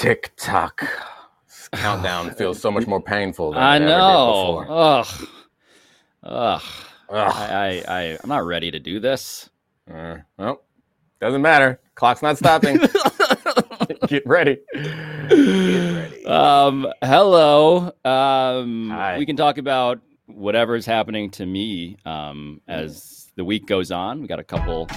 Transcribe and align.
Tick 0.00 0.32
tock. 0.34 0.82
Countdown 1.74 2.30
feels 2.38 2.58
so 2.58 2.70
much 2.70 2.86
more 2.86 3.02
painful 3.02 3.52
than 3.52 3.62
I 3.62 3.76
it 3.76 3.82
ever 3.82 3.84
did 3.84 3.98
know. 3.98 4.60
before. 4.60 4.66
Ugh. 4.70 5.06
Ugh. 6.22 6.62
Ugh. 7.10 7.32
I, 7.36 7.84
I, 7.86 7.98
I, 7.98 8.02
I'm 8.22 8.28
not 8.30 8.46
ready 8.46 8.70
to 8.70 8.80
do 8.80 8.98
this. 8.98 9.50
Uh, 9.92 10.16
well, 10.38 10.62
doesn't 11.20 11.42
matter. 11.42 11.80
Clock's 11.96 12.22
not 12.22 12.38
stopping. 12.38 12.78
Get 14.06 14.26
ready. 14.26 14.60
Get 14.72 14.86
ready. 14.86 16.24
Um, 16.24 16.86
hello. 17.02 17.92
Um, 18.02 18.88
Hi. 18.88 19.18
we 19.18 19.26
can 19.26 19.36
talk 19.36 19.58
about 19.58 20.00
whatever 20.24 20.76
is 20.76 20.86
happening 20.86 21.30
to 21.32 21.44
me 21.44 21.98
um, 22.06 22.62
as 22.66 23.30
the 23.36 23.44
week 23.44 23.66
goes 23.66 23.90
on. 23.90 24.22
We 24.22 24.28
got 24.28 24.38
a 24.38 24.44
couple. 24.44 24.88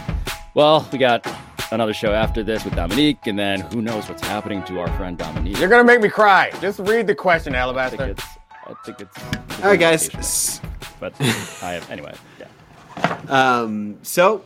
Well, 0.56 0.88
we 0.94 0.98
got 0.98 1.28
another 1.72 1.94
show 1.94 2.14
after 2.14 2.44
this 2.44 2.64
with 2.66 2.74
Domonique, 2.74 3.26
and 3.28 3.38
then 3.38 3.62
who 3.62 3.82
knows 3.82 4.08
what's 4.10 4.22
happening 4.24 4.64
to 4.66 4.80
our 4.80 4.88
friend 4.98 5.18
Domonique. 5.18 5.60
You're 5.60 5.70
gonna 5.70 5.84
make 5.84 6.02
me 6.02 6.10
cry. 6.10 6.52
Just 6.62 6.80
read 6.80 7.08
the 7.08 7.16
question, 7.16 7.56
I 7.56 7.66
think 7.90 8.02
Alabaster. 8.02 8.06
it's. 8.12 8.26
I 8.66 8.74
think 8.86 9.02
it's. 9.02 9.60
All 9.64 9.70
right, 9.70 9.80
guys. 9.80 10.08
it's 10.10 10.62
But 11.00 11.14
I 11.20 11.74
have 11.74 11.90
anyway. 11.92 12.14
Yeah. 12.40 13.18
Um, 13.30 13.98
so 14.04 14.44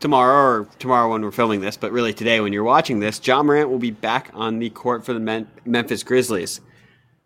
tomorrow, 0.00 0.60
or 0.62 0.68
tomorrow 0.78 1.10
when 1.12 1.22
we're 1.22 1.30
filming 1.30 1.60
this, 1.60 1.76
but 1.76 1.92
really 1.92 2.12
today 2.12 2.40
when 2.40 2.52
you're 2.52 2.64
watching 2.64 3.00
this, 3.00 3.24
Ja 3.24 3.42
Morant 3.42 3.70
will 3.70 3.78
be 3.78 3.90
back 3.90 4.30
on 4.34 4.58
the 4.58 4.70
court 4.70 5.04
for 5.04 5.12
the 5.12 5.20
Men- 5.20 5.48
Memphis 5.64 6.02
Grizzlies. 6.02 6.60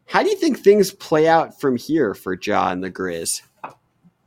How 0.06 0.22
do 0.22 0.28
you 0.28 0.36
think 0.36 0.58
things 0.58 0.90
play 0.90 1.28
out 1.28 1.60
from 1.60 1.76
here 1.76 2.14
for 2.14 2.34
Ja 2.40 2.70
and 2.70 2.82
the 2.82 2.90
Grizz? 2.90 3.42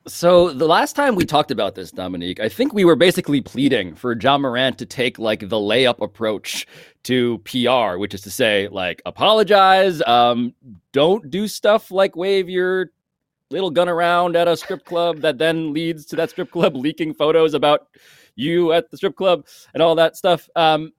So 0.05 0.51
the 0.51 0.67
last 0.67 0.97
time 0.97 1.15
we 1.15 1.25
talked 1.25 1.49
about 1.49 1.75
this, 1.75 1.89
Domonique, 1.89 2.41
I 2.41 2.49
think 2.49 2.73
we 2.73 2.83
were 2.83 2.97
basically 2.97 3.39
pleading 3.39 3.95
for 3.95 4.17
Ja 4.19 4.37
Morant 4.37 4.77
to 4.79 4.85
take 4.85 5.17
like 5.17 5.39
the 5.39 5.55
layup 5.55 6.01
approach 6.01 6.67
to 7.03 7.37
PR, 7.39 7.97
which 7.97 8.13
is 8.13 8.19
to 8.21 8.31
say, 8.31 8.67
like, 8.69 9.01
apologize, 9.05 10.01
um, 10.01 10.53
don't 10.91 11.29
do 11.29 11.47
stuff 11.47 11.89
like 11.89 12.17
wave 12.17 12.49
your 12.49 12.91
little 13.49 13.71
gun 13.71 13.87
around 13.87 14.35
at 14.35 14.49
a 14.49 14.57
strip 14.57 14.83
club 14.83 15.21
that 15.21 15.37
then 15.37 15.71
leads 15.71 16.05
to 16.07 16.17
that 16.17 16.31
strip 16.31 16.51
club 16.51 16.75
leaking 16.75 17.13
photos 17.13 17.53
about 17.53 17.87
you 18.35 18.73
at 18.73 18.91
the 18.91 18.97
strip 18.97 19.15
club 19.15 19.45
and 19.73 19.81
all 19.81 19.95
that 19.95 20.17
stuff. 20.17 20.49
Um, 20.57 20.91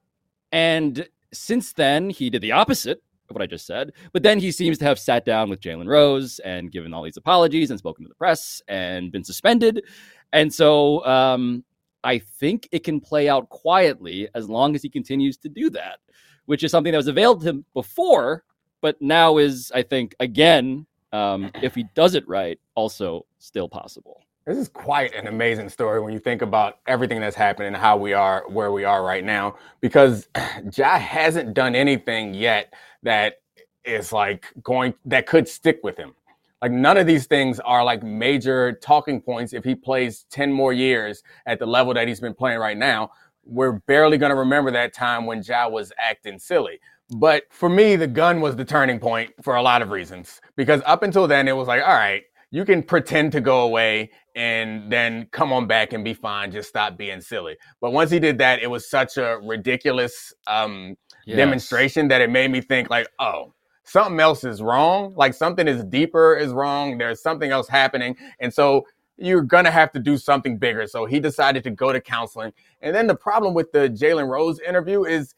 and 0.51 1.07
since 1.31 1.73
then, 1.73 2.09
he 2.09 2.31
did 2.31 2.41
the 2.41 2.53
opposite 2.53 3.03
what 3.29 3.41
I 3.41 3.45
just 3.45 3.65
said. 3.65 3.93
But 4.13 4.23
then 4.23 4.39
he 4.39 4.51
seems 4.51 4.77
to 4.79 4.85
have 4.85 4.99
sat 4.99 5.25
down 5.25 5.49
with 5.49 5.61
Jalen 5.61 5.87
Rose 5.87 6.39
and 6.39 6.71
given 6.71 6.93
all 6.93 7.03
these 7.03 7.17
apologies 7.17 7.69
and 7.69 7.79
spoken 7.79 8.03
to 8.05 8.09
the 8.09 8.15
press 8.15 8.61
and 8.67 9.11
been 9.11 9.23
suspended. 9.23 9.83
And 10.33 10.53
so 10.53 11.05
um, 11.05 11.63
I 12.03 12.19
think 12.19 12.69
it 12.71 12.83
can 12.83 12.99
play 12.99 13.27
out 13.29 13.49
quietly 13.49 14.29
as 14.35 14.49
long 14.49 14.75
as 14.75 14.83
he 14.83 14.89
continues 14.89 15.37
to 15.37 15.49
do 15.49 15.69
that, 15.71 15.99
which 16.45 16.63
is 16.63 16.71
something 16.71 16.91
that 16.91 16.97
was 16.97 17.07
available 17.07 17.41
to 17.41 17.49
him 17.49 17.65
before, 17.73 18.43
but 18.81 19.01
now 19.01 19.37
is, 19.37 19.71
I 19.73 19.81
think, 19.81 20.15
again, 20.19 20.85
um, 21.11 21.49
if 21.61 21.73
he 21.73 21.85
does 21.95 22.13
it 22.13 22.27
right, 22.27 22.59
also 22.75 23.25
still 23.39 23.69
possible. 23.69 24.21
This 24.45 24.59
is 24.59 24.67
quite 24.69 25.15
an 25.15 25.25
amazing 25.25 25.69
story 25.69 25.99
when 25.99 26.13
you 26.13 26.19
think 26.19 26.43
about 26.43 26.77
everything 26.85 27.19
that's 27.19 27.35
happened 27.35 27.65
and 27.65 27.75
how 27.75 27.97
we 27.97 28.13
are 28.13 28.43
where 28.47 28.71
we 28.71 28.83
are 28.83 29.03
right 29.03 29.23
now. 29.23 29.55
Because 29.81 30.27
Ja 30.77 30.99
hasn't 30.99 31.55
done 31.55 31.73
anything 31.73 32.35
yet 32.35 32.71
that 33.01 33.41
is 33.83 34.13
like 34.13 34.53
going 34.61 34.93
that 35.05 35.25
could 35.25 35.47
stick 35.47 35.79
with 35.81 35.97
him. 35.97 36.13
Like 36.61 36.71
none 36.71 36.95
of 36.95 37.07
these 37.07 37.25
things 37.25 37.59
are 37.61 37.83
like 37.83 38.03
major 38.03 38.73
talking 38.73 39.19
points. 39.19 39.51
If 39.51 39.63
he 39.63 39.73
plays 39.73 40.27
10 40.29 40.53
more 40.53 40.73
years 40.73 41.23
at 41.47 41.57
the 41.57 41.65
level 41.65 41.95
that 41.95 42.07
he's 42.07 42.19
been 42.19 42.35
playing 42.35 42.59
right 42.59 42.77
now, 42.77 43.09
we're 43.45 43.79
barely 43.87 44.19
going 44.19 44.31
to 44.31 44.35
remember 44.35 44.69
that 44.71 44.93
time 44.93 45.25
when 45.25 45.41
Ja 45.41 45.67
was 45.67 45.91
acting 45.97 46.37
silly. 46.37 46.79
But 47.15 47.45
for 47.49 47.69
me, 47.69 47.95
the 47.95 48.07
gun 48.07 48.41
was 48.41 48.55
the 48.55 48.65
turning 48.65 48.99
point 48.99 49.33
for 49.41 49.55
a 49.55 49.61
lot 49.63 49.81
of 49.81 49.89
reasons. 49.89 50.39
Because 50.55 50.81
up 50.85 51.01
until 51.01 51.27
then, 51.27 51.47
it 51.47 51.55
was 51.55 51.67
like, 51.67 51.81
all 51.81 51.93
right, 51.93 52.23
you 52.55 52.63
can 52.63 52.81
pretend 52.81 53.33
to 53.33 53.41
go 53.41 53.63
away 53.63 54.09
and 54.33 54.89
then 54.89 55.27
come 55.31 55.51
on 55.51 55.67
back 55.67 55.91
and 55.91 56.05
be 56.05 56.13
fine. 56.13 56.49
Just 56.53 56.69
stop 56.69 56.97
being 56.97 57.19
silly. 57.19 57.57
But 57.81 57.91
once 57.91 58.09
he 58.09 58.17
did 58.17 58.37
that, 58.37 58.61
it 58.61 58.67
was 58.67 58.89
such 58.89 59.17
a 59.17 59.39
ridiculous 59.43 60.33
um, 60.47 60.95
demonstration 61.35 62.07
that 62.07 62.21
it 62.21 62.29
made 62.29 62.49
me 62.51 62.61
think 62.61 62.89
like, 62.89 63.09
oh, 63.19 63.53
something 63.83 64.21
else 64.21 64.45
is 64.45 64.61
wrong. 64.61 65.13
Like 65.17 65.33
something 65.33 65.67
is 65.67 65.83
deeper 65.83 66.33
is 66.33 66.53
wrong. 66.53 66.97
There's 66.97 67.21
something 67.21 67.51
else 67.51 67.67
happening. 67.67 68.15
And 68.39 68.53
so 68.53 68.85
you're 69.17 69.41
gonna 69.41 69.69
have 69.69 69.91
to 69.91 69.99
do 69.99 70.15
something 70.15 70.57
bigger. 70.57 70.87
So 70.87 71.05
he 71.05 71.19
decided 71.19 71.61
to 71.65 71.71
go 71.71 71.91
to 71.91 71.99
counseling. 71.99 72.53
And 72.81 72.95
then 72.95 73.05
the 73.07 73.15
problem 73.15 73.53
with 73.53 73.73
the 73.73 73.89
Jalen 73.89 74.29
Rose 74.29 74.61
interview 74.61 75.03
is 75.03 75.35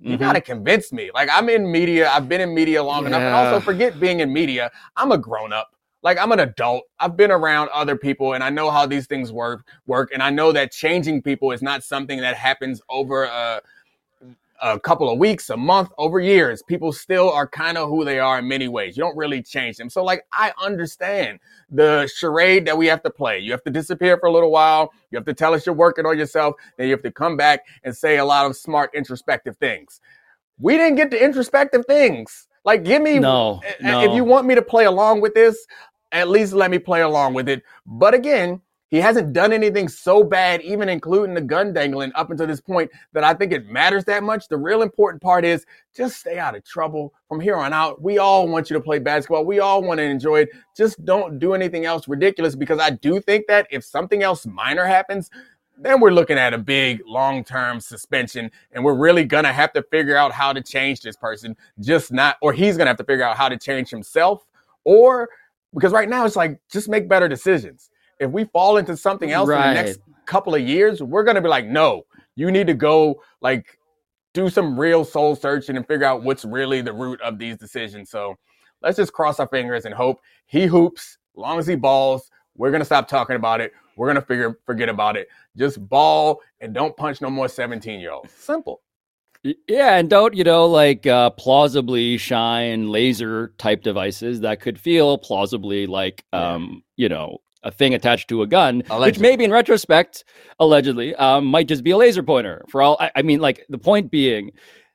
you 0.00 0.16
Mhm. 0.16 0.20
gotta 0.20 0.40
convince 0.40 0.92
me. 0.92 1.10
Like 1.12 1.28
I'm 1.32 1.48
in 1.48 1.68
media, 1.72 2.08
I've 2.10 2.28
been 2.28 2.40
in 2.40 2.54
media 2.54 2.80
long 2.80 3.06
enough. 3.06 3.22
And 3.22 3.34
also 3.34 3.58
forget 3.60 3.98
being 3.98 4.20
in 4.20 4.32
media. 4.32 4.70
I'm 4.96 5.10
a 5.10 5.18
grown 5.18 5.52
up. 5.52 5.70
Like 6.02 6.18
I'm 6.18 6.32
an 6.32 6.40
adult. 6.40 6.84
I've 6.98 7.16
been 7.16 7.30
around 7.30 7.70
other 7.74 7.96
people 7.96 8.32
and 8.34 8.42
I 8.42 8.50
know 8.50 8.70
how 8.70 8.86
these 8.86 9.06
things 9.06 9.32
work 9.32 9.66
work. 9.86 10.10
And 10.12 10.22
I 10.22 10.30
know 10.30 10.52
that 10.52 10.72
changing 10.72 11.22
people 11.22 11.52
is 11.52 11.62
not 11.62 11.84
something 11.84 12.20
that 12.20 12.36
happens 12.36 12.80
over 12.88 13.24
a 13.24 13.60
a 14.62 14.78
couple 14.78 15.10
of 15.10 15.18
weeks, 15.18 15.50
a 15.50 15.56
month, 15.56 15.90
over 15.98 16.20
years. 16.20 16.62
People 16.62 16.92
still 16.92 17.30
are 17.30 17.46
kind 17.46 17.78
of 17.78 17.88
who 17.88 18.04
they 18.04 18.18
are 18.18 18.38
in 18.38 18.48
many 18.48 18.68
ways. 18.68 18.96
You 18.96 19.02
don't 19.02 19.16
really 19.16 19.42
change 19.42 19.76
them. 19.76 19.88
So, 19.88 20.04
like, 20.04 20.26
I 20.32 20.52
understand 20.62 21.40
the 21.70 22.10
charade 22.14 22.66
that 22.66 22.76
we 22.76 22.86
have 22.86 23.02
to 23.04 23.10
play. 23.10 23.38
You 23.38 23.52
have 23.52 23.64
to 23.64 23.70
disappear 23.70 24.18
for 24.18 24.26
a 24.26 24.32
little 24.32 24.50
while. 24.50 24.92
You 25.10 25.16
have 25.16 25.24
to 25.26 25.34
tell 25.34 25.54
us 25.54 25.66
you're 25.66 25.74
working 25.74 26.06
on 26.06 26.18
yourself. 26.18 26.56
Then 26.76 26.88
you 26.88 26.92
have 26.92 27.02
to 27.02 27.12
come 27.12 27.36
back 27.36 27.60
and 27.84 27.96
say 27.96 28.18
a 28.18 28.24
lot 28.24 28.46
of 28.46 28.56
smart, 28.56 28.94
introspective 28.94 29.56
things. 29.56 30.00
We 30.58 30.76
didn't 30.76 30.96
get 30.96 31.10
to 31.12 31.22
introspective 31.24 31.86
things. 31.86 32.46
Like, 32.64 32.84
give 32.84 33.02
me, 33.02 33.18
No, 33.18 33.60
if 33.64 33.80
no. 33.80 34.14
you 34.14 34.24
want 34.24 34.46
me 34.46 34.54
to 34.54 34.62
play 34.62 34.84
along 34.84 35.20
with 35.20 35.34
this, 35.34 35.66
at 36.12 36.28
least 36.28 36.52
let 36.52 36.70
me 36.70 36.78
play 36.78 37.00
along 37.02 37.34
with 37.34 37.48
it. 37.48 37.62
But 37.86 38.14
again, 38.14 38.60
he 38.90 38.98
hasn't 38.98 39.32
done 39.32 39.52
anything 39.52 39.88
so 39.88 40.24
bad, 40.24 40.60
even 40.62 40.88
including 40.88 41.34
the 41.34 41.40
gun 41.40 41.72
dangling 41.72 42.10
up 42.16 42.30
until 42.30 42.48
this 42.48 42.60
point, 42.60 42.90
that 43.12 43.22
I 43.22 43.34
think 43.34 43.52
it 43.52 43.66
matters 43.66 44.04
that 44.06 44.24
much. 44.24 44.48
The 44.48 44.56
real 44.56 44.82
important 44.82 45.22
part 45.22 45.44
is 45.44 45.64
just 45.96 46.18
stay 46.18 46.38
out 46.38 46.56
of 46.56 46.64
trouble 46.64 47.14
from 47.28 47.38
here 47.38 47.54
on 47.54 47.72
out. 47.72 48.02
We 48.02 48.18
all 48.18 48.48
want 48.48 48.68
you 48.68 48.74
to 48.74 48.80
play 48.80 48.98
basketball. 48.98 49.44
We 49.44 49.60
all 49.60 49.80
want 49.82 49.98
to 49.98 50.04
enjoy 50.04 50.40
it. 50.40 50.48
Just 50.76 51.04
don't 51.04 51.38
do 51.38 51.54
anything 51.54 51.84
else 51.84 52.08
ridiculous 52.08 52.56
because 52.56 52.80
I 52.80 52.90
do 52.90 53.20
think 53.20 53.46
that 53.46 53.68
if 53.70 53.84
something 53.84 54.24
else 54.24 54.44
minor 54.44 54.84
happens, 54.84 55.30
then 55.82 56.00
we're 56.00 56.10
looking 56.10 56.38
at 56.38 56.52
a 56.54 56.58
big 56.58 57.00
long 57.06 57.42
term 57.44 57.80
suspension 57.80 58.50
and 58.72 58.84
we're 58.84 58.94
really 58.94 59.24
going 59.24 59.44
to 59.44 59.52
have 59.52 59.72
to 59.72 59.82
figure 59.84 60.16
out 60.16 60.32
how 60.32 60.52
to 60.52 60.62
change 60.62 61.00
this 61.00 61.16
person. 61.16 61.56
Just 61.80 62.12
not, 62.12 62.36
or 62.42 62.52
he's 62.52 62.76
going 62.76 62.86
to 62.86 62.90
have 62.90 62.98
to 62.98 63.04
figure 63.04 63.24
out 63.24 63.36
how 63.36 63.48
to 63.48 63.56
change 63.56 63.90
himself 63.90 64.44
or 64.84 65.28
because 65.74 65.92
right 65.92 66.08
now 66.08 66.24
it's 66.24 66.36
like 66.36 66.60
just 66.70 66.88
make 66.88 67.08
better 67.08 67.28
decisions. 67.28 67.90
If 68.18 68.30
we 68.30 68.44
fall 68.44 68.76
into 68.76 68.96
something 68.96 69.30
else 69.30 69.48
in 69.48 69.56
the 69.56 69.74
next 69.74 70.00
couple 70.26 70.54
of 70.54 70.62
years, 70.62 71.02
we're 71.02 71.24
gonna 71.24 71.40
be 71.40 71.48
like, 71.48 71.66
no, 71.66 72.04
you 72.36 72.50
need 72.50 72.66
to 72.66 72.74
go 72.74 73.22
like 73.40 73.78
do 74.32 74.48
some 74.48 74.78
real 74.78 75.04
soul 75.04 75.34
searching 75.34 75.76
and 75.76 75.86
figure 75.86 76.06
out 76.06 76.22
what's 76.22 76.44
really 76.44 76.82
the 76.82 76.92
root 76.92 77.20
of 77.20 77.38
these 77.38 77.56
decisions. 77.56 78.10
So 78.10 78.36
let's 78.82 78.96
just 78.96 79.12
cross 79.12 79.40
our 79.40 79.48
fingers 79.48 79.84
and 79.84 79.94
hope 79.94 80.20
he 80.46 80.66
hoops. 80.66 81.18
Long 81.34 81.58
as 81.58 81.66
he 81.66 81.76
balls, 81.76 82.30
we're 82.56 82.70
gonna 82.70 82.84
stop 82.84 83.08
talking 83.08 83.36
about 83.36 83.60
it. 83.60 83.72
We're 84.00 84.06
gonna 84.06 84.22
figure 84.22 84.58
forget 84.64 84.88
about 84.88 85.18
it. 85.18 85.28
Just 85.58 85.78
ball 85.86 86.40
and 86.62 86.72
don't 86.72 86.96
punch 86.96 87.20
no 87.20 87.28
more 87.28 87.48
17 87.48 88.00
year 88.00 88.12
olds. 88.12 88.32
Simple. 88.32 88.80
Yeah, 89.68 89.96
and 89.98 90.08
don't 90.08 90.34
you 90.34 90.42
know 90.42 90.64
like 90.64 91.06
uh, 91.06 91.28
plausibly 91.28 92.16
shine 92.16 92.88
laser 92.88 93.52
type 93.58 93.82
devices 93.82 94.40
that 94.40 94.60
could 94.62 94.80
feel 94.80 95.18
plausibly 95.18 95.86
like 95.86 96.24
Yeah. 96.32 96.54
um, 96.54 96.82
you 96.96 97.10
know 97.10 97.38
a 97.62 97.70
thing 97.70 97.92
attached 97.92 98.28
to 98.30 98.40
a 98.40 98.46
gun, 98.46 98.78
which 98.78 98.88
Allegedly. 98.88 99.22
maybe 99.28 99.44
in 99.44 99.50
retrospect, 99.50 100.24
allegedly, 100.58 101.14
um, 101.16 101.44
might 101.44 101.68
just 101.68 101.84
be 101.84 101.90
a 101.90 101.96
laser 101.98 102.22
pointer. 102.22 102.64
For 102.70 102.80
all 102.80 102.96
I, 103.00 103.10
I 103.16 103.20
mean, 103.22 103.40
like 103.40 103.66
the 103.68 103.76
point 103.76 104.10
being 104.10 104.52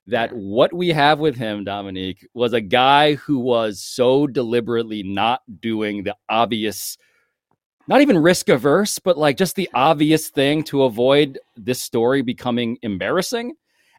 that 0.07 0.33
what 0.33 0.73
we 0.73 0.89
have 0.89 1.19
with 1.19 1.35
him, 1.35 1.63
Domonique, 1.63 2.25
was 2.33 2.53
a 2.53 2.61
guy 2.61 3.13
who 3.13 3.37
was 3.37 3.79
so 3.83 4.25
deliberately 4.25 5.03
not 5.03 5.41
doing 5.59 6.05
the 6.05 6.15
obvious. 6.27 6.97
Not 7.87 8.01
even 8.01 8.17
risk 8.17 8.49
averse, 8.49 8.97
but 8.97 9.17
like 9.17 9.37
just 9.37 9.55
the 9.55 9.69
obvious 9.75 10.29
thing 10.29 10.63
to 10.65 10.83
avoid 10.83 11.39
this 11.55 11.81
story 11.81 12.21
becoming 12.23 12.77
embarrassing. 12.81 13.53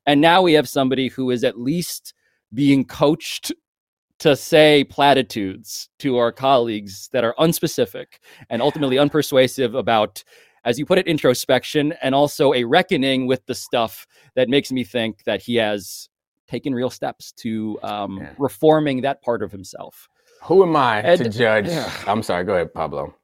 And 0.06 0.20
now 0.20 0.42
we 0.42 0.54
have 0.54 0.68
somebody 0.68 1.08
who 1.08 1.30
is 1.30 1.44
at 1.44 1.58
least 1.58 2.12
being 2.52 2.84
coached 2.84 3.52
to 4.18 4.34
say 4.34 4.82
platitudes 4.84 5.88
to 6.00 6.16
our 6.16 6.32
colleagues 6.32 7.08
that 7.12 7.22
are 7.22 7.34
unspecific 7.38 8.06
and 8.50 8.62
ultimately 8.62 8.96
unpersuasive 8.96 9.78
about, 9.78 10.24
as 10.64 10.78
you 10.78 10.86
put 10.86 10.98
it, 10.98 11.06
introspection 11.06 11.92
and 12.02 12.14
also 12.14 12.54
a 12.54 12.64
reckoning 12.64 13.26
with 13.26 13.44
the 13.46 13.54
stuff 13.54 14.06
that 14.34 14.48
makes 14.48 14.72
me 14.72 14.82
think 14.84 15.22
that 15.24 15.42
he 15.42 15.56
has 15.56 16.08
taken 16.48 16.74
real 16.74 16.90
steps 16.90 17.32
to 17.32 17.78
um, 17.82 18.18
Yeah. 18.20 18.32
reforming 18.38 19.02
that 19.02 19.22
part 19.22 19.42
of 19.42 19.52
himself. 19.52 20.08
Who 20.44 20.62
am 20.62 20.74
I 20.76 21.02
to 21.02 21.28
judge? 21.28 21.68
yeah. 21.68 21.90
I'm 22.06 22.22
sorry, 22.22 22.44
go 22.44 22.54
ahead, 22.54 22.72
Pablo. 22.72 23.14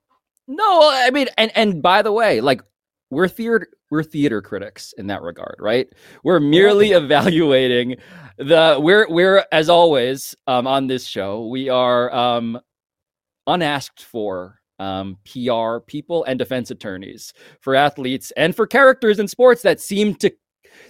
No, 0.49 0.91
I 0.93 1.11
mean, 1.11 1.29
and 1.39 1.51
and 1.57 1.83
by 1.83 2.03
the 2.03 2.13
way, 2.13 2.41
like 2.41 2.63
we're 3.11 3.29
theater 3.29 3.69
we're 3.91 4.03
theater 4.03 4.41
critics 4.41 4.95
in 4.97 5.07
that 5.09 5.23
regard, 5.23 5.57
right? 5.61 5.87
We're 6.25 6.41
merely 6.41 6.93
evaluating 6.93 7.97
the 8.39 8.79
we're 8.81 9.07
we're 9.09 9.45
as 9.53 9.69
always 9.69 10.35
um, 10.47 10.67
on 10.67 10.87
this 10.87 11.07
show 11.07 11.47
we 11.47 11.69
are 11.69 12.13
um, 12.15 12.59
unasked 13.47 14.03
for 14.03 14.61
um, 14.79 15.19
PR 15.25 15.79
people 15.87 16.25
and 16.25 16.39
defense 16.39 16.71
attorneys 16.71 17.33
for 17.61 17.75
athletes 17.75 18.33
and 18.37 18.57
for 18.57 18.67
characters 18.67 19.19
in 19.19 19.29
sports 19.29 19.63
that 19.63 19.81
seem 19.81 20.15
to 20.17 20.33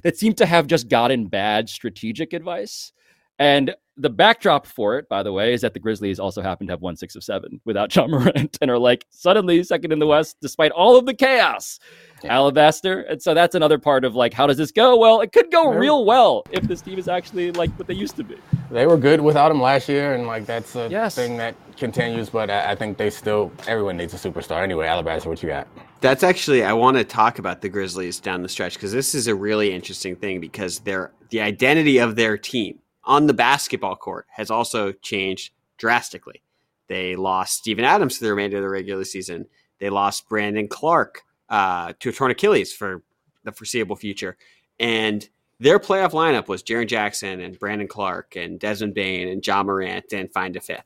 that 0.03 0.17
seem 0.17 0.33
to 0.35 0.47
have 0.47 0.67
just 0.67 0.89
gotten 0.89 1.27
bad 1.27 1.69
strategic 1.69 2.33
advice. 2.33 2.93
And 3.39 3.75
the 3.99 4.09
backdrop 4.09 4.67
for 4.67 4.99
it, 4.99 5.09
by 5.09 5.23
the 5.23 5.33
way, 5.33 5.53
is 5.53 5.61
that 5.61 5.75
the 5.75 5.81
Grizzlies 5.81 6.19
also 6.19 6.41
happen 6.41 6.67
to 6.67 6.73
have 6.73 6.81
won 6.81 6.97
six 6.97 7.15
of 7.15 7.23
seven 7.23 7.61
without 7.65 7.95
Ja 7.95 8.07
Morant 8.07 8.57
and 8.61 8.71
are 8.71 8.79
like 8.79 9.07
suddenly 9.11 9.63
second 9.63 9.93
in 9.93 9.99
the 9.99 10.07
West 10.07 10.37
despite 10.41 10.73
all 10.73 10.97
of 10.97 11.05
the 11.05 11.15
chaos. 11.15 11.79
Yeah. 12.25 12.35
Alabaster. 12.37 13.03
And 13.03 13.21
so 13.21 13.35
that's 13.35 13.55
another 13.55 13.79
part 13.79 14.05
of 14.05 14.15
like, 14.15 14.33
how 14.33 14.47
does 14.47 14.57
this 14.57 14.71
go? 14.71 14.97
Well, 14.97 15.21
it 15.21 15.33
could 15.33 15.51
go 15.51 15.73
real 15.73 16.05
well 16.05 16.45
if 16.51 16.63
this 16.65 16.81
team 16.81 16.99
is 16.99 17.09
actually 17.09 17.53
like 17.53 17.71
what 17.79 17.87
they 17.87 17.95
used 17.95 18.17
to 18.17 18.25
be. 18.25 18.37
They 18.71 18.87
were 18.87 18.97
good 18.97 19.21
without 19.21 19.51
him 19.51 19.61
last 19.61 19.89
year, 19.89 20.15
and 20.15 20.27
like 20.27 20.47
that's 20.47 20.75
a 20.75 20.89
yes. 20.89 21.15
thing 21.15 21.37
that 21.37 21.55
continues. 21.77 22.31
But 22.31 22.51
I, 22.51 22.73
I 22.73 22.75
think 22.75 22.97
they 22.97 23.11
still 23.11 23.53
everyone 23.67 23.99
needs 23.99 24.15
a 24.15 24.17
superstar 24.17 24.63
anyway. 24.63 24.87
Alabaster, 24.87 25.29
what 25.29 25.43
you 25.43 25.51
got? 25.51 25.69
That's 26.01 26.23
actually 26.23 26.65
I 26.65 26.73
want 26.73 26.97
to 26.97 27.05
talk 27.05 27.39
about 27.39 27.61
the 27.61 27.69
Grizzlies 27.69 28.21
down 28.21 28.43
the 28.43 28.49
stretch 28.49 28.75
because 28.75 28.93
this 28.93 29.15
is 29.15 29.27
a 29.27 29.35
really 29.35 29.73
interesting 29.73 30.17
thing 30.17 30.41
because 30.41 30.79
their 30.81 31.13
the 31.29 31.41
identity 31.41 31.99
of 31.99 32.17
their 32.17 32.39
team 32.39 32.79
on 33.05 33.27
the 33.27 33.35
basketball 33.35 33.97
court 33.97 34.27
has 34.31 34.51
also 34.51 34.93
changed 34.93 35.53
drastically. 35.77 36.43
They 36.89 37.17
lost 37.17 37.55
Steven 37.55 37.85
Adams 37.85 38.19
for 38.19 38.25
the 38.25 38.31
remainder 38.31 38.59
of 38.59 38.63
the 38.63 38.69
regular 38.69 39.05
season. 39.05 39.47
They 39.79 39.91
lost 39.91 40.29
Brandon 40.29 40.69
Clarke 40.69 41.23
uh, 41.49 41.93
to 42.01 42.11
a 42.11 42.13
torn 42.13 42.31
Achilles 42.31 42.73
for 42.73 43.03
the 43.45 43.53
foreseeable 43.53 43.97
future. 43.97 44.37
And 44.79 45.29
their 45.59 45.79
playoff 45.79 46.11
lineup 46.11 46.49
was 46.49 46.63
Jaren 46.63 46.89
Jackson 46.89 47.41
and 47.41 47.59
Brandon 47.59 47.89
Clarke 47.89 48.37
and 48.37 48.59
Desmond 48.59 48.95
Bane 48.95 49.29
and 49.29 49.47
Ja 49.47 49.63
Morant 49.63 50.13
and 50.13 50.33
find 50.33 50.57
a 50.57 50.61
fifth. 50.61 50.85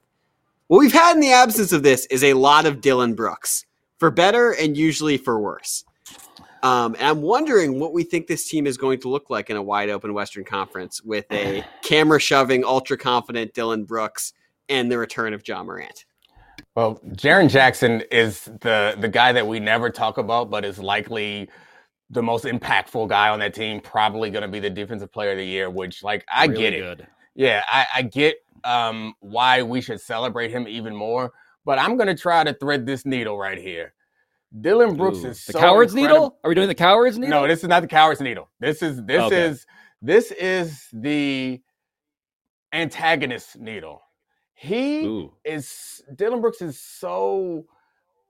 What 0.66 0.78
we've 0.78 0.92
had 0.92 1.14
in 1.14 1.20
the 1.20 1.32
absence 1.32 1.72
of 1.72 1.82
this 1.82 2.06
is 2.06 2.24
a 2.24 2.34
lot 2.34 2.66
of 2.66 2.80
Dillon 2.80 3.14
Brooks, 3.14 3.64
for 3.98 4.10
better 4.10 4.50
and 4.50 4.76
usually 4.76 5.16
for 5.16 5.38
worse. 5.38 5.84
Um, 6.66 6.96
and 6.96 7.04
I'm 7.04 7.22
wondering 7.22 7.78
what 7.78 7.92
we 7.92 8.02
think 8.02 8.26
this 8.26 8.48
team 8.48 8.66
is 8.66 8.76
going 8.76 8.98
to 9.00 9.08
look 9.08 9.30
like 9.30 9.50
in 9.50 9.56
a 9.56 9.62
wide 9.62 9.88
open 9.88 10.12
Western 10.12 10.42
Conference 10.42 11.00
with 11.00 11.24
a 11.30 11.64
camera 11.82 12.18
shoving, 12.18 12.64
ultra 12.64 12.96
confident 12.96 13.54
Dillon 13.54 13.84
Brooks 13.84 14.32
and 14.68 14.90
the 14.90 14.98
return 14.98 15.32
of 15.32 15.46
Ja 15.46 15.62
Morant. 15.62 16.06
Well, 16.74 17.00
Jaren 17.10 17.48
Jackson 17.48 18.02
is 18.10 18.44
the 18.60 18.96
the 18.98 19.08
guy 19.08 19.32
that 19.32 19.46
we 19.46 19.60
never 19.60 19.90
talk 19.90 20.18
about, 20.18 20.50
but 20.50 20.64
is 20.64 20.78
likely 20.80 21.48
the 22.10 22.22
most 22.22 22.44
impactful 22.44 23.08
guy 23.08 23.28
on 23.28 23.38
that 23.38 23.54
team. 23.54 23.80
Probably 23.80 24.30
going 24.30 24.42
to 24.42 24.48
be 24.48 24.58
the 24.58 24.68
defensive 24.68 25.12
player 25.12 25.32
of 25.32 25.38
the 25.38 25.46
year. 25.46 25.70
Which, 25.70 26.02
like, 26.02 26.24
I 26.28 26.46
really 26.46 26.62
get 26.62 26.72
it. 26.74 26.80
Good. 26.80 27.06
Yeah, 27.36 27.62
I, 27.68 27.86
I 27.94 28.02
get 28.02 28.38
um, 28.64 29.14
why 29.20 29.62
we 29.62 29.80
should 29.80 30.00
celebrate 30.00 30.50
him 30.50 30.66
even 30.66 30.96
more. 30.96 31.32
But 31.64 31.78
I'm 31.78 31.96
going 31.96 32.08
to 32.08 32.20
try 32.20 32.42
to 32.42 32.54
thread 32.54 32.86
this 32.86 33.06
needle 33.06 33.38
right 33.38 33.58
here. 33.58 33.94
Dillon 34.60 34.96
Brooks 34.96 35.18
Ooh, 35.18 35.28
is 35.28 35.44
the 35.44 35.52
so 35.52 35.58
coward's 35.58 35.94
incredible. 35.94 36.20
needle. 36.20 36.38
Are 36.44 36.48
we 36.48 36.54
doing 36.54 36.68
the 36.68 36.74
coward's 36.74 37.18
needle? 37.18 37.42
No, 37.42 37.48
this 37.48 37.62
is 37.62 37.68
not 37.68 37.80
the 37.80 37.88
coward's 37.88 38.20
needle. 38.20 38.48
This 38.60 38.82
is 38.82 39.02
this 39.04 39.22
okay. 39.22 39.42
is 39.42 39.66
this 40.00 40.32
is 40.32 40.88
the 40.92 41.60
antagonist 42.72 43.58
needle. 43.58 44.02
He 44.54 45.04
Ooh. 45.04 45.32
is 45.44 46.02
Dillon 46.14 46.40
Brooks 46.40 46.62
is 46.62 46.78
so 46.80 47.66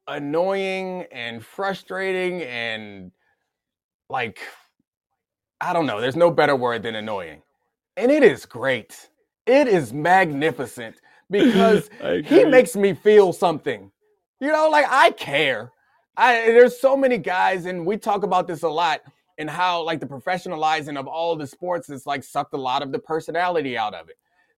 annoying 0.09 1.05
and 1.13 1.45
frustrating 1.45 2.43
and 2.43 3.13
like 4.09 4.41
I 5.61 5.73
don't 5.73 5.87
know. 5.87 6.01
There's 6.01 6.17
no 6.17 6.31
better 6.31 6.57
word 6.57 6.83
than 6.83 6.95
annoying. 6.97 7.43
And 7.97 8.11
it 8.11 8.23
is 8.23 8.45
great. 8.45 9.09
It 9.47 9.69
is 9.69 9.93
magnificent 9.93 10.97
because 11.31 11.89
he 12.25 12.45
makes 12.45 12.77
me 12.77 12.95
feel 12.95 13.33
something. 13.33 13.91
You 14.41 14.53
know, 14.53 14.69
like 14.71 14.87
I 14.89 15.11
care. 15.13 15.73
I 16.17 16.47
there's 16.47 16.79
so 16.79 16.97
many 16.97 17.19
guys, 17.19 17.67
and 17.67 17.85
we 17.85 17.97
talk 17.97 18.23
about 18.23 18.47
this 18.47 18.63
a 18.63 18.69
lot, 18.69 19.01
and 19.39 19.51
how 19.51 19.83
like 19.83 20.01
the 20.01 20.07
professionalizing 20.07 20.99
of 20.99 21.07
all 21.07 21.37
the 21.37 21.47
sports 21.47 21.89
has 21.89 22.07
like 22.07 22.25
sucked 22.25 22.55
a 22.55 22.59
lot 22.59 22.83
of 22.83 22.93
the 22.93 22.99
personality 22.99 23.77
out 23.77 23.95
of 23.95 24.09
it. 24.09 24.17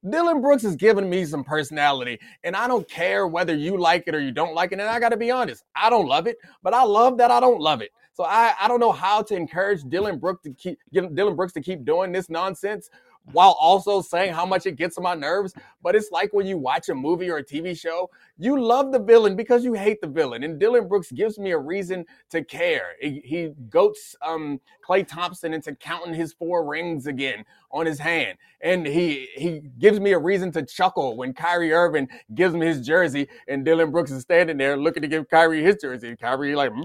Dillon 0.08 0.40
Brooks 0.40 0.62
has 0.62 0.76
given 0.76 1.10
me 1.10 1.24
some 1.24 1.42
personality, 1.42 2.20
and 2.44 2.54
I 2.54 2.68
don't 2.68 2.88
care 2.88 3.26
whether 3.26 3.54
you 3.54 3.76
like 3.76 4.04
it 4.06 4.14
or 4.14 4.20
you 4.20 4.30
don't 4.30 4.54
like 4.54 4.70
it. 4.70 4.78
And 4.78 4.88
I 4.88 5.00
got 5.00 5.08
to 5.08 5.16
be 5.16 5.30
honest, 5.30 5.64
I 5.74 5.90
don't 5.90 6.06
love 6.06 6.28
it, 6.28 6.36
but 6.62 6.72
I 6.72 6.84
love 6.84 7.18
that 7.18 7.32
I 7.32 7.40
don't 7.40 7.60
love 7.60 7.82
it. 7.82 7.90
So 8.12 8.24
I, 8.24 8.52
I 8.60 8.68
don't 8.68 8.80
know 8.80 8.92
how 8.92 9.22
to 9.22 9.34
encourage 9.34 9.82
Dillon 9.88 10.18
Brooks 10.18 10.42
to 10.42 10.52
keep 10.52 10.78
Dillon 10.92 11.36
Brooks 11.36 11.52
to 11.54 11.60
keep 11.60 11.84
doing 11.84 12.12
this 12.12 12.30
nonsense 12.30 12.90
while 13.32 13.56
also 13.60 14.00
saying 14.00 14.32
how 14.32 14.46
much 14.46 14.66
it 14.66 14.76
gets 14.76 14.96
on 14.96 15.04
my 15.04 15.14
nerves. 15.14 15.54
But 15.82 15.94
it's 15.94 16.10
like 16.10 16.32
when 16.32 16.46
you 16.46 16.58
watch 16.58 16.88
a 16.88 16.94
movie 16.94 17.30
or 17.30 17.38
a 17.38 17.44
TV 17.44 17.78
show, 17.78 18.10
you 18.38 18.60
love 18.60 18.92
the 18.92 18.98
villain 18.98 19.36
because 19.36 19.64
you 19.64 19.74
hate 19.74 20.00
the 20.00 20.06
villain. 20.06 20.44
And 20.44 20.58
Dillon 20.58 20.88
Brooks 20.88 21.10
gives 21.12 21.38
me 21.38 21.52
a 21.52 21.58
reason 21.58 22.04
to 22.30 22.42
care. 22.42 22.94
He, 23.00 23.20
he 23.24 23.50
goats 23.68 24.16
um, 24.22 24.60
Klay 24.86 25.06
Thompson 25.06 25.54
into 25.54 25.74
counting 25.74 26.14
his 26.14 26.32
four 26.32 26.64
rings 26.66 27.06
again 27.06 27.44
on 27.70 27.86
his 27.86 27.98
hand. 27.98 28.38
And 28.60 28.86
he 28.86 29.28
he 29.36 29.62
gives 29.78 30.00
me 30.00 30.12
a 30.12 30.18
reason 30.18 30.50
to 30.52 30.64
chuckle 30.64 31.16
when 31.16 31.32
Kyrie 31.32 31.72
Irving 31.72 32.08
gives 32.34 32.54
me 32.54 32.66
his 32.66 32.84
jersey 32.84 33.28
and 33.46 33.64
Dillon 33.64 33.90
Brooks 33.90 34.10
is 34.10 34.22
standing 34.22 34.56
there 34.56 34.76
looking 34.76 35.02
to 35.02 35.08
give 35.08 35.28
Kyrie 35.28 35.62
his 35.62 35.76
jersey. 35.80 36.16
Kyrie 36.16 36.56
like, 36.56 36.72
hmm? 36.72 36.82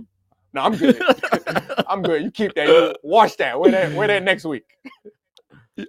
no, 0.54 0.62
I'm 0.62 0.76
good. 0.76 1.02
I'm 1.88 2.02
good. 2.02 2.24
You 2.24 2.32
keep 2.32 2.54
that. 2.56 2.68
You 2.68 2.94
wash 3.04 3.36
that. 3.36 3.60
Wear 3.60 3.72
that. 3.72 3.94
Wear 3.94 4.08
that 4.08 4.24
next 4.24 4.46
week. 4.46 4.64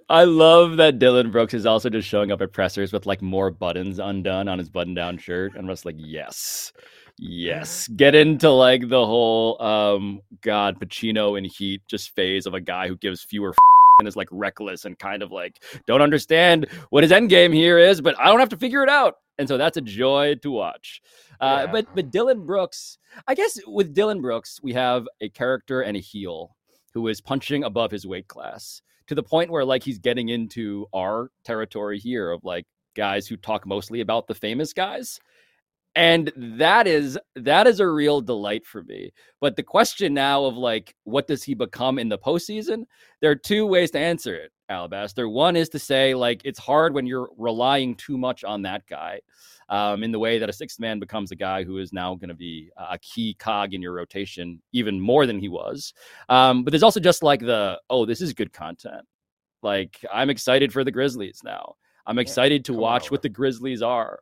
I 0.09 0.23
love 0.23 0.77
that 0.77 0.97
Dillon 0.97 1.29
Brooks 1.29 1.53
is 1.53 1.65
also 1.65 1.89
just 1.89 2.07
showing 2.07 2.31
up 2.31 2.41
at 2.41 2.53
pressers 2.53 2.91
with 2.91 3.05
like 3.05 3.21
more 3.21 3.51
buttons 3.51 3.99
undone 3.99 4.47
on 4.47 4.57
his 4.57 4.69
button 4.69 4.93
down 4.95 5.17
shirt. 5.17 5.55
And 5.55 5.69
I'm 5.69 5.77
like, 5.85 5.95
yes, 5.99 6.73
yes. 7.19 7.87
Get 7.89 8.15
into 8.15 8.49
like 8.49 8.89
the 8.89 9.05
whole, 9.05 9.61
um, 9.61 10.21
God, 10.41 10.79
Pacino 10.79 11.37
and 11.37 11.45
Heat 11.45 11.81
just 11.87 12.15
phase 12.15 12.47
of 12.47 12.55
a 12.55 12.61
guy 12.61 12.87
who 12.87 12.97
gives 12.97 13.23
fewer 13.23 13.49
f- 13.49 13.57
and 13.99 14.07
is 14.07 14.15
like 14.15 14.27
reckless 14.31 14.85
and 14.85 14.97
kind 14.97 15.21
of 15.21 15.31
like 15.31 15.63
don't 15.85 16.01
understand 16.01 16.67
what 16.89 17.03
his 17.03 17.11
end 17.11 17.29
game 17.29 17.51
here 17.51 17.77
is, 17.77 18.01
but 18.01 18.19
I 18.19 18.25
don't 18.25 18.39
have 18.39 18.49
to 18.49 18.57
figure 18.57 18.83
it 18.83 18.89
out. 18.89 19.15
And 19.37 19.47
so 19.47 19.57
that's 19.57 19.77
a 19.77 19.81
joy 19.81 20.35
to 20.41 20.51
watch. 20.51 21.01
Uh, 21.39 21.63
yeah. 21.65 21.71
But 21.71 21.87
but 21.93 22.11
Dillon 22.11 22.45
Brooks, 22.45 22.97
I 23.27 23.35
guess 23.35 23.59
with 23.67 23.93
Dillon 23.93 24.21
Brooks, 24.21 24.59
we 24.63 24.73
have 24.73 25.07
a 25.21 25.29
character 25.29 25.81
and 25.81 25.95
a 25.97 25.99
heel 25.99 26.54
who 26.95 27.09
is 27.09 27.21
punching 27.21 27.63
above 27.63 27.91
his 27.91 28.07
weight 28.07 28.27
class 28.27 28.81
to 29.05 29.13
the 29.13 29.21
point 29.21 29.51
where 29.51 29.65
like 29.65 29.83
he's 29.83 29.99
getting 29.99 30.29
into 30.29 30.87
our 30.93 31.29
territory 31.43 31.99
here 31.99 32.31
of 32.31 32.43
like 32.43 32.65
guys 32.95 33.27
who 33.27 33.37
talk 33.37 33.67
mostly 33.67 33.99
about 34.01 34.25
the 34.25 34.33
famous 34.33 34.73
guys. 34.73 35.19
And 35.93 36.31
that 36.35 36.87
is 36.87 37.19
that 37.35 37.67
is 37.67 37.79
a 37.79 37.87
real 37.87 38.21
delight 38.21 38.65
for 38.65 38.83
me. 38.83 39.11
But 39.39 39.57
the 39.57 39.63
question 39.63 40.13
now 40.13 40.45
of 40.45 40.55
like 40.55 40.95
what 41.03 41.27
does 41.27 41.43
he 41.43 41.53
become 41.53 41.99
in 41.99 42.09
the 42.09 42.17
postseason? 42.17 42.85
There 43.21 43.29
are 43.29 43.35
two 43.35 43.67
ways 43.67 43.91
to 43.91 43.99
answer 43.99 44.33
it 44.33 44.51
alabaster 44.69 45.29
one 45.29 45.55
is 45.55 45.69
to 45.69 45.79
say 45.79 46.15
like 46.15 46.41
it's 46.43 46.59
hard 46.59 46.93
when 46.93 47.05
you're 47.05 47.29
relying 47.37 47.95
too 47.95 48.17
much 48.17 48.43
on 48.43 48.61
that 48.63 48.85
guy 48.87 49.19
um, 49.69 50.03
in 50.03 50.11
the 50.11 50.19
way 50.19 50.39
that 50.39 50.49
a 50.49 50.53
sixth 50.53 50.79
man 50.79 50.99
becomes 50.99 51.31
a 51.31 51.35
guy 51.35 51.63
who 51.63 51.77
is 51.77 51.91
now 51.91 52.15
going 52.15 52.29
to 52.29 52.35
be 52.35 52.69
a 52.77 52.97
key 52.99 53.33
cog 53.35 53.73
in 53.73 53.81
your 53.81 53.93
rotation 53.93 54.61
even 54.73 54.99
more 54.99 55.25
than 55.25 55.39
he 55.39 55.49
was. 55.49 55.93
Um, 56.29 56.63
but 56.63 56.71
there's 56.71 56.83
also 56.83 56.99
just 56.99 57.23
like 57.23 57.39
the, 57.39 57.79
oh, 57.89 58.05
this 58.05 58.21
is 58.21 58.33
good 58.33 58.53
content. 58.53 59.05
Like 59.63 60.05
I'm 60.13 60.29
excited 60.29 60.71
for 60.71 60.83
the 60.83 60.91
Grizzlies 60.91 61.41
now. 61.43 61.75
I'm 62.05 62.19
excited 62.19 62.65
to 62.65 62.73
watch 62.73 63.09
what 63.09 63.23
the 63.23 63.29
Grizzlies 63.29 63.81
are. 63.81 64.19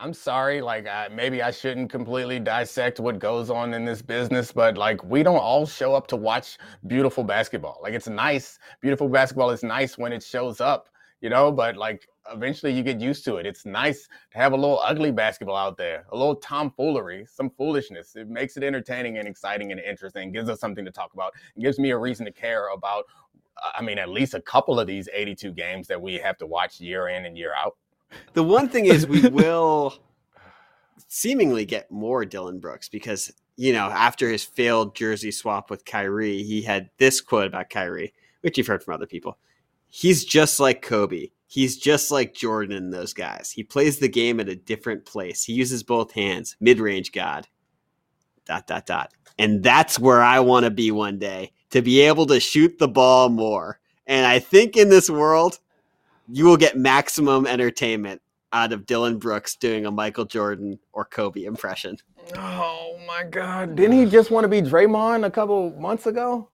I'm 0.00 0.14
sorry, 0.14 0.60
like 0.60 0.86
I, 0.86 1.08
maybe 1.08 1.42
I 1.42 1.50
shouldn't 1.50 1.90
completely 1.90 2.38
dissect 2.38 3.00
what 3.00 3.18
goes 3.18 3.50
on 3.50 3.74
in 3.74 3.84
this 3.84 4.00
business, 4.00 4.52
but 4.52 4.78
like 4.78 5.02
we 5.02 5.24
don't 5.24 5.38
all 5.38 5.66
show 5.66 5.92
up 5.92 6.06
to 6.08 6.16
watch 6.16 6.56
beautiful 6.86 7.24
basketball. 7.24 7.80
Like 7.82 7.94
it's 7.94 8.06
nice, 8.06 8.60
beautiful 8.80 9.08
basketball 9.08 9.50
is 9.50 9.64
nice 9.64 9.98
when 9.98 10.12
it 10.12 10.22
shows 10.22 10.60
up, 10.60 10.88
you 11.20 11.30
know, 11.30 11.50
but 11.50 11.76
like 11.76 12.08
eventually 12.32 12.72
you 12.72 12.84
get 12.84 13.00
used 13.00 13.24
to 13.24 13.36
it. 13.38 13.46
It's 13.46 13.66
nice 13.66 14.06
to 14.30 14.38
have 14.38 14.52
a 14.52 14.56
little 14.56 14.78
ugly 14.78 15.10
basketball 15.10 15.56
out 15.56 15.76
there, 15.76 16.06
a 16.12 16.16
little 16.16 16.36
tomfoolery, 16.36 17.26
some 17.28 17.50
foolishness. 17.50 18.14
It 18.14 18.28
makes 18.28 18.56
it 18.56 18.62
entertaining 18.62 19.18
and 19.18 19.26
exciting 19.26 19.72
and 19.72 19.80
interesting, 19.80 20.30
gives 20.30 20.48
us 20.48 20.60
something 20.60 20.84
to 20.84 20.92
talk 20.92 21.12
about, 21.12 21.32
gives 21.58 21.80
me 21.80 21.90
a 21.90 21.98
reason 21.98 22.24
to 22.26 22.32
care 22.32 22.68
about, 22.68 23.04
I 23.76 23.82
mean, 23.82 23.98
at 23.98 24.10
least 24.10 24.34
a 24.34 24.40
couple 24.40 24.78
of 24.78 24.86
these 24.86 25.08
82 25.12 25.50
games 25.54 25.88
that 25.88 26.00
we 26.00 26.14
have 26.18 26.38
to 26.38 26.46
watch 26.46 26.80
year 26.80 27.08
in 27.08 27.24
and 27.24 27.36
year 27.36 27.52
out. 27.52 27.76
The 28.34 28.42
one 28.42 28.68
thing 28.68 28.86
is, 28.86 29.06
we 29.06 29.28
will 29.28 29.98
seemingly 31.08 31.64
get 31.64 31.90
more 31.90 32.24
Dillon 32.24 32.58
Brooks 32.58 32.88
because, 32.88 33.32
you 33.56 33.72
know, 33.72 33.90
after 33.90 34.28
his 34.28 34.44
failed 34.44 34.94
jersey 34.94 35.30
swap 35.30 35.70
with 35.70 35.84
Kyrie, 35.84 36.42
he 36.42 36.62
had 36.62 36.90
this 36.98 37.20
quote 37.20 37.46
about 37.46 37.70
Kyrie, 37.70 38.14
which 38.42 38.58
you've 38.58 38.66
heard 38.66 38.82
from 38.82 38.94
other 38.94 39.06
people. 39.06 39.38
He's 39.88 40.24
just 40.24 40.60
like 40.60 40.82
Kobe 40.82 41.28
He's 41.50 41.78
just 41.78 42.10
like 42.10 42.34
Jordan 42.34 42.76
and 42.76 42.92
those 42.92 43.14
guys. 43.14 43.50
He 43.50 43.64
plays 43.64 43.98
the 43.98 44.08
game 44.08 44.38
at 44.38 44.50
a 44.50 44.54
different 44.54 45.06
place. 45.06 45.44
He 45.44 45.54
uses 45.54 45.82
both 45.82 46.12
hands. 46.12 46.56
Mid 46.60 46.78
range 46.78 47.10
God. 47.10 47.48
Dot 48.44 48.66
dot 48.66 48.84
dot. 48.84 49.12
And 49.38 49.62
that's 49.62 49.98
where 49.98 50.22
I 50.22 50.40
want 50.40 50.64
to 50.64 50.70
be 50.70 50.90
one 50.90 51.18
day 51.18 51.52
to 51.70 51.80
be 51.80 52.00
able 52.00 52.26
to 52.26 52.38
shoot 52.38 52.78
the 52.78 52.88
ball 52.88 53.30
more. 53.30 53.80
And 54.06 54.26
I 54.26 54.40
think 54.40 54.76
in 54.76 54.90
this 54.90 55.08
world, 55.08 55.58
you 56.28 56.44
will 56.44 56.56
get 56.56 56.76
maximum 56.76 57.46
entertainment 57.46 58.20
out 58.52 58.72
of 58.72 58.86
Dillon 58.86 59.18
Brooks 59.18 59.56
doing 59.56 59.86
a 59.86 59.90
Michael 59.90 60.24
Jordan 60.24 60.78
or 60.92 61.04
Kobe 61.04 61.44
impression. 61.44 61.96
Oh 62.36 62.98
my 63.06 63.24
God. 63.24 63.76
Didn't 63.76 63.98
he 63.98 64.06
just 64.06 64.30
want 64.30 64.44
to 64.44 64.48
be 64.48 64.62
Draymond 64.62 65.24
a 65.24 65.30
couple 65.30 65.70
months 65.78 66.06
ago? 66.06 66.50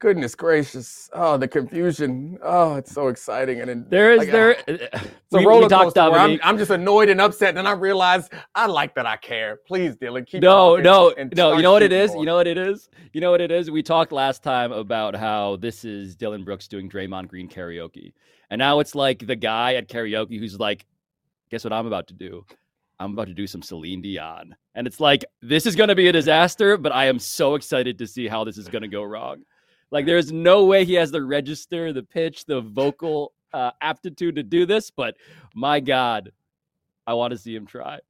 Goodness 0.00 0.36
gracious! 0.36 1.10
Oh, 1.12 1.36
the 1.36 1.48
confusion! 1.48 2.38
Oh, 2.40 2.76
it's 2.76 2.92
so 2.92 3.08
exciting, 3.08 3.60
and 3.60 3.90
there 3.90 4.12
is 4.12 4.18
like, 4.18 4.30
there. 4.30 4.56
Uh, 4.58 4.62
it's 4.68 5.34
a 5.34 5.40
roller 5.40 5.68
coaster. 5.68 6.00
I'm, 6.00 6.38
I'm, 6.44 6.56
just 6.56 6.70
annoyed 6.70 7.08
and 7.08 7.20
upset, 7.20 7.56
and 7.56 7.66
I 7.66 7.72
realize 7.72 8.30
I 8.54 8.66
like 8.66 8.94
that 8.94 9.06
I 9.06 9.16
care. 9.16 9.58
Please, 9.66 9.96
Dillon, 9.96 10.24
keep. 10.24 10.40
No, 10.40 10.76
no, 10.76 11.12
no. 11.34 11.56
You 11.56 11.62
know 11.62 11.72
what 11.72 11.82
it 11.82 11.90
is. 11.90 12.12
More. 12.12 12.20
You 12.20 12.26
know 12.26 12.36
what 12.36 12.46
it 12.46 12.58
is. 12.58 12.88
You 13.12 13.20
know 13.20 13.32
what 13.32 13.40
it 13.40 13.50
is. 13.50 13.72
We 13.72 13.82
talked 13.82 14.12
last 14.12 14.44
time 14.44 14.70
about 14.70 15.16
how 15.16 15.56
this 15.56 15.84
is 15.84 16.14
Dillon 16.14 16.44
Brooks 16.44 16.68
doing 16.68 16.88
Draymond 16.88 17.26
Green 17.26 17.48
karaoke, 17.48 18.12
and 18.50 18.58
now 18.58 18.80
it's 18.80 18.94
like 18.94 19.26
the 19.26 19.36
guy 19.36 19.74
at 19.74 19.88
karaoke 19.88 20.38
who's 20.38 20.58
like, 20.58 20.86
"Guess 21.50 21.64
what 21.64 21.72
I'm 21.72 21.86
about 21.86 22.08
to 22.08 22.14
do? 22.14 22.44
I'm 23.00 23.12
about 23.12 23.28
to 23.28 23.34
do 23.34 23.46
some 23.46 23.62
Celine 23.62 24.02
Dion," 24.02 24.54
and 24.74 24.86
it's 24.86 25.00
like 25.00 25.24
this 25.42 25.66
is 25.66 25.76
going 25.76 25.88
to 25.88 25.94
be 25.94 26.08
a 26.08 26.12
disaster, 26.12 26.76
but 26.76 26.92
I 26.92 27.06
am 27.06 27.18
so 27.18 27.54
excited 27.54 27.98
to 27.98 28.06
see 28.06 28.28
how 28.28 28.44
this 28.44 28.58
is 28.58 28.68
going 28.68 28.82
to 28.82 28.88
go 28.88 29.02
wrong. 29.02 29.44
Like 29.90 30.06
there's 30.06 30.32
no 30.32 30.64
way 30.64 30.84
he 30.84 30.94
has 30.94 31.10
the 31.10 31.22
register, 31.22 31.92
the 31.92 32.02
pitch, 32.02 32.44
the 32.44 32.60
vocal 32.60 33.32
uh, 33.52 33.70
aptitude 33.80 34.36
to 34.36 34.42
do 34.42 34.66
this. 34.66 34.90
But 34.90 35.16
my 35.54 35.80
God, 35.80 36.32
I 37.06 37.14
want 37.14 37.32
to 37.32 37.38
see 37.38 37.54
him 37.54 37.66
try. 37.66 38.00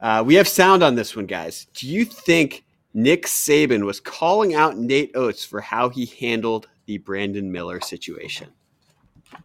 Uh, 0.00 0.22
we 0.26 0.34
have 0.34 0.48
sound 0.48 0.82
on 0.82 0.94
this 0.94 1.14
one, 1.14 1.26
guys. 1.26 1.66
Do 1.74 1.86
you 1.86 2.04
think 2.04 2.64
Nick 2.94 3.26
Saban 3.26 3.84
was 3.84 4.00
calling 4.00 4.54
out 4.54 4.78
Nate 4.78 5.12
Oats 5.14 5.44
for 5.44 5.60
how 5.60 5.88
he 5.88 6.06
handled 6.06 6.68
the 6.86 6.98
Brandon 6.98 7.52
Miller 7.52 7.80
situation? 7.80 8.48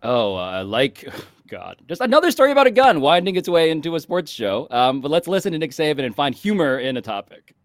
Oh, 0.03 0.35
uh, 0.35 0.63
like 0.63 1.07
God, 1.47 1.77
just 1.87 2.01
another 2.01 2.31
story 2.31 2.51
about 2.51 2.67
a 2.67 2.71
gun 2.71 3.01
winding 3.01 3.35
its 3.35 3.47
way 3.47 3.69
into 3.69 3.95
a 3.95 3.99
sports 3.99 4.31
show. 4.31 4.67
Um, 4.71 5.01
but 5.01 5.11
let's 5.11 5.27
listen 5.27 5.51
to 5.51 5.59
Nick 5.59 5.71
Saban 5.71 6.05
and 6.05 6.15
find 6.15 6.33
humor 6.33 6.79
in 6.79 6.97
a 6.97 7.01
topic. 7.01 7.55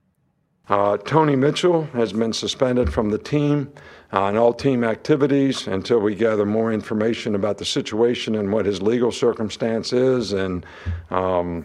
Uh, 0.69 0.97
Tony 0.99 1.35
Mitchell 1.35 1.85
has 1.95 2.12
been 2.12 2.33
suspended 2.33 2.93
from 2.93 3.11
the 3.11 3.19
team 3.19 3.73
uh, 4.12 4.27
and 4.27 4.39
all 4.39 4.55
team 4.55 4.85
activities 4.85 5.67
until 5.67 5.99
we 5.99 6.15
gather 6.15 6.47
more 6.47 6.73
information 6.73 7.35
about 7.35 7.59
the 7.59 7.65
situation 7.65 8.37
and 8.37 8.53
what 8.53 8.67
his 8.67 8.81
legal 8.81 9.11
circumstance 9.11 9.93
is. 9.93 10.33
And, 10.33 10.65
um, 11.11 11.65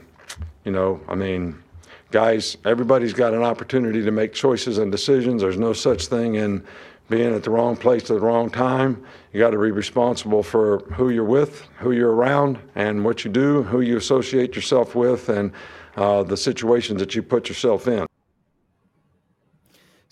you 0.64 0.72
know, 0.72 1.00
I 1.08 1.14
mean, 1.14 1.62
guys, 2.10 2.58
everybody's 2.66 3.14
got 3.14 3.36
an 3.36 3.44
opportunity 3.44 4.04
to 4.04 4.12
make 4.12 4.34
choices 4.34 4.80
and 4.80 4.92
decisions. 4.92 5.44
There's 5.44 5.60
no 5.60 5.74
such 5.74 6.08
thing 6.08 6.36
in 6.36 6.66
being 7.10 7.34
at 7.34 7.44
the 7.44 7.50
wrong 7.50 7.76
place 7.78 8.04
at 8.04 8.08
the 8.16 8.20
wrong 8.20 8.50
time. 8.50 9.04
You 9.32 9.40
got 9.40 9.52
to 9.52 9.62
be 9.62 9.72
responsible 9.72 10.44
for 10.44 10.80
who 10.94 11.10
you're 11.10 11.24
with, 11.24 11.68
who 11.78 11.92
you're 11.92 12.12
around, 12.12 12.60
and 12.76 13.04
what 13.06 13.24
you 13.24 13.32
do, 13.32 13.64
who 13.64 13.82
you 13.82 13.98
associate 13.98 14.56
yourself 14.56 14.96
with, 14.96 15.30
and 15.30 15.52
uh, 15.96 16.24
the 16.24 16.38
situations 16.38 17.00
that 17.00 17.16
you 17.16 17.22
put 17.22 17.48
yourself 17.48 17.88
in. 17.88 18.06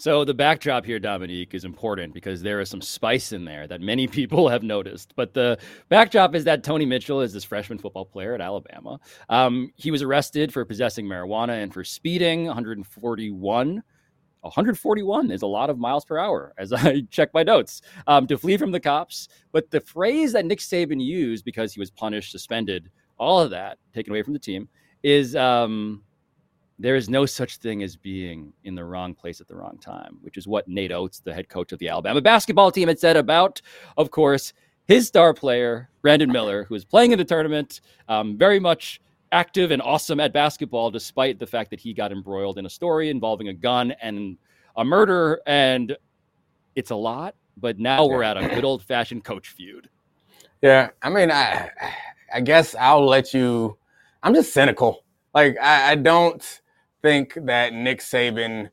So 0.04 0.26
the 0.26 0.34
backdrop 0.34 0.84
here, 0.84 1.00
Domonique, 1.00 1.54
is 1.54 1.64
important 1.64 2.14
because 2.14 2.42
there 2.42 2.60
is 2.60 2.70
some 2.70 2.82
spice 2.82 3.32
in 3.32 3.46
there 3.46 3.68
that 3.68 3.80
many 3.80 4.06
people 4.20 4.50
have 4.50 4.62
noticed. 4.62 5.14
But 5.16 5.34
the 5.34 5.58
backdrop 5.88 6.36
is 6.36 6.44
that 6.44 6.64
Tony 6.64 6.86
Mitchell 6.86 7.22
is 7.22 7.32
this 7.32 7.46
freshman 7.46 7.78
football 7.78 8.04
player 8.04 8.34
at 8.34 8.42
Alabama. 8.42 9.00
Um, 9.30 9.72
he 9.78 9.92
was 9.92 10.02
arrested 10.02 10.52
for 10.52 10.66
possessing 10.66 11.06
marijuana 11.06 11.64
and 11.64 11.74
for 11.74 11.86
speeding 11.86 12.48
141. 12.48 13.84
141 14.44 15.32
is 15.32 15.42
a 15.42 15.48
lot 15.48 15.70
of 15.70 15.78
miles 15.78 16.06
per 16.06 16.18
hour 16.18 16.54
as 16.58 16.72
I 16.74 17.02
check 17.10 17.34
my 17.34 17.44
notes 17.44 17.82
um, 18.08 18.28
to 18.28 18.38
flee 18.38 18.58
from 18.58 18.72
the 18.72 18.80
cops. 18.80 19.28
But 19.52 19.72
the 19.72 19.82
phrase 19.82 20.34
that 20.34 20.46
Nick 20.46 20.60
Saban 20.60 21.04
used 21.04 21.46
because 21.46 21.74
he 21.74 21.80
was 21.80 21.90
punished, 21.90 22.32
suspended, 22.32 22.90
all 23.18 23.40
of 23.40 23.50
that 23.52 23.78
taken 23.94 24.12
away 24.12 24.22
from 24.22 24.34
the 24.34 24.40
team 24.40 24.68
is 25.02 25.36
um, 25.36 26.04
there 26.80 26.96
is 26.96 27.10
no 27.10 27.26
such 27.26 27.58
thing 27.58 27.84
as 27.84 27.96
being 27.96 28.52
in 28.64 28.76
the 28.76 28.84
wrong 28.84 29.14
place 29.14 29.40
at 29.40 29.48
the 29.48 29.56
wrong 29.56 29.78
time, 29.80 30.18
which 30.22 30.38
is 30.38 30.48
what 30.48 30.68
Nate 30.68 30.92
Oats, 30.92 31.20
the 31.20 31.34
head 31.34 31.48
coach 31.50 31.72
of 31.72 31.80
the 31.80 31.90
Alabama 31.90 32.22
basketball 32.22 32.72
team, 32.72 32.88
had 32.88 33.00
said 33.00 33.16
about, 33.16 33.62
of 33.98 34.12
course, 34.12 34.54
his 34.86 35.08
star 35.08 35.34
player, 35.34 35.90
Brandon 36.02 36.32
Miller, 36.32 36.66
who 36.66 36.76
is 36.76 36.84
playing 36.84 37.12
in 37.12 37.18
the 37.18 37.26
tournament, 37.26 37.82
um, 38.10 38.38
very 38.38 38.60
much 38.60 39.00
active 39.34 39.72
and 39.72 39.82
awesome 39.82 40.20
at 40.20 40.32
basketball, 40.32 40.92
despite 40.92 41.40
the 41.40 41.48
fact 41.48 41.72
that 41.72 41.80
he 41.80 41.94
got 41.94 42.12
embroiled 42.12 42.58
in 42.60 42.66
a 42.66 42.70
story 42.70 43.10
involving 43.10 43.50
a 43.50 43.54
gun 43.54 43.92
and 44.02 44.38
a 44.78 44.86
murder. 44.86 45.42
And 45.48 45.98
it's 46.76 46.92
a 46.92 46.96
lot, 46.96 47.36
but 47.58 47.80
now 47.80 48.06
we're 48.06 48.24
at 48.24 48.38
a 48.38 48.48
good 48.48 48.64
old 48.64 48.84
fashioned 48.84 49.24
coach 49.24 49.50
feud. 49.50 49.90
Yeah. 50.62 50.92
I 51.02 51.10
mean, 51.10 51.32
I, 51.32 51.70
I 52.34 52.42
guess 52.42 52.76
I'll 52.80 53.06
let 53.06 53.34
you, 53.34 53.78
I'm 54.22 54.34
just 54.34 54.54
cynical. 54.54 55.04
Like, 55.34 55.58
I, 55.60 55.92
I 55.92 55.96
don't 55.96 56.62
think 57.02 57.38
that 57.46 57.74
Nick 57.74 58.00
Saban, 58.00 58.70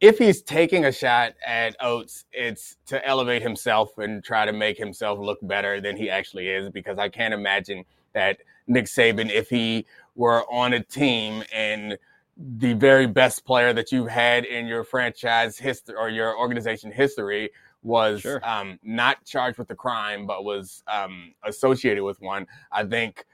if 0.00 0.18
he's 0.18 0.42
taking 0.42 0.84
a 0.84 0.92
shot 0.92 1.32
at 1.46 1.74
Oats, 1.80 2.26
it's 2.32 2.76
to 2.86 3.04
elevate 3.06 3.42
himself 3.42 3.96
and 3.98 4.22
try 4.22 4.44
to 4.44 4.52
make 4.52 4.76
himself 4.76 5.18
look 5.18 5.38
better 5.42 5.80
than 5.80 5.96
he 5.96 6.10
actually 6.10 6.48
is. 6.48 6.70
Because 6.70 6.98
I 6.98 7.08
can't 7.08 7.32
imagine 7.32 7.84
that 8.12 8.38
Nick 8.66 8.86
Saban, 8.86 9.30
if 9.30 9.48
he 9.48 9.86
were 10.14 10.44
on 10.50 10.72
a 10.74 10.82
team 10.82 11.42
and 11.52 11.98
the 12.36 12.74
very 12.74 13.06
best 13.06 13.44
player 13.44 13.72
that 13.72 13.92
you've 13.92 14.08
had 14.08 14.44
in 14.44 14.66
your 14.66 14.84
franchise 14.84 15.56
history 15.56 15.94
or 15.96 16.08
your 16.08 16.36
organization 16.36 16.90
history 16.90 17.50
was 17.82 18.22
sure. 18.22 18.40
um, 18.48 18.78
not 18.82 19.24
charged 19.24 19.58
with 19.58 19.70
a 19.70 19.74
crime 19.74 20.26
but 20.26 20.44
was 20.44 20.82
um, 20.88 21.32
associated 21.44 22.02
with 22.02 22.20
one. 22.20 22.46
I 22.72 22.84
think 22.84 23.24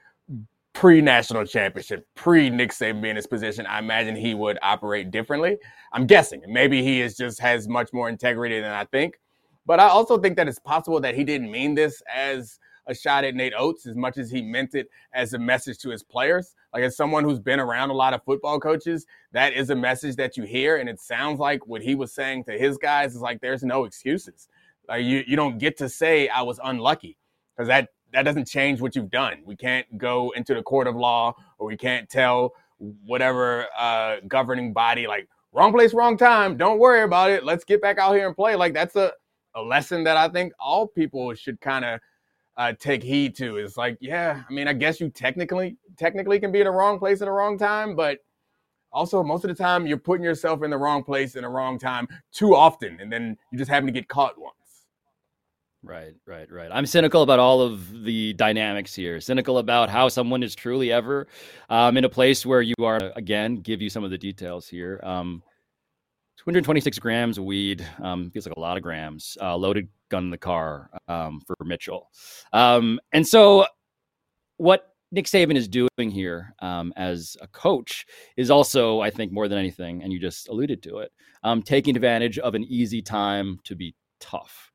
pre 0.73 1.01
national 1.01 1.45
championship, 1.45 2.07
pre 2.15 2.49
Nick 2.49 2.71
Saban 2.71 3.01
being 3.01 3.11
in 3.11 3.15
his 3.15 3.27
position, 3.27 3.65
I 3.65 3.79
imagine 3.79 4.15
he 4.15 4.33
would 4.33 4.59
operate 4.61 5.11
differently. 5.11 5.57
I'm 5.93 6.05
guessing. 6.05 6.41
Maybe 6.47 6.83
he 6.83 7.01
is 7.01 7.17
just 7.17 7.39
has 7.39 7.67
much 7.67 7.91
more 7.93 8.09
integrity 8.09 8.59
than 8.59 8.71
I 8.71 8.85
think. 8.85 9.19
But 9.65 9.79
I 9.79 9.87
also 9.87 10.17
think 10.17 10.37
that 10.37 10.47
it's 10.47 10.59
possible 10.59 10.99
that 11.01 11.15
he 11.15 11.23
didn't 11.23 11.51
mean 11.51 11.75
this 11.75 12.01
as 12.13 12.59
a 12.91 12.95
shot 12.95 13.23
at 13.23 13.33
Nate 13.33 13.53
Oats 13.57 13.87
as 13.87 13.95
much 13.95 14.17
as 14.17 14.29
he 14.29 14.41
meant 14.41 14.75
it 14.75 14.87
as 15.13 15.33
a 15.33 15.39
message 15.39 15.79
to 15.79 15.89
his 15.89 16.03
players. 16.03 16.55
Like 16.73 16.83
as 16.83 16.95
someone 16.95 17.23
who's 17.23 17.39
been 17.39 17.59
around 17.59 17.89
a 17.89 17.93
lot 17.93 18.13
of 18.13 18.23
football 18.23 18.59
coaches, 18.59 19.05
that 19.31 19.53
is 19.53 19.69
a 19.71 19.75
message 19.75 20.15
that 20.17 20.37
you 20.37 20.43
hear. 20.43 20.77
And 20.77 20.87
it 20.87 20.99
sounds 20.99 21.39
like 21.39 21.65
what 21.65 21.81
he 21.81 21.95
was 21.95 22.13
saying 22.13 22.43
to 22.45 22.51
his 22.51 22.77
guys 22.77 23.15
is 23.15 23.21
like 23.21 23.41
there's 23.41 23.63
no 23.63 23.85
excuses. 23.85 24.47
Like 24.87 25.03
you 25.03 25.23
you 25.25 25.35
don't 25.35 25.57
get 25.57 25.77
to 25.77 25.89
say 25.89 26.27
I 26.27 26.41
was 26.41 26.59
unlucky. 26.63 27.17
Because 27.55 27.67
that 27.67 27.89
that 28.13 28.23
doesn't 28.23 28.47
change 28.47 28.81
what 28.81 28.95
you've 28.95 29.11
done. 29.11 29.41
We 29.45 29.55
can't 29.55 29.97
go 29.97 30.31
into 30.31 30.53
the 30.53 30.61
court 30.63 30.87
of 30.87 30.95
law 30.95 31.35
or 31.57 31.67
we 31.67 31.77
can't 31.77 32.09
tell 32.09 32.53
whatever 33.05 33.67
uh, 33.77 34.17
governing 34.27 34.73
body 34.73 35.07
like 35.07 35.27
wrong 35.51 35.71
place, 35.71 35.93
wrong 35.93 36.17
time. 36.17 36.57
Don't 36.57 36.79
worry 36.79 37.03
about 37.03 37.31
it. 37.31 37.43
Let's 37.43 37.63
get 37.63 37.81
back 37.81 37.97
out 37.97 38.13
here 38.13 38.27
and 38.27 38.35
play. 38.35 38.55
Like 38.55 38.73
that's 38.73 38.95
a, 38.95 39.11
a 39.55 39.61
lesson 39.61 40.03
that 40.05 40.17
I 40.17 40.29
think 40.29 40.53
all 40.59 40.87
people 40.87 41.33
should 41.33 41.59
kind 41.61 41.85
of 41.85 41.99
uh, 42.57 42.73
take 42.79 43.03
heed 43.03 43.35
to. 43.37 43.57
Is 43.57 43.77
like, 43.77 43.97
yeah, 44.01 44.43
I 44.47 44.53
mean, 44.53 44.67
I 44.67 44.73
guess 44.73 44.99
you 44.99 45.09
technically 45.09 45.77
technically 45.97 46.39
can 46.39 46.51
be 46.51 46.59
in 46.59 46.65
the 46.65 46.71
wrong 46.71 46.99
place 46.99 47.21
at 47.21 47.25
the 47.25 47.31
wrong 47.31 47.57
time, 47.57 47.95
but 47.95 48.19
also 48.91 49.23
most 49.23 49.43
of 49.43 49.49
the 49.49 49.55
time 49.55 49.87
you're 49.87 49.97
putting 49.97 50.23
yourself 50.23 50.63
in 50.63 50.69
the 50.69 50.77
wrong 50.77 51.03
place 51.03 51.35
in 51.35 51.43
the 51.43 51.49
wrong 51.49 51.79
time 51.79 52.07
too 52.31 52.55
often, 52.55 52.99
and 52.99 53.11
then 53.11 53.37
you 53.51 53.57
just 53.57 53.69
happen 53.69 53.87
to 53.87 53.93
get 53.93 54.07
caught 54.07 54.39
once. 54.39 54.55
Right, 55.83 56.13
right, 56.27 56.51
right. 56.51 56.69
I'm 56.71 56.85
cynical 56.85 57.23
about 57.23 57.39
all 57.39 57.59
of 57.59 58.03
the 58.03 58.33
dynamics 58.33 58.93
here. 58.93 59.19
Cynical 59.19 59.57
about 59.57 59.89
how 59.89 60.09
someone 60.09 60.43
is 60.43 60.53
truly 60.53 60.91
ever 60.91 61.27
um, 61.71 61.97
in 61.97 62.05
a 62.05 62.09
place 62.09 62.45
where 62.45 62.61
you 62.61 62.75
are, 62.83 62.99
again, 63.15 63.55
give 63.55 63.81
you 63.81 63.89
some 63.89 64.03
of 64.03 64.11
the 64.11 64.17
details 64.17 64.67
here. 64.67 64.99
Um, 65.01 65.41
226 66.45 66.97
grams 66.97 67.37
of 67.37 67.43
weed 67.43 67.85
um, 68.01 68.31
feels 68.31 68.47
like 68.47 68.55
a 68.55 68.59
lot 68.59 68.75
of 68.75 68.81
grams. 68.81 69.37
Uh, 69.39 69.55
loaded 69.55 69.87
gun 70.09 70.23
in 70.23 70.29
the 70.31 70.37
car 70.39 70.89
um, 71.07 71.39
for 71.45 71.55
Mitchell. 71.63 72.09
Um, 72.51 72.99
and 73.13 73.27
so, 73.27 73.67
what 74.57 74.95
Nick 75.11 75.25
Saban 75.25 75.55
is 75.55 75.67
doing 75.67 76.09
here 76.09 76.55
um, 76.59 76.93
as 76.95 77.37
a 77.41 77.47
coach 77.47 78.07
is 78.37 78.49
also, 78.49 79.01
I 79.01 79.11
think, 79.11 79.31
more 79.31 79.47
than 79.47 79.59
anything, 79.59 80.01
and 80.01 80.11
you 80.11 80.19
just 80.19 80.47
alluded 80.49 80.81
to 80.83 80.99
it, 80.99 81.11
um, 81.43 81.61
taking 81.61 81.95
advantage 81.95 82.39
of 82.39 82.55
an 82.55 82.63
easy 82.63 83.03
time 83.03 83.59
to 83.65 83.75
be 83.75 83.93
tough. 84.19 84.71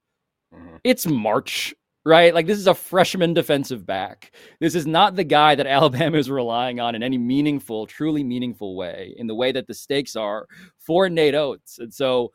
Mm-hmm. 0.55 0.77
It's 0.85 1.05
March, 1.05 1.75
right? 2.07 2.33
Like 2.33 2.47
this 2.47 2.59
is 2.59 2.69
a 2.69 2.75
freshman 2.75 3.35
defensive 3.35 3.85
back. 3.85 4.33
This 4.61 4.77
is 4.77 4.87
not 4.87 5.17
the 5.17 5.25
guy 5.25 5.57
that 5.57 5.67
Alabama 5.67 6.17
is 6.17 6.31
relying 6.31 6.79
on 6.79 6.95
in 6.95 7.03
any 7.03 7.19
meaningful, 7.19 7.87
truly 7.87 8.23
meaningful 8.23 8.77
way, 8.77 9.13
in 9.19 9.27
the 9.27 9.35
way 9.35 9.51
that 9.51 9.67
the 9.67 9.75
stakes 9.75 10.15
are 10.15 10.47
for 10.79 11.11
Nate 11.11 11.35
Oats. 11.35 11.81
And 11.81 11.93
so 11.93 12.33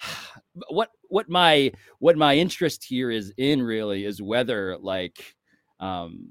what 0.68 0.90
what 1.08 1.28
my 1.28 1.72
what 2.00 2.18
my 2.18 2.36
interest 2.36 2.84
here 2.84 3.10
is 3.10 3.32
in 3.38 3.62
really 3.62 4.04
is 4.04 4.20
whether 4.20 4.76
like 4.78 5.34
um 5.80 6.28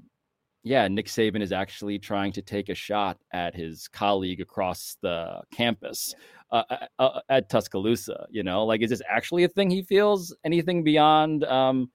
yeah, 0.62 0.86
Nick 0.86 1.06
Saban 1.06 1.40
is 1.40 1.52
actually 1.52 1.98
trying 1.98 2.30
to 2.32 2.42
take 2.42 2.68
a 2.68 2.74
shot 2.74 3.18
at 3.32 3.54
his 3.54 3.88
colleague 3.88 4.40
across 4.40 4.96
the 5.00 5.40
campus 5.52 6.14
uh, 6.50 6.62
uh, 6.68 6.86
uh, 6.98 7.20
at 7.28 7.48
Tuscaloosa. 7.48 8.26
You 8.30 8.42
know, 8.42 8.64
like 8.64 8.82
is 8.82 8.90
this 8.90 9.02
actually 9.08 9.44
a 9.44 9.48
thing 9.48 9.70
he 9.70 9.82
feels? 9.82 10.34
Anything 10.44 10.84
beyond 10.84 11.44
um, 11.44 11.88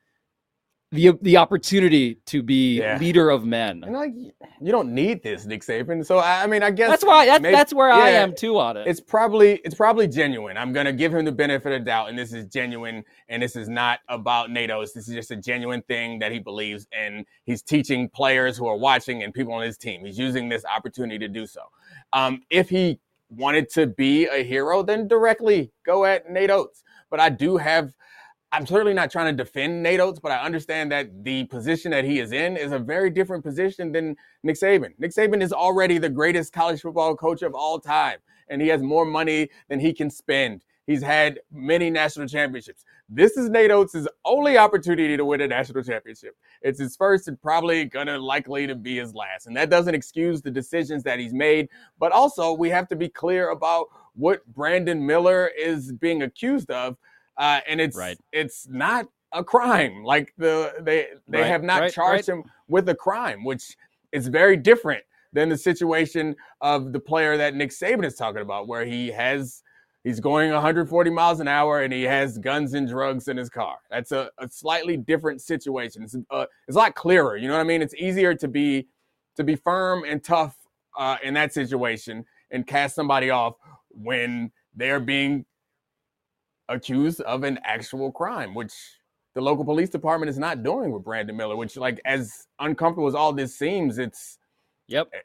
the 0.93 1.17
the 1.23 1.37
opportunity 1.37 2.19
to 2.27 2.43
be 2.43 2.79
yeah. 2.79 2.97
leader 2.99 3.29
of 3.29 3.45
men. 3.45 3.83
And 3.83 3.93
like 3.93 4.13
you 4.15 4.71
don't 4.71 4.93
need 4.93 5.23
this, 5.23 5.45
Nick 5.45 5.63
Saban. 5.63 6.05
So 6.05 6.19
I 6.19 6.45
mean, 6.45 6.61
I 6.61 6.69
guess 6.69 6.89
that's 6.89 7.03
why 7.03 7.25
that's, 7.25 7.41
maybe, 7.41 7.55
that's 7.55 7.73
where 7.73 7.89
yeah, 7.89 7.95
I 7.95 8.09
am 8.09 8.35
too 8.35 8.59
on 8.59 8.77
it. 8.77 8.87
It's 8.87 9.01
probably 9.01 9.59
it's 9.65 9.73
probably 9.73 10.07
genuine. 10.07 10.55
I'm 10.55 10.71
gonna 10.71 10.93
give 10.93 11.13
him 11.13 11.25
the 11.25 11.31
benefit 11.31 11.73
of 11.73 11.83
doubt, 11.83 12.09
and 12.09 12.17
this 12.17 12.31
is 12.31 12.45
genuine, 12.45 13.03
and 13.27 13.41
this 13.41 13.55
is 13.55 13.67
not 13.67 14.01
about 14.07 14.51
Nate 14.51 14.69
Oats. 14.69 14.93
This 14.93 15.07
is 15.07 15.15
just 15.15 15.31
a 15.31 15.35
genuine 15.35 15.81
thing 15.81 16.19
that 16.19 16.31
he 16.31 16.37
believes, 16.37 16.87
and 16.93 17.25
he's 17.43 17.63
teaching 17.63 18.07
players 18.07 18.55
who 18.55 18.67
are 18.67 18.77
watching 18.77 19.23
and 19.23 19.33
people 19.33 19.53
on 19.53 19.63
his 19.63 19.77
team. 19.77 20.05
He's 20.05 20.19
using 20.19 20.47
this 20.47 20.63
opportunity 20.63 21.17
to 21.17 21.27
do 21.27 21.47
so. 21.47 21.61
Um, 22.13 22.43
if 22.51 22.69
he 22.69 22.99
wanted 23.29 23.67
to 23.71 23.87
be 23.87 24.27
a 24.27 24.43
hero, 24.43 24.83
then 24.83 25.07
directly 25.07 25.71
go 25.85 26.05
at 26.05 26.29
Nate 26.29 26.51
Oats. 26.51 26.83
But 27.09 27.19
I 27.19 27.29
do 27.29 27.57
have 27.57 27.93
I'm 28.53 28.67
certainly 28.67 28.93
not 28.93 29.09
trying 29.09 29.35
to 29.35 29.43
defend 29.43 29.81
Nate 29.81 29.99
Oats, 29.99 30.19
but 30.19 30.31
I 30.31 30.37
understand 30.37 30.91
that 30.91 31.23
the 31.23 31.45
position 31.45 31.89
that 31.89 32.05
he 32.05 32.19
is 32.19 32.31
in 32.31 32.55
is 32.55 32.71
a 32.71 32.77
very 32.77 33.09
different 33.09 33.43
position 33.43 33.91
than 33.91 34.15
Nick 34.43 34.57
Saban. 34.57 34.93
Nick 34.99 35.09
Saban 35.09 35.41
is 35.41 35.51
already 35.51 35.97
the 35.97 36.07
greatest 36.07 36.53
college 36.53 36.81
football 36.81 37.15
coach 37.15 37.41
of 37.41 37.55
all 37.55 37.79
time, 37.79 38.19
and 38.49 38.61
he 38.61 38.67
has 38.67 38.83
more 38.83 39.05
money 39.05 39.49
than 39.69 39.79
he 39.79 39.91
can 39.91 40.11
spend. 40.11 40.63
He's 40.85 41.01
had 41.01 41.39
many 41.51 41.89
national 41.89 42.27
championships. 42.27 42.85
This 43.09 43.37
is 43.37 43.49
Nate 43.49 43.71
Oats' 43.71 44.07
only 44.23 44.55
opportunity 44.55 45.17
to 45.17 45.25
win 45.25 45.41
a 45.41 45.47
national 45.47 45.81
championship. 45.81 46.35
It's 46.61 46.79
his 46.79 46.95
first 46.95 47.27
and 47.27 47.41
probably 47.41 47.85
gonna 47.85 48.19
likely 48.19 48.67
to 48.67 48.75
be 48.75 48.97
his 48.97 49.15
last. 49.15 49.47
And 49.47 49.57
that 49.57 49.71
doesn't 49.71 49.95
excuse 49.95 50.43
the 50.43 50.51
decisions 50.51 51.01
that 51.03 51.17
he's 51.17 51.33
made, 51.33 51.69
but 51.97 52.11
also 52.11 52.53
we 52.53 52.69
have 52.69 52.87
to 52.89 52.95
be 52.95 53.09
clear 53.09 53.49
about 53.49 53.87
what 54.13 54.45
Brandon 54.53 55.03
Miller 55.03 55.49
is 55.57 55.91
being 55.91 56.21
accused 56.21 56.69
of 56.69 56.97
uh, 57.37 57.59
and 57.67 57.81
it's 57.81 57.97
right. 57.97 58.17
it's 58.31 58.67
not 58.69 59.07
a 59.31 59.43
crime. 59.43 60.03
Like 60.03 60.33
the 60.37 60.73
they 60.81 61.07
they 61.27 61.41
right, 61.41 61.47
have 61.47 61.63
not 61.63 61.81
right, 61.81 61.93
charged 61.93 62.29
him 62.29 62.43
with 62.67 62.87
a 62.89 62.95
crime, 62.95 63.43
which 63.43 63.75
is 64.11 64.27
very 64.27 64.57
different 64.57 65.03
than 65.33 65.49
the 65.49 65.57
situation 65.57 66.35
of 66.61 66.93
the 66.93 66.99
player 66.99 67.37
that 67.37 67.55
Nick 67.55 67.71
Saban 67.71 68.05
is 68.05 68.15
talking 68.15 68.41
about, 68.41 68.67
where 68.67 68.85
he 68.85 69.09
has 69.09 69.63
he's 70.03 70.19
going 70.19 70.51
140 70.51 71.09
miles 71.09 71.39
an 71.39 71.47
hour 71.47 71.81
and 71.81 71.93
he 71.93 72.03
has 72.03 72.37
guns 72.37 72.73
and 72.73 72.87
drugs 72.87 73.27
in 73.27 73.37
his 73.37 73.49
car. 73.49 73.77
That's 73.89 74.11
a, 74.11 74.29
a 74.37 74.49
slightly 74.49 74.97
different 74.97 75.41
situation. 75.41 76.03
It's, 76.03 76.15
uh, 76.29 76.45
it's 76.67 76.75
a 76.75 76.79
lot 76.79 76.93
clearer. 76.95 77.37
You 77.37 77.47
know 77.47 77.53
what 77.53 77.61
I 77.61 77.65
mean? 77.65 77.81
It's 77.81 77.95
easier 77.95 78.35
to 78.35 78.47
be 78.47 78.87
to 79.35 79.43
be 79.43 79.55
firm 79.55 80.03
and 80.03 80.23
tough 80.23 80.55
uh, 80.97 81.17
in 81.23 81.33
that 81.33 81.53
situation 81.53 82.25
and 82.51 82.67
cast 82.67 82.95
somebody 82.95 83.31
off 83.31 83.55
when 83.89 84.51
they're 84.75 84.99
being 84.99 85.45
accused 86.69 87.21
of 87.21 87.43
an 87.43 87.59
actual 87.63 88.11
crime, 88.11 88.53
which 88.53 88.73
the 89.35 89.41
local 89.41 89.65
police 89.65 89.89
department 89.89 90.29
is 90.29 90.37
not 90.37 90.63
doing 90.63 90.91
with 90.91 91.03
Brandon 91.03 91.35
Miller, 91.35 91.55
which 91.55 91.75
like 91.77 91.99
as 92.05 92.47
uncomfortable 92.59 93.07
as 93.07 93.15
all 93.15 93.33
this 93.33 93.55
seems, 93.55 93.97
it's 93.97 94.37
yep. 94.87 95.09
Eh, 95.13 95.19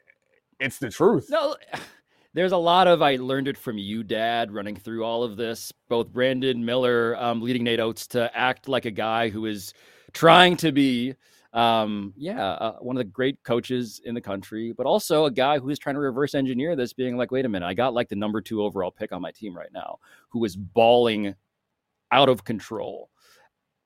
it's 0.59 0.77
the 0.77 0.89
truth. 0.89 1.27
No, 1.29 1.55
there's 2.33 2.51
a 2.51 2.57
lot 2.57 2.87
of 2.87 3.01
I 3.01 3.15
learned 3.15 3.47
it 3.47 3.57
from 3.57 3.77
you, 3.77 4.03
Dad, 4.03 4.51
running 4.51 4.75
through 4.75 5.03
all 5.03 5.23
of 5.23 5.37
this. 5.37 5.71
Both 5.87 6.11
Brandon 6.11 6.63
Miller 6.63 7.15
um, 7.17 7.41
leading 7.41 7.63
Nate 7.63 7.79
Oats 7.79 8.07
to 8.07 8.35
act 8.35 8.67
like 8.67 8.85
a 8.85 8.91
guy 8.91 9.29
who 9.29 9.45
is 9.45 9.73
trying 10.13 10.57
to 10.57 10.71
be 10.71 11.15
um, 11.53 12.13
yeah, 12.15 12.51
uh, 12.51 12.77
one 12.79 12.95
of 12.95 12.99
the 12.99 13.11
great 13.11 13.43
coaches 13.43 14.01
in 14.05 14.13
the 14.13 14.21
country, 14.21 14.73
but 14.75 14.85
also 14.85 15.25
a 15.25 15.31
guy 15.31 15.57
who 15.57 15.69
is 15.69 15.79
trying 15.79 15.95
to 15.95 16.01
reverse 16.01 16.35
engineer 16.35 16.75
this, 16.75 16.93
being 16.93 17.17
like, 17.17 17.31
wait 17.31 17.45
a 17.45 17.49
minute, 17.49 17.65
I 17.65 17.73
got 17.73 17.93
like 17.93 18.09
the 18.09 18.15
number 18.15 18.41
two 18.41 18.61
overall 18.63 18.91
pick 18.91 19.11
on 19.11 19.21
my 19.21 19.31
team 19.31 19.55
right 19.55 19.71
now, 19.73 19.97
who 20.29 20.45
is 20.45 20.55
balling 20.55 21.35
out 22.11 22.29
of 22.29 22.43
control. 22.43 23.09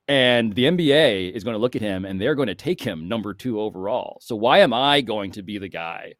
And 0.06 0.54
the 0.54 0.64
NBA 0.64 1.32
is 1.32 1.44
going 1.44 1.54
to 1.54 1.58
look 1.58 1.76
at 1.76 1.82
him 1.82 2.04
and 2.04 2.20
they're 2.20 2.34
going 2.34 2.48
to 2.48 2.54
take 2.54 2.82
him 2.82 3.08
number 3.08 3.32
two 3.32 3.58
overall. 3.58 4.18
So 4.20 4.36
why 4.36 4.58
am 4.58 4.74
I 4.74 5.00
going 5.00 5.30
to 5.32 5.42
be 5.42 5.56
the 5.56 5.68
guy 5.68 6.14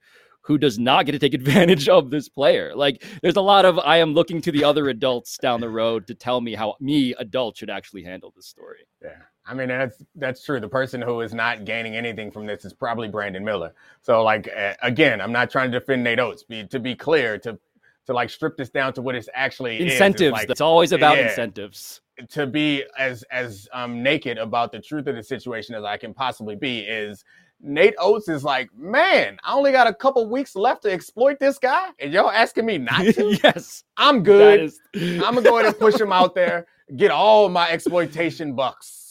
who 0.45 0.59
does 0.59 0.79
not 0.79 1.07
get 1.07 1.13
to 1.13 1.19
take 1.19 1.35
advantage 1.35 1.89
of 1.89 2.11
this 2.11 2.29
player. 2.29 2.75
Like 2.75 3.05
there's 3.23 3.37
a 3.37 3.43
lot 3.43 3.65
of 3.65 3.79
I 3.79 3.99
am 3.99 4.15
looking 4.15 4.41
to 4.43 4.53
the 4.53 4.65
other 4.65 4.89
adults 4.89 5.37
down 5.39 5.61
the 5.61 5.69
road 5.69 6.07
to 6.07 6.15
tell 6.15 6.41
me 6.41 6.55
how 6.55 6.77
me 6.81 7.15
adult 7.19 7.57
should 7.57 7.71
actually 7.71 8.05
handle 8.05 8.33
this 8.37 8.47
story. 8.47 8.87
Yeah. 9.03 9.23
I 9.47 9.55
mean, 9.55 9.69
that's 9.69 10.03
that's 10.17 10.45
true. 10.45 10.59
The 10.59 10.69
person 10.69 11.03
who 11.03 11.21
is 11.21 11.35
not 11.35 11.65
gaining 11.65 11.97
anything 11.97 12.31
from 12.31 12.47
this 12.47 12.65
is 12.65 12.73
probably 12.73 13.09
Brandon 13.09 13.45
Miller. 13.45 13.75
So, 14.01 14.23
like, 14.23 14.49
uh, 14.57 14.75
again, 14.83 15.21
I'm 15.21 15.33
not 15.33 15.51
trying 15.51 15.71
to 15.71 15.79
defend 15.79 16.03
Nate 16.03 16.19
Oats. 16.19 16.43
Be, 16.43 16.65
to 16.65 16.81
be 16.81 16.95
clear, 16.95 17.39
to 17.39 17.59
to 18.07 18.13
like 18.13 18.31
strip 18.31 18.57
this 18.57 18.71
down 18.71 18.93
to 18.95 19.03
what 19.03 19.15
it's 19.15 19.29
actually 19.35 19.81
incentives. 19.81 20.33
Like, 20.33 20.49
that's 20.49 20.61
always 20.61 20.93
about 20.93 21.19
yeah, 21.19 21.29
incentives. 21.29 22.01
To 22.31 22.47
be 22.47 22.85
as 22.99 23.23
as 23.31 23.69
um, 23.73 24.03
naked 24.03 24.39
about 24.39 24.73
the 24.73 24.81
truth 24.81 25.07
of 25.09 25.17
the 25.17 25.23
situation 25.23 25.75
as 25.75 25.85
I 25.85 25.99
can 25.99 26.15
possibly 26.15 26.57
be 26.57 26.81
is 26.81 27.25
Nate 27.61 27.95
Oats 27.99 28.29
is 28.29 28.45
like, 28.45 28.75
man, 28.75 29.39
I 29.45 29.55
only 29.55 29.73
got 29.73 29.87
a 29.87 29.95
couple 29.95 30.27
weeks 30.29 30.57
left 30.57 30.83
to 30.83 30.93
exploit 30.93 31.39
this 31.39 31.59
guy, 31.59 31.89
and 31.99 32.13
y'all 32.13 32.31
asking 32.31 32.65
me 32.65 32.79
not 32.79 33.05
to. 33.15 33.39
yes, 33.45 33.85
I'm 33.97 34.23
good. 34.23 34.61
Is... 34.61 34.81
I'm 34.95 35.21
gonna 35.21 35.43
go 35.43 35.59
ahead 35.59 35.67
and 35.67 35.79
push 35.79 36.01
him 36.01 36.13
out 36.13 36.35
there, 36.35 36.67
get 36.97 37.11
all 37.11 37.49
my 37.49 37.71
exploitation 37.71 38.55
bucks. 38.55 39.04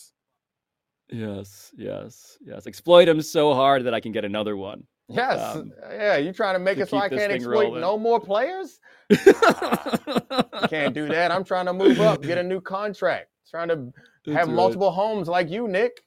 Yes, 1.13 1.71
yes, 1.77 2.39
yes. 2.43 2.65
Exploit 2.65 3.07
him 3.07 3.21
so 3.21 3.53
hard 3.53 3.83
that 3.83 3.93
I 3.93 3.99
can 3.99 4.11
get 4.11 4.25
another 4.25 4.57
one. 4.57 4.83
Yes, 5.07 5.55
um, 5.55 5.71
yeah. 5.91 6.17
You 6.17 6.33
trying 6.33 6.55
to 6.55 6.59
make 6.59 6.77
to 6.77 6.83
it 6.83 6.89
so 6.89 6.97
I 6.97 7.07
can't 7.07 7.31
exploit 7.31 7.65
rolling. 7.65 7.81
no 7.81 7.99
more 7.99 8.19
players? 8.19 8.79
can't 10.69 10.95
do 10.95 11.07
that. 11.09 11.29
I'm 11.31 11.43
trying 11.43 11.67
to 11.67 11.73
move 11.73 12.01
up, 12.01 12.23
get 12.23 12.39
a 12.39 12.43
new 12.43 12.59
contract, 12.59 13.29
trying 13.47 13.67
to 13.67 13.75
That's 14.25 14.37
have 14.39 14.47
right. 14.47 14.55
multiple 14.55 14.89
homes 14.89 15.27
like 15.27 15.51
you, 15.51 15.67
Nick. 15.67 16.03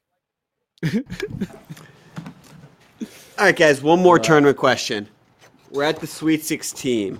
All 0.92 1.00
right, 3.38 3.54
guys. 3.54 3.82
One 3.82 4.02
more 4.02 4.18
tournament 4.18 4.56
question. 4.56 5.06
We're 5.70 5.84
at 5.84 6.00
the 6.00 6.08
Sweet 6.08 6.42
16. 6.42 7.16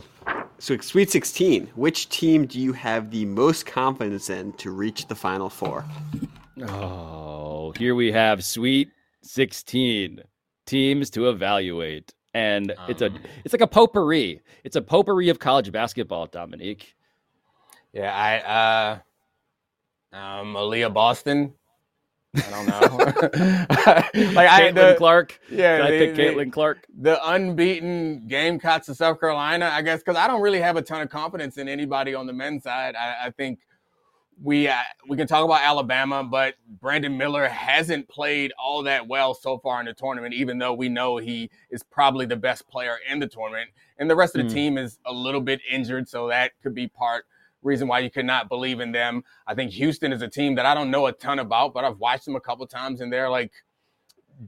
So, 0.59 0.77
Sweet 0.79 1.13
16. 1.13 1.69
Which 1.77 2.09
team 2.09 2.47
do 2.47 2.59
you 2.59 2.73
have 2.73 3.13
the 3.13 3.27
most 3.27 3.65
confidence 3.65 4.29
in 4.29 4.55
to 4.55 4.73
reach 4.73 5.07
the 5.07 5.15
Final 5.15 5.49
Four? 5.49 5.85
Oh, 6.63 7.73
here 7.79 7.95
we 7.95 8.11
have 8.13 8.43
Sweet 8.43 8.91
16 9.23 10.23
teams 10.65 11.11
to 11.11 11.29
evaluate. 11.29 12.15
And 12.33 12.73
um, 12.73 12.77
it's 12.89 13.03
a 13.03 13.07
um. 13.07 13.19
it's 13.45 13.55
like 13.55 13.63
a 13.63 13.67
potpourri. 13.67 14.41
It's 14.65 14.77
a 14.77 14.83
potpourri 14.83 15.29
of 15.29 15.39
college 15.39 15.73
basketball, 15.73 16.29
Domonique. 16.29 16.95
Yeah, 17.93 18.15
I 18.15 19.01
uh 20.13 20.17
um 20.17 20.55
Aliyah 20.55 20.93
Boston. 20.93 21.55
I 22.35 22.51
don't 22.51 22.67
know. 22.67 22.97
like 24.35 24.49
I 24.49 24.61
Caitlin 24.61 24.75
the, 24.75 24.95
Clark. 24.99 25.41
Yeah, 25.51 25.83
I 25.83 25.89
pick 25.89 26.15
Caitlin 26.15 26.53
Clark. 26.53 26.87
The 27.01 27.19
unbeaten 27.27 28.27
Gamecocks 28.29 28.91
of 28.91 28.97
South 28.99 29.19
Carolina, 29.19 29.71
I 29.73 29.81
guess, 29.81 30.01
because 30.01 30.17
I 30.17 30.27
don't 30.27 30.43
really 30.43 30.61
have 30.61 30.77
a 30.77 30.83
ton 30.83 31.01
of 31.01 31.09
confidence 31.09 31.57
in 31.57 31.69
anybody 31.69 32.15
on 32.15 32.27
the 32.27 32.35
men's 32.35 32.65
side. 32.65 32.95
I, 32.97 33.27
I 33.27 33.31
think 33.31 33.61
we 34.43 34.69
uh, 34.69 34.77
we 35.09 35.17
can 35.17 35.27
talk 35.27 35.45
about 35.45 35.63
Alabama, 35.63 36.23
but 36.23 36.55
Brandon 36.81 37.17
Miller 37.17 37.49
hasn't 37.49 38.09
played 38.09 38.53
all 38.59 38.83
that 38.83 39.07
well 39.07 39.35
so 39.35 39.59
far 39.59 39.81
in 39.81 39.87
the 39.87 39.95
tournament, 39.95 40.35
even 40.35 40.59
though 40.59 40.75
we 40.75 40.89
know 40.89 41.17
he 41.17 41.51
is 41.71 41.83
probably 41.83 42.27
the 42.27 42.37
best 42.37 42.69
player 42.69 42.99
in 43.11 43.19
the 43.19 43.27
tournament. 43.27 43.71
And 43.99 44.11
the 44.11 44.17
rest 44.17 44.37
of 44.37 44.47
the 44.47 44.49
mm. 44.51 44.55
team 44.55 44.79
is 44.79 44.99
a 45.07 45.13
little 45.13 45.41
bit 45.41 45.61
injured, 45.71 46.09
so 46.09 46.29
that 46.29 46.53
could 46.63 46.75
be 46.75 46.87
part 46.87 47.25
reason 47.63 47.89
why 47.89 47.99
you 47.99 48.11
could 48.11 48.27
not 48.27 48.49
believe 48.49 48.81
in 48.81 48.93
them. 48.93 49.25
I 49.47 49.55
think 49.55 49.73
Houston 49.73 50.13
is 50.13 50.23
a 50.23 50.29
team 50.29 50.55
that 50.55 50.67
I 50.67 50.75
don't 50.75 50.91
know 50.91 51.07
a 51.07 51.13
ton 51.13 51.39
about, 51.39 51.75
but 51.75 51.85
I've 51.85 51.99
watched 51.99 52.27
them 52.27 52.37
a 52.37 52.41
couple 52.41 52.67
times, 52.67 53.01
and 53.01 53.13
they're 53.13 53.31
like 53.31 53.53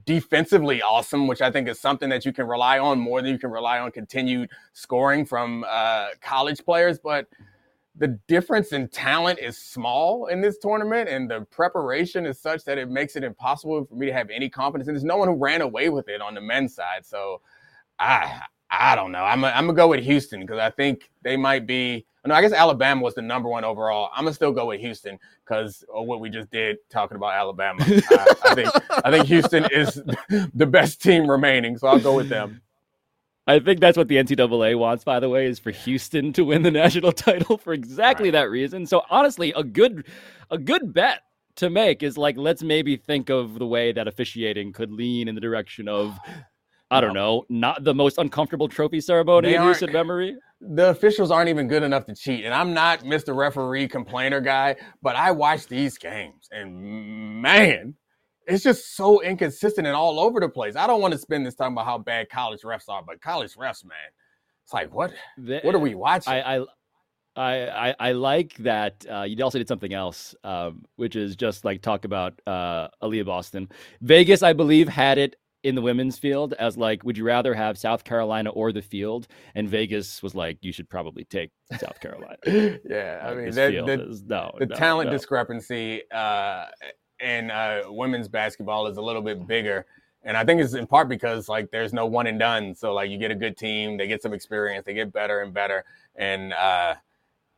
defensively 0.05 0.81
awesome, 0.81 1.27
which 1.27 1.41
I 1.41 1.51
think 1.51 1.67
is 1.67 1.79
something 1.79 2.09
that 2.09 2.25
you 2.25 2.31
can 2.31 2.47
rely 2.47 2.77
on 2.79 2.99
more 2.99 3.21
than 3.21 3.31
you 3.31 3.39
can 3.39 3.51
rely 3.51 3.79
on 3.79 3.91
continued 3.91 4.49
scoring 4.73 5.25
from 5.25 5.65
uh, 5.67 6.09
college 6.21 6.63
players, 6.63 6.99
but 6.99 7.27
the 7.99 8.19
difference 8.27 8.71
in 8.71 8.87
talent 8.87 9.39
is 9.39 9.57
small 9.57 10.27
in 10.27 10.39
this 10.39 10.57
tournament, 10.57 11.09
and 11.09 11.29
the 11.29 11.41
preparation 11.51 12.25
is 12.25 12.39
such 12.39 12.63
that 12.63 12.77
it 12.77 12.89
makes 12.89 13.17
it 13.17 13.23
impossible 13.25 13.85
for 13.85 13.95
me 13.95 14.05
to 14.05 14.13
have 14.13 14.29
any 14.29 14.49
confidence. 14.49 14.87
And 14.87 14.95
there's 14.95 15.03
no 15.03 15.17
one 15.17 15.27
who 15.27 15.35
ran 15.35 15.61
away 15.61 15.89
with 15.89 16.07
it 16.07 16.21
on 16.21 16.33
the 16.33 16.41
men's 16.41 16.73
side, 16.73 17.05
so 17.05 17.41
I 17.99 18.41
I 18.71 18.95
don't 18.95 19.11
know. 19.11 19.23
I'm 19.23 19.41
gonna 19.41 19.73
go 19.73 19.89
with 19.89 20.03
Houston 20.03 20.41
because 20.41 20.59
I 20.59 20.69
think 20.69 21.11
they 21.23 21.35
might 21.35 21.67
be. 21.67 22.05
No, 22.25 22.35
I 22.35 22.41
guess 22.41 22.53
Alabama 22.53 23.01
was 23.01 23.15
the 23.15 23.21
number 23.21 23.49
one 23.49 23.63
overall. 23.63 24.09
I'm 24.13 24.23
gonna 24.23 24.33
still 24.33 24.51
go 24.51 24.67
with 24.67 24.79
Houston 24.79 25.17
because 25.43 25.83
of 25.93 26.05
what 26.05 26.21
we 26.21 26.29
just 26.29 26.49
did 26.51 26.77
talking 26.89 27.15
about 27.15 27.33
Alabama. 27.33 27.81
I, 27.81 28.35
I 28.45 28.55
think 28.55 28.69
I 29.05 29.11
think 29.11 29.25
Houston 29.27 29.65
is 29.71 29.95
the 30.53 30.65
best 30.65 31.01
team 31.01 31.29
remaining, 31.29 31.77
so 31.77 31.87
I'll 31.87 31.99
go 31.99 32.15
with 32.15 32.29
them. 32.29 32.61
I 33.49 33.59
think 33.59 33.79
that's 33.79 33.97
what 33.97 34.07
the 34.07 34.17
NCAA 34.17 34.77
wants, 34.77 35.03
by 35.03 35.19
the 35.19 35.27
way, 35.27 35.47
is 35.47 35.57
for 35.57 35.71
Houston 35.71 36.31
to 36.33 36.45
win 36.45 36.61
the 36.61 36.69
national 36.69 37.11
title 37.27 37.57
for 37.57 37.73
exactly 37.73 38.25
right. 38.25 38.33
that 38.33 38.51
reason. 38.51 38.85
So 38.85 39.01
honestly, 39.09 39.51
a 39.55 39.63
good 39.63 40.05
a 40.51 40.57
good 40.59 40.93
bet 40.93 41.23
to 41.55 41.71
make 41.71 42.03
is 42.03 42.15
like 42.15 42.37
let's 42.37 42.61
maybe 42.61 42.95
think 42.95 43.29
of 43.29 43.57
the 43.57 43.65
way 43.65 43.91
that 43.91 44.07
officiating 44.07 44.71
could 44.71 44.91
lean 44.91 45.27
in 45.27 45.33
the 45.33 45.41
direction 45.41 45.87
of 45.87 46.15
I 46.91 47.01
don't 47.01 47.15
know, 47.15 47.45
not 47.49 47.83
the 47.83 47.93
most 47.93 48.19
uncomfortable 48.19 48.67
trophy 48.67 49.01
ceremony 49.01 49.55
in 49.55 49.63
recent 49.63 49.93
memory. 49.93 50.35
the 50.61 50.89
officials 50.89 51.31
aren't 51.31 51.49
even 51.49 51.67
good 51.67 51.83
enough 51.83 52.05
to 52.05 52.15
cheat. 52.15 52.45
And 52.45 52.53
I'm 52.53 52.73
not 52.73 53.01
Mr. 53.01 53.35
Referee 53.35 53.87
complainer 53.87 54.41
guy, 54.41 54.75
but 55.01 55.15
I 55.15 55.31
watch 55.31 55.65
these 55.65 55.97
games 55.97 56.49
and 56.51 57.41
man, 57.41 57.95
it's 58.49 58.63
just 58.63 58.95
so 58.95 59.21
inconsistent 59.21 59.87
and 59.87 59.95
all 59.95 60.19
over 60.19 60.39
the 60.39 60.49
place. 60.49 60.75
I 60.75 60.87
don't 60.87 61.01
want 61.01 61.13
to 61.13 61.17
spend 61.17 61.45
this 61.45 61.55
time 61.55 61.73
about 61.73 61.85
how 61.85 61.97
bad 61.97 62.29
college 62.29 62.61
refs 62.61 62.89
are, 62.89 63.01
but 63.05 63.21
college 63.21 63.53
refs, 63.55 63.85
man, 63.85 63.97
it's 64.63 64.73
like 64.73 64.93
what? 64.93 65.13
The- 65.37 65.61
What 65.63 65.75
are 65.75 65.79
we 65.79 65.95
watching? 65.95 66.33
I, 66.33 66.57
I 66.57 66.65
I, 67.35 67.89
I, 67.91 67.95
I 67.99 68.11
like 68.13 68.55
that 68.55 69.05
uh, 69.09 69.21
you 69.21 69.41
also 69.43 69.59
did 69.59 69.67
something 69.67 69.93
else, 69.93 70.35
um, 70.43 70.83
which 70.97 71.15
is 71.15 71.37
just 71.37 71.63
like 71.63 71.81
talk 71.81 72.03
about 72.03 72.33
uh, 72.45 72.89
Aliyah 73.01 73.25
Boston. 73.25 73.69
Vegas, 74.01 74.43
I 74.43 74.51
believe, 74.51 74.89
had 74.89 75.17
it 75.17 75.37
in 75.63 75.75
the 75.75 75.81
women's 75.81 76.17
field 76.17 76.53
as 76.53 76.75
like, 76.75 77.03
would 77.05 77.17
you 77.17 77.23
rather 77.23 77.53
have 77.53 77.77
South 77.77 78.03
Carolina 78.03 78.49
or 78.49 78.73
the 78.73 78.81
field? 78.81 79.27
And 79.55 79.69
Vegas 79.69 80.21
was 80.21 80.35
like, 80.35 80.57
you 80.61 80.73
should 80.73 80.89
probably 80.89 81.23
take 81.25 81.51
South 81.79 81.99
Carolina. 82.01 82.37
yeah, 82.89 83.21
I 83.23 83.35
mean 83.35 83.45
this 83.45 83.55
that, 83.55 83.71
field 83.71 83.87
that- 83.87 84.01
is- 84.01 84.23
no, 84.23 84.51
the 84.59 84.65
no, 84.65 84.75
talent 84.75 85.09
no. 85.09 85.15
discrepancy 85.17 86.01
uh, 86.11 86.65
in 87.21 87.51
uh, 87.51 87.83
women's 87.87 88.27
basketball 88.27 88.87
is 88.87 88.97
a 88.97 89.01
little 89.01 89.21
bit 89.21 89.45
bigger. 89.47 89.85
And 90.23 90.35
I 90.35 90.43
think 90.43 90.61
it's 90.61 90.73
in 90.73 90.85
part 90.85 91.07
because 91.07 91.47
like 91.47 91.71
there's 91.71 91.93
no 91.93 92.05
one 92.05 92.27
and 92.27 92.37
done. 92.39 92.75
So 92.75 92.93
like 92.93 93.09
you 93.09 93.17
get 93.17 93.31
a 93.31 93.35
good 93.35 93.57
team, 93.57 93.97
they 93.97 94.07
get 94.07 94.21
some 94.21 94.33
experience, 94.33 94.85
they 94.85 94.93
get 94.93 95.13
better 95.13 95.41
and 95.41 95.53
better, 95.53 95.85
and 96.15 96.53
uh, 96.53 96.95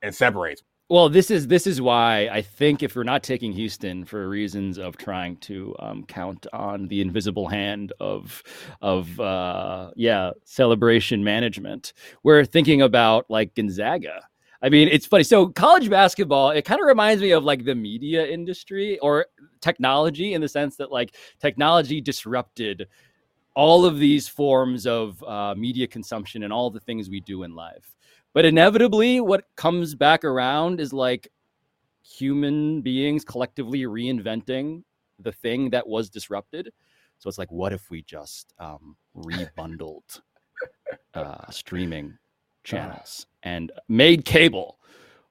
and 0.02 0.14
separates. 0.14 0.64
Well, 0.92 1.08
this 1.08 1.32
is 1.32 1.48
this 1.48 1.68
is 1.68 1.80
why 1.80 2.28
I 2.30 2.42
think 2.42 2.84
if 2.84 2.98
we're 2.98 3.04
not 3.04 3.24
taking 3.24 3.54
Houston 3.54 4.04
for 4.04 4.28
reasons 4.28 4.78
of 4.78 4.98
trying 4.98 5.38
to 5.38 5.74
um, 5.80 6.04
count 6.04 6.46
on 6.52 6.90
the 6.90 7.00
invisible 7.00 7.48
hand 7.48 7.94
of 8.02 8.44
of 8.82 9.18
uh, 9.18 9.92
yeah 9.96 10.32
celebration 10.44 11.24
management, 11.24 11.94
we're 12.24 12.44
thinking 12.44 12.82
about 12.82 13.26
like 13.30 13.56
Gonzaga. 13.56 14.28
I 14.62 14.70
mean, 14.70 14.88
it's 14.90 15.08
funny. 15.08 15.24
So 15.24 15.48
college 15.48 15.90
basketball, 15.90 16.52
it 16.52 16.66
kind 16.66 16.80
of 16.80 16.88
reminds 16.88 17.22
me 17.22 17.32
of 17.32 17.44
like 17.44 17.66
the 17.66 17.74
media 17.74 18.26
industry 18.28 19.00
or 19.00 19.26
technology 19.60 20.34
in 20.34 20.42
the 20.42 20.48
sense 20.48 20.76
that 20.78 20.92
like 20.92 21.16
technology 21.40 22.00
disrupted 22.00 22.88
all 23.56 23.86
of 23.86 23.98
these 23.98 24.28
forms 24.28 24.86
of 24.86 25.22
uh, 25.24 25.56
media 25.56 25.88
consumption 25.88 26.44
and 26.44 26.54
all 26.54 26.70
the 26.70 26.80
things 26.80 27.10
we 27.10 27.20
do 27.22 27.44
in 27.44 27.56
life. 27.56 27.96
But 28.34 28.46
inevitably, 28.46 29.20
what 29.20 29.44
comes 29.56 29.96
back 29.96 30.24
around 30.24 30.80
is 30.80 30.94
like 30.94 31.30
human 32.04 32.82
beings 32.82 33.26
collectively 33.26 33.82
reinventing 33.82 34.84
the 35.20 35.32
thing 35.32 35.72
that 35.72 35.88
was 35.88 36.10
disrupted. 36.10 36.72
So 37.18 37.28
it's 37.28 37.38
like, 37.38 37.52
what 37.52 37.74
if 37.74 37.90
we 37.90 38.04
just 38.04 38.54
um, 38.60 38.96
rebundled 39.18 40.22
uh, 41.14 41.50
streaming 41.50 42.18
channels 42.64 43.26
and 43.44 43.72
made 43.88 44.26
cable? 44.26 44.78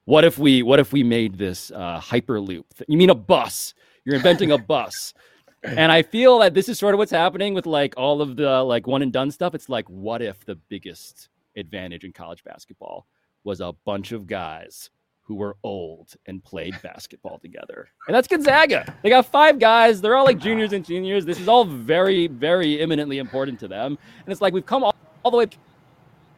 What 0.04 0.24
if 0.24 0.38
we 0.38 0.62
what 0.62 0.80
if 0.80 0.92
we 0.92 1.02
made 1.02 1.38
this 1.38 1.70
uh, 1.70 2.00
hyperloop? 2.00 2.64
You 2.88 2.98
mean 2.98 3.10
a 3.10 3.14
bus? 3.14 3.74
You're 4.04 4.16
inventing 4.16 4.52
a 4.52 4.58
bus. 4.74 5.14
And 5.62 5.92
I 5.92 6.02
feel 6.02 6.38
that 6.38 6.54
this 6.54 6.68
is 6.68 6.78
sort 6.78 6.94
of 6.94 6.98
what's 6.98 7.10
happening 7.10 7.52
with 7.52 7.66
like 7.66 7.94
all 7.96 8.22
of 8.22 8.36
the 8.36 8.62
like 8.62 8.86
one 8.86 9.02
and 9.02 9.12
done 9.12 9.30
stuff. 9.30 9.54
It's 9.54 9.68
like, 9.68 9.88
what 9.88 10.22
if 10.22 10.44
the 10.46 10.54
biggest 10.54 11.28
advantage 11.56 12.04
in 12.04 12.12
college 12.12 12.42
basketball 12.44 13.06
was 13.44 13.60
a 13.60 13.72
bunch 13.84 14.12
of 14.12 14.26
guys 14.26 14.90
who 15.22 15.36
were 15.36 15.56
old 15.62 16.14
and 16.26 16.42
played 16.42 16.74
basketball 16.82 17.38
together. 17.38 17.88
And 18.08 18.14
that's 18.16 18.26
Gonzaga. 18.26 18.96
They 19.02 19.10
got 19.10 19.26
five 19.26 19.60
guys. 19.60 20.00
They're 20.00 20.16
all 20.16 20.24
like 20.24 20.38
juniors 20.38 20.72
and 20.72 20.84
seniors. 20.84 21.24
This 21.24 21.38
is 21.38 21.46
all 21.46 21.64
very, 21.64 22.26
very 22.26 22.80
imminently 22.80 23.18
important 23.18 23.60
to 23.60 23.68
them. 23.68 23.96
And 24.24 24.32
it's 24.32 24.40
like 24.40 24.52
we've 24.52 24.66
come 24.66 24.82
all, 24.82 24.92
all 25.22 25.30
the 25.30 25.36
way 25.36 25.46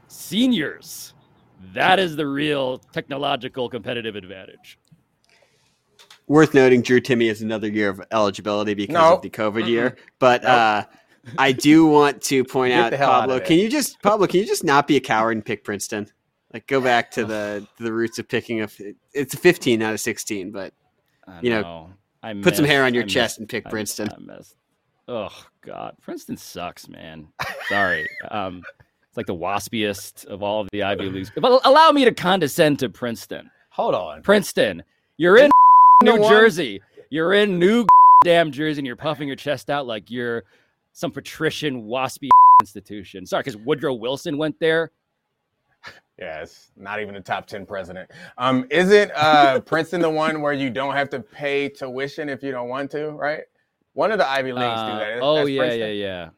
seniors. 0.08 1.14
That 1.74 1.98
is 1.98 2.16
the 2.16 2.26
real 2.26 2.78
technological 2.78 3.68
competitive 3.68 4.16
advantage. 4.16 4.78
Worth 6.28 6.54
noting, 6.54 6.82
Drew 6.82 7.00
Timme 7.00 7.28
has 7.28 7.42
another 7.42 7.68
year 7.68 7.88
of 7.88 8.00
eligibility 8.10 8.74
because 8.74 8.94
No. 8.94 9.14
of 9.16 9.22
the 9.22 9.30
COVID 9.30 9.66
year. 9.66 9.96
But 10.18 10.44
uh, 10.44 10.84
I 11.38 11.52
do 11.52 11.86
want 11.86 12.22
to 12.24 12.44
point 12.44 12.72
out, 12.72 12.90
the 12.90 12.96
hell 12.96 13.10
out 13.10 13.20
Pablo. 13.22 13.40
Can 13.40 13.58
you 13.58 13.68
just 13.68 14.00
Pablo? 14.02 14.26
Can 14.26 14.40
you 14.40 14.46
just 14.46 14.64
not 14.64 14.86
be 14.86 14.96
a 14.96 15.00
coward 15.00 15.32
and 15.32 15.44
pick 15.44 15.64
Princeton? 15.64 16.06
Like 16.52 16.66
go 16.66 16.80
back 16.80 17.10
to 17.12 17.24
the 17.24 17.66
to 17.76 17.82
the 17.84 17.92
roots 17.92 18.18
of 18.18 18.28
picking 18.28 18.60
a. 18.62 18.68
It's 19.12 19.34
a 19.34 19.36
15 19.36 19.82
out 19.82 19.92
of 19.94 20.00
16, 20.00 20.52
but 20.52 20.72
I 21.26 21.40
You 21.42 21.50
know, 21.50 21.60
know. 21.62 21.90
I 22.22 22.34
put 22.34 22.56
some 22.56 22.64
hair 22.64 22.84
on 22.84 22.94
your 22.94 23.02
I 23.04 23.06
chest 23.06 23.32
missed- 23.34 23.38
and 23.40 23.48
pick 23.48 23.66
I- 23.66 23.70
Princeton. 23.70 24.08
I 24.14 24.36
missed. 24.36 24.56
Oh 25.08 25.30
God, 25.62 25.96
Princeton 26.00 26.36
sucks, 26.36 26.88
man. 26.88 27.28
Sorry. 27.68 28.08
um, 28.30 28.62
it's 29.12 29.16
like 29.18 29.26
the 29.26 29.34
waspiest 29.34 30.24
of 30.24 30.42
all 30.42 30.62
of 30.62 30.68
the 30.72 30.82
Ivy 30.82 31.10
Leagues. 31.10 31.30
But 31.36 31.60
allow 31.66 31.90
me 31.92 32.06
to 32.06 32.14
condescend 32.14 32.78
to 32.78 32.88
Princeton. 32.88 33.50
Hold 33.68 33.94
on. 33.94 34.22
Princeton, 34.22 34.82
you're 35.18 35.36
in 35.36 35.50
New 36.02 36.16
one- 36.16 36.30
Jersey. 36.30 36.80
You're 37.10 37.34
in 37.34 37.58
New 37.58 37.84
damn 38.24 38.50
Jersey, 38.50 38.78
and 38.80 38.86
you're 38.86 38.96
puffing 38.96 39.26
your 39.28 39.36
chest 39.36 39.68
out 39.68 39.86
like 39.86 40.10
you're 40.10 40.44
some 40.94 41.10
patrician 41.10 41.82
waspy 41.82 42.30
institution. 42.62 43.26
Sorry, 43.26 43.42
because 43.42 43.58
Woodrow 43.58 43.92
Wilson 43.92 44.38
went 44.38 44.58
there. 44.60 44.92
Yeah, 46.18 46.40
it's 46.42 46.70
not 46.76 47.00
even 47.02 47.16
a 47.16 47.20
top 47.20 47.46
10 47.46 47.66
president. 47.66 48.10
Um, 48.38 48.66
isn't 48.70 49.10
uh, 49.14 49.60
Princeton 49.60 50.00
the 50.00 50.08
one 50.10 50.40
where 50.40 50.52
you 50.54 50.70
don't 50.70 50.94
have 50.94 51.10
to 51.10 51.20
pay 51.20 51.68
tuition 51.68 52.28
if 52.30 52.42
you 52.42 52.50
don't 52.50 52.68
want 52.70 52.90
to, 52.92 53.10
right? 53.10 53.42
One 53.94 54.10
of 54.12 54.18
the 54.18 54.26
Ivy 54.30 54.52
Leagues 54.52 54.62
do 54.62 54.64
Uh, 54.70 54.98
that. 55.00 55.18
oh 55.20 55.36
That's 55.36 55.50
yeah, 55.50 55.58
Princeton. 55.58 55.80
yeah, 55.80 55.86
yeah, 55.92 56.28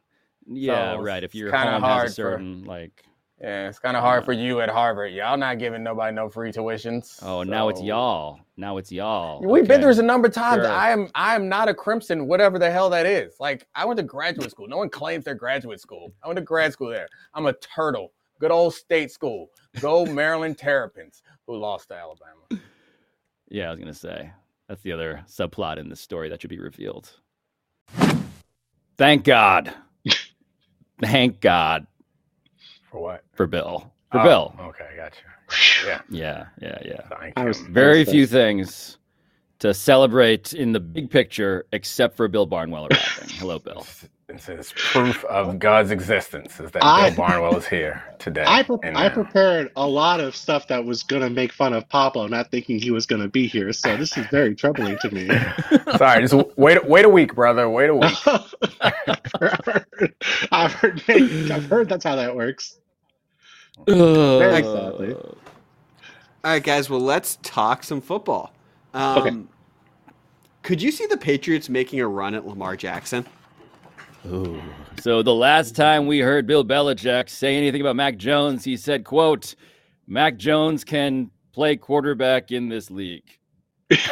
yeah. 0.47 0.95
So 0.95 1.01
right. 1.01 1.23
If 1.23 1.35
you're 1.35 1.51
kinda 1.51 1.79
hard 1.79 2.03
has 2.03 2.11
a 2.11 2.21
for- 2.21 2.31
certain 2.31 2.63
like. 2.65 3.03
Yeah, 3.41 3.67
it's 3.67 3.79
kind 3.79 3.97
of 3.97 4.01
hard 4.01 4.23
for 4.23 4.31
you 4.31 4.61
at 4.61 4.69
Harvard. 4.69 5.11
Y'all 5.11 5.35
not 5.35 5.59
giving 5.59 5.83
nobody 5.83 6.15
no 6.15 6.29
free 6.29 6.53
tuitions. 6.53 7.21
Oh, 7.21 7.43
now 7.43 7.67
it's 7.67 7.81
y'all. 7.81 8.39
Now 8.55 8.77
it's 8.77 8.93
y'all. 8.93 9.41
We've 9.41 9.67
been 9.67 9.81
through 9.81 9.91
this 9.91 9.99
a 9.99 10.03
number 10.03 10.29
of 10.29 10.33
times. 10.33 10.63
Sure. 10.63 10.71
I 10.71 10.91
am 10.91 11.09
I 11.15 11.35
am 11.35 11.49
not 11.49 11.67
a 11.67 11.73
crimson, 11.73 12.27
whatever 12.27 12.57
the 12.57 12.71
hell 12.71 12.89
that 12.91 13.05
is. 13.05 13.35
Like 13.41 13.67
I 13.75 13.83
went 13.83 13.97
to 13.97 14.03
graduate 14.03 14.51
school. 14.51 14.67
No 14.69 14.77
one 14.77 14.89
claims 14.89 15.25
their 15.25 15.35
graduate 15.35 15.81
school. 15.81 16.13
I 16.23 16.27
went 16.27 16.37
to 16.37 16.43
grad 16.43 16.71
school 16.71 16.89
there. 16.89 17.09
I'm 17.33 17.45
a 17.45 17.53
turtle. 17.53 18.13
Good 18.39 18.51
old 18.51 18.73
state 18.73 19.11
school. 19.11 19.49
Go 19.81 20.05
Maryland 20.21 20.57
Terrapins, 20.57 21.21
who 21.45 21.57
lost 21.57 21.89
to 21.89 21.95
Alabama. 21.95 22.63
Yeah, 23.49 23.67
I 23.67 23.71
was 23.71 23.79
gonna 23.79 23.93
say 23.93 24.31
that's 24.69 24.81
the 24.81 24.93
other 24.93 25.25
subplot 25.27 25.77
in 25.77 25.89
this 25.89 25.99
story 25.99 26.29
that 26.29 26.39
should 26.39 26.49
be 26.49 26.59
revealed. 26.59 27.11
Thank 28.97 29.25
God. 29.25 29.73
Thank 31.01 31.41
God 31.41 31.85
For 32.91 33.01
what? 33.01 33.23
for 33.33 33.47
Bill. 33.47 33.91
For 34.11 34.19
Oh, 34.19 34.23
Bill. 34.23 34.55
Okay, 34.69 34.85
I 34.93 34.95
got 34.95 35.13
you. 35.15 35.87
Yeah. 35.87 36.01
Yeah, 36.09 36.45
yeah, 36.61 36.77
yeah. 36.85 37.01
Thank 37.19 37.33
I 37.37 37.45
was- 37.45 37.59
Very 37.61 37.99
That's- 37.99 38.11
few 38.13 38.25
things 38.27 38.97
to 39.59 39.73
celebrate 39.73 40.53
in 40.53 40.71
the 40.71 40.79
big 40.79 41.09
picture 41.09 41.65
except 41.71 42.15
for 42.17 42.27
Bill 42.27 42.45
Barnwell 42.45 42.87
arriving. 42.91 43.29
Hello, 43.37 43.59
Bill. 43.59 43.85
This 44.27 44.49
is 44.49 44.73
proof 44.75 45.23
of 45.25 45.59
God's 45.59 45.91
existence 45.91 46.59
is 46.59 46.71
that 46.71 46.83
I- 46.83 47.09
Bill 47.11 47.17
Barnwell 47.17 47.55
is 47.57 47.67
here 47.67 48.03
today. 48.19 48.43
I, 48.45 48.63
pre- 48.63 48.77
I 48.83 49.07
prepared 49.07 49.71
a 49.75 49.87
lot 49.87 50.19
of 50.19 50.35
stuff 50.35 50.67
that 50.67 50.83
was 50.83 51.03
going 51.03 51.21
to 51.21 51.29
make 51.29 51.53
fun 51.53 51.73
of 51.73 51.87
Pablo, 51.89 52.27
not 52.27 52.49
thinking 52.51 52.79
he 52.79 52.91
was 52.91 53.05
going 53.05 53.21
to 53.21 53.27
be 53.29 53.47
here. 53.47 53.71
So 53.71 53.95
this 53.95 54.17
is 54.17 54.25
very 54.27 54.55
troubling 54.55 54.97
to 54.99 55.11
me. 55.11 55.27
Sorry, 55.97 56.21
just 56.27 56.33
wait 56.57 56.83
wait 56.89 57.05
a 57.05 57.09
week, 57.09 57.35
brother. 57.35 57.69
Wait 57.69 57.89
a 57.89 57.95
week. 57.95 58.13
I've 58.81 59.23
heard, 59.39 60.15
I've 60.51 60.73
heard, 60.73 61.01
I've 61.51 61.65
heard 61.67 61.89
that's 61.89 62.03
how 62.03 62.15
that 62.15 62.35
works. 62.35 62.79
Very 63.87 64.63
sadly. 64.63 65.13
All 65.13 65.37
right, 66.43 66.63
guys. 66.63 66.89
Well, 66.89 66.99
let's 66.99 67.37
talk 67.43 67.83
some 67.83 68.01
football. 68.01 68.54
Um, 68.95 69.17
Okay. 69.17 69.37
Could 70.63 70.81
you 70.81 70.89
see 70.89 71.05
the 71.05 71.17
Patriots 71.17 71.69
making 71.69 71.99
a 71.99 72.07
run 72.07 72.33
at 72.33 72.47
Lamar 72.47 72.75
Jackson? 72.75 73.23
Ooh. 74.25 74.59
So 74.99 75.21
the 75.21 75.33
last 75.33 75.75
time 75.75 76.07
we 76.07 76.17
heard 76.17 76.47
Bill 76.47 76.65
Belichick 76.65 77.29
say 77.29 77.55
anything 77.55 77.81
about 77.81 77.95
Mac 77.95 78.17
Jones, 78.17 78.63
he 78.63 78.75
said, 78.75 79.05
quote, 79.05 79.53
Mac 80.07 80.37
Jones 80.37 80.83
can 80.83 81.29
play 81.51 81.75
quarterback 81.75 82.51
in 82.51 82.67
this 82.67 82.89
league. 82.89 83.37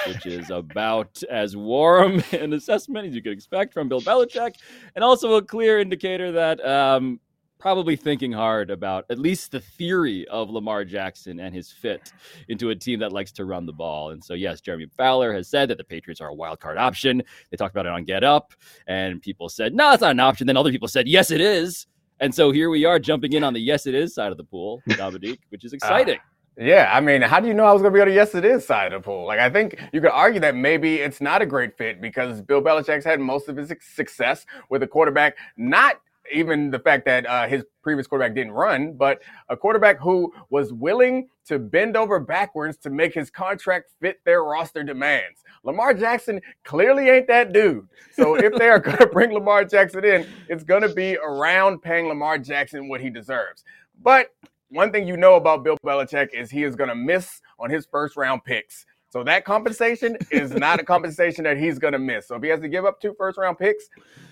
Which 0.06 0.28
is 0.28 0.50
about 0.52 1.24
as 1.28 1.58
warm 1.58 2.22
an 2.32 2.54
assessment 2.54 3.08
as 3.08 3.16
you 3.16 3.24
could 3.24 3.34
expect 3.34 3.74
from 3.74 3.90
Bill 3.90 4.02
Belichick, 4.02 4.54
and 4.96 5.04
also 5.04 5.34
a 5.34 5.42
clear 5.42 5.80
indicator 5.80 6.32
that 6.34 6.64
um, 6.64 7.20
probably 7.64 7.96
thinking 7.96 8.30
hard 8.30 8.70
about 8.70 9.06
at 9.10 9.18
least 9.18 9.54
the 9.54 9.60
theory 9.62 10.28
of 10.28 10.50
Lamar 10.50 10.84
Jackson 10.84 11.40
and 11.40 11.56
his 11.56 11.72
fit 11.72 12.12
into 12.50 12.72
a 12.72 12.76
team 12.76 13.00
that 13.00 13.14
likes 13.14 13.32
to 13.32 13.46
run 13.46 13.66
the 13.66 13.72
ball. 13.72 14.10
And 14.10 14.22
so, 14.22 14.34
yes, 14.34 14.60
Jeremy 14.60 14.88
Fowler 14.98 15.32
has 15.32 15.48
said 15.48 15.70
that 15.70 15.78
the 15.78 15.84
Patriots 15.86 16.20
are 16.20 16.28
a 16.28 16.34
wild 16.34 16.60
card 16.60 16.78
option. 16.78 17.24
They 17.50 17.56
talked 17.56 17.74
about 17.74 17.86
it 17.86 17.94
on 17.94 18.04
Get 18.04 18.22
Up, 18.22 18.52
and 18.88 19.22
people 19.22 19.48
said, 19.48 19.74
no, 19.74 19.94
it's 19.94 20.02
not 20.02 20.12
an 20.12 20.20
option. 20.20 20.46
Then 20.46 20.58
other 20.58 20.72
people 20.72 20.90
said, 20.90 21.08
yes, 21.08 21.32
it 21.32 21.40
is. 21.40 21.88
And 22.20 22.36
so 22.36 22.52
here 22.52 22.70
we 22.70 22.84
are 22.84 23.00
jumping 23.00 23.32
in 23.32 23.46
on 23.46 23.54
the 23.54 23.62
yes, 23.62 23.88
it 23.88 23.96
is 23.96 24.14
side 24.14 24.34
of 24.34 24.38
the 24.38 24.44
pool, 24.44 24.84
Domonique, 24.90 25.40
which 25.48 25.64
is 25.64 25.72
uh, 25.72 25.78
exciting. 25.78 26.20
Yeah, 26.60 26.92
I 26.94 27.00
mean, 27.00 27.22
how 27.22 27.40
do 27.40 27.48
you 27.48 27.54
know 27.54 27.64
I 27.64 27.72
was 27.72 27.82
going 27.82 27.94
to 27.94 27.98
be 27.98 28.02
on 28.02 28.10
the 28.10 28.14
yes 28.14 28.36
it 28.36 28.44
is 28.44 28.68
side 28.68 28.92
of 28.92 29.02
the 29.02 29.06
pool? 29.06 29.26
Like, 29.26 29.40
I 29.40 29.50
think 29.50 29.82
you 29.94 30.02
could 30.02 30.12
argue 30.12 30.42
that 30.42 30.54
maybe 30.54 30.96
it's 30.96 31.22
not 31.22 31.42
a 31.42 31.46
great 31.46 31.78
fit 31.78 32.02
because 32.02 32.42
Bill 32.42 32.62
Belichick's 32.62 33.06
had 33.06 33.22
most 33.22 33.48
of 33.48 33.56
his 33.56 33.74
success 33.80 34.46
with 34.70 34.84
a 34.84 34.88
quarterback 34.88 35.38
not 35.56 36.02
even 36.32 36.72
the 36.72 36.80
fact 36.80 37.06
that 37.06 37.26
uh, 37.26 37.48
his 37.48 37.64
previous 37.82 38.08
quarterback 38.08 38.36
didn't 38.36 38.54
run, 38.54 38.94
but 38.94 39.22
a 39.50 39.58
quarterback 39.58 40.00
who 40.00 40.34
was 40.50 40.72
willing 40.72 41.28
to 41.46 41.60
bend 41.60 41.98
over 41.98 42.20
backwards 42.20 42.78
to 42.78 42.90
make 42.90 43.14
his 43.14 43.30
contract 43.30 43.92
fit 44.00 44.20
their 44.26 44.44
roster 44.44 44.84
demands. 44.84 45.44
Lamar 45.64 45.94
Jackson 45.94 46.42
clearly 46.64 47.10
ain't 47.10 47.28
that 47.28 47.54
dude. 47.54 47.88
So 48.14 48.36
if 48.36 48.54
they 48.56 48.70
are 48.70 48.80
going 48.80 48.98
to 48.98 49.08
bring 49.08 49.34
Lamar 49.34 49.66
Jackson 49.66 50.06
in, 50.06 50.28
it's 50.48 50.64
going 50.64 50.82
to 50.82 50.94
be 50.94 51.18
around 51.18 51.82
paying 51.82 52.08
Lamar 52.08 52.38
Jackson 52.38 52.88
what 52.88 53.02
he 53.02 53.10
deserves. 53.10 53.64
But 54.02 54.30
one 54.70 54.92
thing 54.92 55.08
you 55.08 55.18
know 55.18 55.36
about 55.36 55.64
Bill 55.64 55.78
Belichick 55.86 56.30
is 56.34 56.50
he 56.50 56.64
is 56.64 56.76
going 56.76 56.90
to 56.90 56.96
miss 56.96 57.42
on 57.60 57.70
his 57.70 57.86
first 57.86 58.18
round 58.18 58.44
picks. 58.44 58.86
So 59.10 59.24
that 59.26 59.46
compensation 59.46 60.18
is 60.32 60.54
not 60.54 60.80
a 60.80 60.84
compensation 60.84 61.44
that 61.44 61.56
he's 61.56 61.78
going 61.78 61.94
to 61.94 62.00
miss. 62.00 62.28
So 62.28 62.36
if 62.36 62.42
he 62.42 62.50
has 62.50 62.62
to 62.62 62.68
give 62.68 62.84
up 62.84 63.00
two 63.00 63.14
first 63.16 63.38
round 63.38 63.60
picks, 63.60 63.88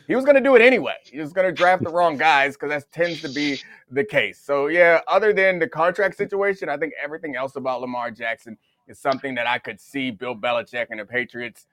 he 0.07 0.15
was 0.15 0.25
going 0.25 0.35
to 0.35 0.41
do 0.41 0.55
it 0.55 0.61
anyway. 0.61 0.95
He 1.03 1.19
was 1.19 1.33
going 1.33 1.47
to 1.47 1.51
draft 1.51 1.83
the 1.83 1.89
wrong 1.89 2.17
guys 2.17 2.55
because 2.55 2.69
that 2.69 2.91
tends 2.91 3.21
to 3.21 3.29
be 3.29 3.61
the 3.89 4.03
case. 4.03 4.39
So 4.39 4.67
yeah, 4.67 5.01
other 5.07 5.33
than 5.33 5.59
the 5.59 5.67
contract 5.67 6.17
situation, 6.17 6.69
I 6.69 6.77
think 6.77 6.93
everything 7.01 7.35
else 7.35 7.55
about 7.55 7.81
Lamar 7.81 8.11
Jackson 8.11 8.57
is 8.87 8.99
something 8.99 9.35
that 9.35 9.47
I 9.47 9.57
could 9.57 9.79
see 9.79 10.11
Bill 10.11 10.35
Belichick 10.35 10.87
and 10.89 10.99
the 10.99 11.05
Patriots. 11.05 11.65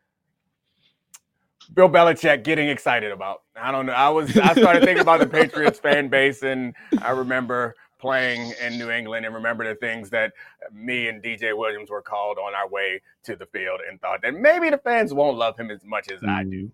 Bill 1.75 1.89
Belichick 1.89 2.45
getting 2.45 2.69
excited 2.69 3.13
about. 3.13 3.43
I 3.55 3.71
don't 3.71 3.87
know. 3.87 3.93
I 3.93 4.09
was 4.09 4.37
I 4.39 4.55
started 4.55 4.85
thinking 4.85 5.03
about 5.03 5.21
the 5.21 5.27
Patriots 5.39 5.79
fan 5.79 6.09
base, 6.09 6.43
and 6.43 6.75
I 7.03 7.11
remember 7.11 7.75
playing 7.99 8.55
in 8.63 8.79
New 8.79 8.91
England 8.91 9.27
and 9.27 9.35
remember 9.35 9.67
the 9.69 9.75
things 9.75 10.09
that 10.11 10.33
me 10.73 11.09
and 11.09 11.23
DJ 11.23 11.57
Williams 11.57 11.91
were 11.91 12.03
called 12.03 12.39
on 12.39 12.55
our 12.55 12.69
way 12.69 13.03
to 13.25 13.37
the 13.37 13.47
field 13.47 13.81
and 13.89 14.01
thought 14.01 14.23
that 14.23 14.35
maybe 14.35 14.71
the 14.71 14.79
fans 14.79 15.13
won't 15.13 15.37
love 15.37 15.59
him 15.59 15.71
as 15.71 15.85
much 15.85 16.11
as 16.11 16.23
I 16.23 16.27
mm-hmm. 16.27 16.51
do. 16.51 16.71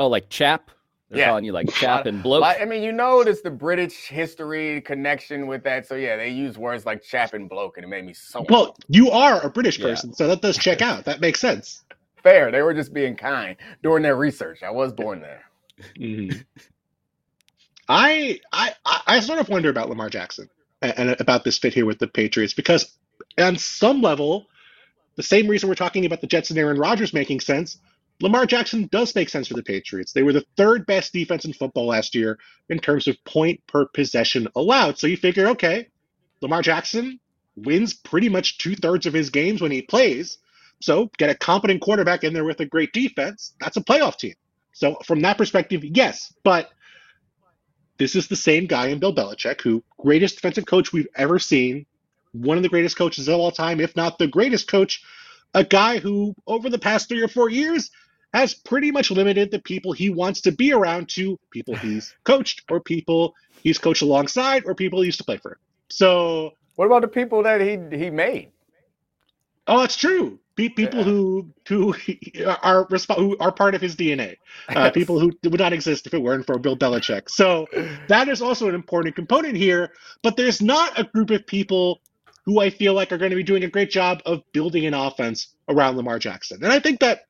Oh, 0.00 0.06
like 0.08 0.30
Chap? 0.30 0.70
They're 1.10 1.18
Yeah. 1.18 1.26
calling 1.28 1.44
you 1.44 1.52
like 1.52 1.70
Chap 1.74 2.06
and 2.06 2.22
Bloke. 2.22 2.42
I 2.44 2.64
mean, 2.64 2.82
you 2.82 2.90
know 2.92 3.18
notice 3.18 3.42
the 3.42 3.50
British 3.50 4.06
history 4.06 4.80
connection 4.80 5.46
with 5.46 5.62
that. 5.64 5.86
So 5.86 5.94
yeah, 5.94 6.16
they 6.16 6.30
use 6.30 6.56
words 6.56 6.86
like 6.86 7.02
chap 7.02 7.34
and 7.34 7.48
bloke, 7.48 7.76
and 7.76 7.84
it 7.84 7.88
made 7.88 8.04
me 8.06 8.14
so 8.14 8.46
Well, 8.48 8.76
you 8.88 9.10
are 9.10 9.44
a 9.44 9.50
British 9.50 9.78
Yeah. 9.78 9.88
person, 9.88 10.14
so 10.14 10.26
that 10.28 10.40
does 10.40 10.56
check 10.56 10.80
out. 10.82 11.04
That 11.04 11.20
makes 11.20 11.38
sense. 11.40 11.84
fair. 12.22 12.50
They 12.50 12.62
were 12.62 12.74
just 12.74 12.92
being 12.94 13.16
kind 13.16 13.56
during 13.82 14.02
their 14.02 14.16
research. 14.16 14.62
I 14.62 14.70
was 14.70 14.92
born 14.92 15.20
there. 15.20 15.44
Mhm. 15.98 16.44
I, 17.88 18.40
I 18.52 18.74
I 18.86 19.02
I 19.06 19.20
sort 19.20 19.38
of 19.40 19.48
wonder 19.48 19.68
about 19.68 19.88
Lamar 19.90 20.08
Jackson 20.10 20.48
and, 20.80 20.94
and 20.96 21.20
about 21.20 21.44
this 21.44 21.58
fit 21.58 21.74
here 21.74 21.86
with 21.86 21.98
the 21.98 22.06
Patriots 22.06 22.54
because 22.54 22.96
on 23.38 23.56
some 23.58 24.00
level, 24.00 24.46
the 25.16 25.22
same 25.22 25.48
reason 25.48 25.68
we're 25.68 25.74
talking 25.74 26.06
about 26.06 26.20
the 26.20 26.26
Jets 26.26 26.50
and 26.50 26.58
Aaron 26.58 26.78
Rodgers 26.78 27.12
making 27.12 27.40
sense, 27.40 27.78
Lamar 28.22 28.44
Jackson 28.44 28.86
does 28.92 29.14
make 29.14 29.30
sense 29.30 29.48
for 29.48 29.54
the 29.54 29.62
Patriots. 29.62 30.12
They 30.12 30.22
were 30.22 30.32
the 30.32 30.44
third 30.56 30.84
best 30.84 31.12
defense 31.12 31.44
in 31.44 31.54
football 31.54 31.86
last 31.86 32.14
year 32.14 32.38
in 32.68 32.78
terms 32.78 33.08
of 33.08 33.22
point 33.24 33.66
per 33.66 33.86
possession 33.86 34.46
allowed. 34.54 34.98
So 34.98 35.06
you 35.06 35.16
figure, 35.16 35.48
okay, 35.48 35.88
Lamar 36.42 36.60
Jackson 36.60 37.18
wins 37.56 37.94
pretty 37.94 38.28
much 38.28 38.58
two 38.58 38.76
thirds 38.76 39.06
of 39.06 39.14
his 39.14 39.30
games 39.30 39.62
when 39.62 39.70
he 39.70 39.82
plays. 39.82 40.38
So 40.80 41.10
get 41.18 41.30
a 41.30 41.34
competent 41.34 41.80
quarterback 41.80 42.24
in 42.24 42.34
there 42.34 42.44
with 42.44 42.60
a 42.60 42.66
great 42.66 42.92
defense. 42.92 43.54
That's 43.60 43.76
a 43.76 43.82
playoff 43.82 44.16
team. 44.16 44.34
So 44.72 44.96
from 45.04 45.20
that 45.22 45.38
perspective, 45.38 45.82
yes. 45.84 46.32
But 46.42 46.70
this 47.98 48.16
is 48.16 48.28
the 48.28 48.36
same 48.36 48.66
guy 48.66 48.88
in 48.88 48.98
Bill 48.98 49.14
Belichick, 49.14 49.60
who 49.62 49.82
greatest 49.98 50.36
defensive 50.36 50.66
coach 50.66 50.92
we've 50.92 51.08
ever 51.16 51.38
seen, 51.38 51.86
one 52.32 52.56
of 52.56 52.62
the 52.62 52.68
greatest 52.68 52.96
coaches 52.96 53.28
of 53.28 53.38
all 53.38 53.50
time, 53.50 53.80
if 53.80 53.96
not 53.96 54.18
the 54.18 54.26
greatest 54.26 54.68
coach, 54.68 55.02
a 55.54 55.64
guy 55.64 55.98
who 55.98 56.34
over 56.46 56.70
the 56.70 56.78
past 56.78 57.08
three 57.08 57.22
or 57.22 57.28
four 57.28 57.50
years 57.50 57.90
has 58.32 58.54
pretty 58.54 58.90
much 58.90 59.10
limited 59.10 59.50
the 59.50 59.58
people 59.58 59.92
he 59.92 60.10
wants 60.10 60.40
to 60.42 60.52
be 60.52 60.72
around 60.72 61.08
to 61.10 61.38
people 61.50 61.74
he's 61.86 62.14
coached 62.24 62.62
or 62.70 62.80
people 62.80 63.34
he's 63.62 63.78
coached 63.78 64.02
alongside 64.02 64.64
or 64.66 64.74
people 64.74 65.00
he 65.00 65.06
used 65.06 65.18
to 65.18 65.24
play 65.24 65.36
for. 65.38 65.58
So 65.88 66.52
What 66.76 66.86
about 66.86 67.02
the 67.02 67.08
people 67.08 67.42
that 67.42 67.60
he 67.60 67.78
he 67.96 68.10
made? 68.10 68.50
Oh, 69.66 69.82
it's 69.82 69.96
true. 69.96 70.38
People 70.56 70.84
Yeah. 70.84 71.02
who 71.04 71.48
who 71.68 71.94
are 72.62 72.86
who 73.16 73.36
are 73.38 73.52
part 73.52 73.74
of 73.74 73.80
his 73.80 73.96
DNA. 73.96 74.36
Uh, 74.68 74.90
people 75.00 75.18
who 75.18 75.32
would 75.44 75.60
not 75.60 75.72
exist 75.72 76.06
if 76.06 76.14
it 76.14 76.20
weren't 76.20 76.46
for 76.46 76.58
Bill 76.58 76.76
Belichick. 76.76 77.30
So 77.30 77.66
that 78.08 78.28
is 78.28 78.42
also 78.42 78.68
an 78.68 78.74
important 78.74 79.16
component 79.16 79.56
here. 79.56 79.92
But 80.22 80.36
there's 80.36 80.60
not 80.60 80.98
a 80.98 81.04
group 81.04 81.30
of 81.30 81.46
people 81.46 82.00
who 82.44 82.60
I 82.60 82.70
feel 82.70 82.94
like 82.94 83.12
are 83.12 83.18
going 83.18 83.30
to 83.30 83.36
be 83.36 83.42
doing 83.42 83.64
a 83.64 83.68
great 83.68 83.90
job 83.90 84.22
of 84.26 84.42
building 84.52 84.86
an 84.86 84.94
offense 84.94 85.48
around 85.68 85.96
Lamar 85.96 86.18
Jackson. 86.18 86.62
And 86.64 86.72
I 86.72 86.80
think 86.80 87.00
that 87.00 87.26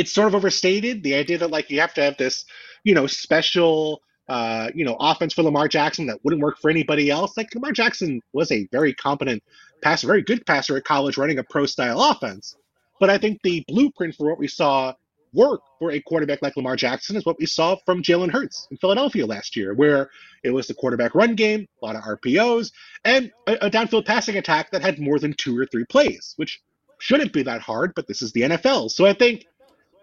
it's 0.00 0.12
sort 0.12 0.28
of 0.28 0.34
overstated 0.34 1.02
the 1.02 1.14
idea 1.14 1.36
that 1.38 1.50
like 1.50 1.70
you 1.70 1.80
have 1.80 1.94
to 1.94 2.02
have 2.02 2.16
this, 2.16 2.44
you 2.84 2.94
know, 2.94 3.06
special. 3.06 4.02
Uh, 4.28 4.70
you 4.76 4.84
know, 4.84 4.96
offense 5.00 5.34
for 5.34 5.42
Lamar 5.42 5.66
Jackson 5.66 6.06
that 6.06 6.20
wouldn't 6.22 6.40
work 6.40 6.56
for 6.60 6.70
anybody 6.70 7.10
else. 7.10 7.36
Like 7.36 7.52
Lamar 7.52 7.72
Jackson 7.72 8.20
was 8.32 8.52
a 8.52 8.68
very 8.70 8.94
competent 8.94 9.42
passer, 9.82 10.06
very 10.06 10.22
good 10.22 10.46
passer 10.46 10.76
at 10.76 10.84
college, 10.84 11.18
running 11.18 11.40
a 11.40 11.42
pro 11.42 11.66
style 11.66 12.00
offense. 12.00 12.54
But 13.00 13.10
I 13.10 13.18
think 13.18 13.40
the 13.42 13.64
blueprint 13.66 14.14
for 14.14 14.28
what 14.28 14.38
we 14.38 14.46
saw 14.46 14.94
work 15.32 15.62
for 15.80 15.90
a 15.90 16.00
quarterback 16.00 16.42
like 16.42 16.56
Lamar 16.56 16.76
Jackson 16.76 17.16
is 17.16 17.24
what 17.26 17.38
we 17.40 17.46
saw 17.46 17.76
from 17.84 18.02
Jalen 18.02 18.30
Hurts 18.30 18.68
in 18.70 18.76
Philadelphia 18.76 19.26
last 19.26 19.56
year, 19.56 19.74
where 19.74 20.10
it 20.44 20.50
was 20.50 20.68
the 20.68 20.74
quarterback 20.74 21.16
run 21.16 21.34
game, 21.34 21.66
a 21.82 21.86
lot 21.86 21.96
of 21.96 22.02
RPOs, 22.02 22.70
and 23.04 23.32
a, 23.48 23.66
a 23.66 23.70
downfield 23.70 24.06
passing 24.06 24.36
attack 24.36 24.70
that 24.70 24.82
had 24.82 25.00
more 25.00 25.18
than 25.18 25.34
two 25.34 25.58
or 25.58 25.66
three 25.66 25.84
plays, 25.86 26.34
which 26.36 26.60
shouldn't 26.98 27.32
be 27.32 27.42
that 27.42 27.60
hard, 27.60 27.92
but 27.94 28.06
this 28.06 28.22
is 28.22 28.32
the 28.32 28.42
NFL. 28.42 28.90
So 28.90 29.06
I 29.06 29.12
think 29.12 29.46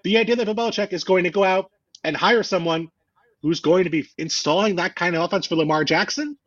the 0.08 0.18
idea 0.18 0.38
that 0.38 0.46
Bill 0.46 0.56
Belichick 0.56 0.94
is 0.94 1.04
going 1.04 1.26
to 1.26 1.30
go 1.30 1.44
out 1.44 1.70
and 2.06 2.16
hire 2.16 2.42
someone 2.42 2.88
who's 3.42 3.60
going 3.60 3.84
to 3.84 3.90
be 3.90 4.08
installing 4.18 4.78
that 4.78 4.96
kind 4.96 5.16
of 5.16 5.22
offense 5.22 5.46
for 5.46 5.56
Lamar 5.58 5.84
Jackson, 5.84 6.38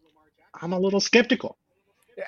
I'm 0.63 0.73
a 0.73 0.79
little 0.79 0.99
skeptical. 1.01 1.59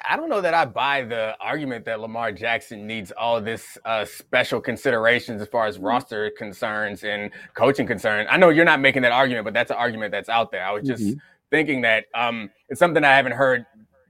I 0.08 0.16
don't 0.16 0.28
know 0.28 0.42
that 0.42 0.52
I 0.52 0.66
buy 0.66 1.02
the 1.04 1.34
argument 1.40 1.86
that 1.86 2.00
Lamar 2.00 2.32
Jackson 2.32 2.86
needs 2.86 3.12
all 3.12 3.40
this 3.40 3.78
uh, 3.86 4.04
special 4.04 4.60
considerations 4.60 5.40
as 5.40 5.48
far 5.48 5.66
as 5.66 5.78
roster 5.78 6.30
concerns 6.36 7.02
and 7.02 7.30
coaching 7.54 7.86
concerns. 7.86 8.28
I 8.30 8.36
know 8.36 8.50
you're 8.50 8.66
not 8.66 8.80
making 8.80 9.02
that 9.02 9.12
argument, 9.12 9.44
but 9.46 9.54
that's 9.54 9.70
an 9.70 9.78
argument 9.78 10.12
that's 10.12 10.28
out 10.28 10.50
there. 10.52 10.64
I 10.64 10.70
was 10.72 10.86
just 10.86 11.02
Mhm. 11.02 11.20
thinking 11.50 11.80
that 11.82 12.04
um, 12.14 12.50
it's 12.68 12.78
something 12.78 13.04
I 13.04 13.16
haven't 13.16 13.32
heard 13.32 13.64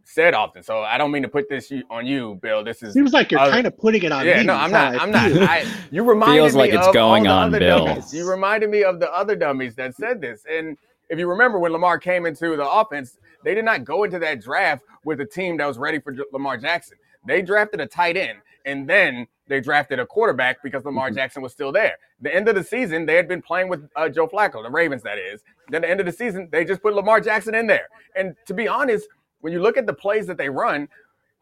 said 0.05 0.35
often. 0.35 0.62
So 0.62 0.81
I 0.81 0.99
don't 0.99 1.11
mean 1.11 1.23
to 1.23 1.29
put 1.29 1.49
this 1.49 1.73
on 1.91 2.07
you, 2.07 2.38
Bill. 2.43 2.62
This 2.65 2.83
is 2.83 2.93
Seems 2.95 3.12
like 3.12 3.31
you're 3.31 3.41
Uh, 3.41 3.51
kind 3.51 3.67
of 3.67 3.77
putting 3.79 4.03
it 4.03 4.12
on 4.12 4.27
yeah, 4.27 4.38
me. 4.38 4.45
no, 4.45 4.55
I'm 4.55 4.71
not. 4.71 4.95
I 4.95 4.99
I'm 4.99 5.11
not. 5.11 5.31
feel. 5.31 5.43
I, 5.49 5.65
you 5.91 6.05
reminded 6.05 6.37
Feels 6.37 6.55
me 6.55 6.59
like 6.61 6.73
it's 6.73 6.87
of 6.88 6.95
going 6.95 7.27
on, 7.27 7.51
Bill. 7.53 7.87
dummies. 7.87 8.12
You 8.12 8.29
reminded 8.29 8.71
me 8.71 8.85
of 8.85 9.01
the 9.01 9.11
other 9.12 9.37
dummies 9.37 9.75
that 9.77 9.95
said 9.95 10.21
this. 10.21 10.45
And 10.51 10.77
if 11.09 11.19
you 11.19 11.29
remember 11.29 11.59
when 11.59 11.73
Lamar 11.73 11.99
came 11.99 12.27
into 12.27 12.57
the 12.57 12.69
offense, 12.69 13.19
they 13.45 13.55
did 13.55 13.65
not 13.65 13.85
go 13.85 14.05
into 14.05 14.19
that 14.21 14.41
draft 14.41 14.85
with 15.05 15.21
a 15.21 15.27
team 15.27 15.57
that 15.59 15.67
was 15.67 15.79
ready 15.79 15.99
for 16.01 16.12
J- 16.12 16.23
Lamar 16.33 16.57
Jackson. 16.57 16.97
They 17.27 17.43
drafted 17.43 17.81
a 17.81 17.87
tight 17.87 18.17
end, 18.17 18.38
and 18.67 18.88
then 18.88 19.27
they 19.49 19.61
drafted 19.61 19.99
a 19.99 20.07
quarterback 20.07 20.62
because 20.62 20.85
Lamar 20.85 21.11
Mhm. 21.11 21.15
Jackson 21.17 21.43
was 21.43 21.53
still 21.53 21.73
there. 21.73 21.97
The 22.21 22.35
end 22.35 22.49
of 22.49 22.55
the 22.55 22.62
season, 22.65 23.05
they 23.07 23.17
had 23.17 23.29
been 23.29 23.43
playing 23.43 23.69
with 23.69 23.88
uh, 23.97 24.09
Joe 24.09 24.27
Flacco, 24.29 24.62
the 24.62 24.71
Ravens, 24.71 25.03
that 25.03 25.19
is. 25.19 25.43
Then 25.69 25.83
the 25.83 25.91
end 25.91 26.01
of 26.01 26.07
the 26.07 26.12
season, 26.12 26.49
they 26.51 26.65
just 26.65 26.81
put 26.83 26.95
Lamar 26.95 27.21
Jackson 27.21 27.55
in 27.55 27.67
there. 27.67 27.88
And 28.17 28.35
to 28.47 28.55
be 28.55 28.69
honest, 28.69 29.09
when 29.42 29.52
you 29.52 29.61
look 29.61 29.76
at 29.76 29.87
the 29.87 29.92
plays 29.92 30.26
that 30.26 30.38
they 30.38 30.48
run, 30.48 30.88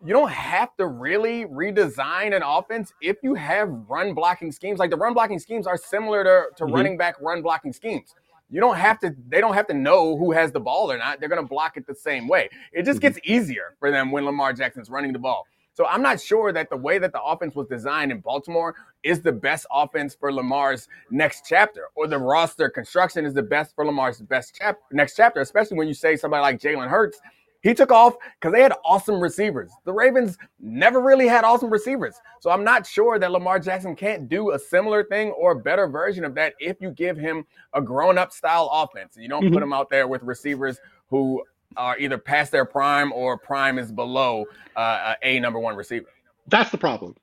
you 0.05 0.13
don't 0.13 0.31
have 0.31 0.75
to 0.79 0.87
really 0.87 1.45
redesign 1.45 2.35
an 2.35 2.43
offense 2.43 2.93
if 3.01 3.19
you 3.23 3.35
have 3.35 3.69
run 3.89 4.15
blocking 4.15 4.51
schemes. 4.51 4.79
Like 4.79 4.91
the 4.91 4.97
run 4.97 5.15
blocking 5.15 5.39
schemes 5.39 5.67
are 5.67 5.77
similar 5.77 6.25
to, 6.25 6.45
to 6.57 6.65
Mhm. 6.65 6.75
running 6.75 6.97
back 6.97 7.17
run 7.21 7.43
blocking 7.43 7.73
schemes. 7.73 8.15
You 8.49 8.61
don't 8.61 8.77
have 8.77 8.99
to, 9.01 9.15
they 9.29 9.41
don't 9.41 9.55
have 9.55 9.67
to 9.69 9.75
know 9.75 10.17
who 10.17 10.33
has 10.33 10.51
the 10.51 10.59
ball 10.61 10.91
or 10.91 10.99
not. 10.99 11.21
They're 11.21 11.29
going 11.29 11.41
to 11.43 11.47
block 11.49 11.77
it 11.77 11.87
the 11.87 11.95
same 11.95 12.27
way. 12.27 12.49
It 12.73 12.83
just 12.85 12.99
Mhm. 12.99 13.03
gets 13.03 13.19
easier 13.23 13.75
for 13.79 13.91
them 13.91 14.11
when 14.11 14.25
Lamar 14.25 14.53
Jackson's 14.55 14.91
running 14.91 15.13
the 15.13 15.19
ball. 15.21 15.47
So 15.75 15.87
I'm 15.87 16.03
not 16.03 16.21
sure 16.21 16.51
that 16.53 16.69
the 16.69 16.77
way 16.77 16.99
that 16.99 17.13
the 17.13 17.23
offense 17.23 17.55
was 17.55 17.67
designed 17.69 18.11
in 18.11 18.19
Baltimore 18.21 18.75
is 19.05 19.23
the 19.23 19.33
best 19.33 19.67
offense 19.71 20.15
for 20.15 20.33
Lamar's 20.33 20.89
next 21.11 21.45
chapter, 21.47 21.85
or 21.95 22.07
the 22.07 22.19
roster 22.19 22.69
construction 22.69 23.25
is 23.25 23.35
the 23.35 23.43
best 23.43 23.75
for 23.75 23.87
Lamar's 23.87 24.21
best 24.21 24.55
chap- 24.57 24.79
next 24.91 25.15
chapter, 25.15 25.41
especially 25.41 25.79
when 25.79 25.87
you 25.89 25.95
say 25.95 26.17
somebody 26.17 26.43
like 26.43 26.59
Jalen 26.59 26.89
Hurts. 26.89 27.21
He 27.63 27.75
took 27.75 27.91
off 27.93 28.15
because 28.41 28.53
they 28.55 28.63
had 28.63 28.73
awesome 28.85 29.21
receivers. 29.21 29.71
The 29.85 29.93
Ravens 29.93 30.39
never 30.61 31.01
really 31.01 31.27
had 31.29 31.45
awesome 31.45 31.71
receivers. 31.71 32.15
So 32.41 32.51
I'm 32.51 32.65
not 32.65 32.87
sure 32.87 33.19
that 33.19 33.31
Lamar 33.31 33.59
Jackson 33.59 33.95
can't 33.95 34.29
do 34.29 34.53
a 34.53 34.59
similar 34.59 35.05
thing 35.05 35.31
or 35.33 35.53
a 35.53 35.57
better 35.57 35.87
version 35.87 36.25
of 36.25 36.35
that 36.37 36.55
if 36.59 36.81
you 36.81 36.91
give 36.91 37.19
him 37.19 37.45
a 37.75 37.83
grown 37.83 38.17
up 38.17 38.33
style 38.33 38.71
offense. 38.73 39.17
You 39.19 39.29
don't 39.29 39.45
Mhm. 39.45 39.53
put 39.53 39.63
him 39.63 39.73
out 39.75 39.91
there 39.91 40.09
with 40.09 40.23
receivers 40.23 40.81
who 41.09 41.45
are 41.77 41.99
either 41.99 42.19
past 42.19 42.51
their 42.51 42.65
prime 42.65 43.13
or 43.13 43.37
prime 43.39 43.79
is 43.79 43.93
below 43.93 44.47
uh, 44.77 45.15
a 45.23 45.39
number 45.41 45.59
one 45.59 45.77
receiver. 45.77 46.09
That's 46.47 46.71
the 46.71 46.79
problem, 46.79 47.15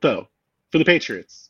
though, 0.00 0.28
for 0.70 0.78
the 0.78 0.84
Patriots. 0.84 1.49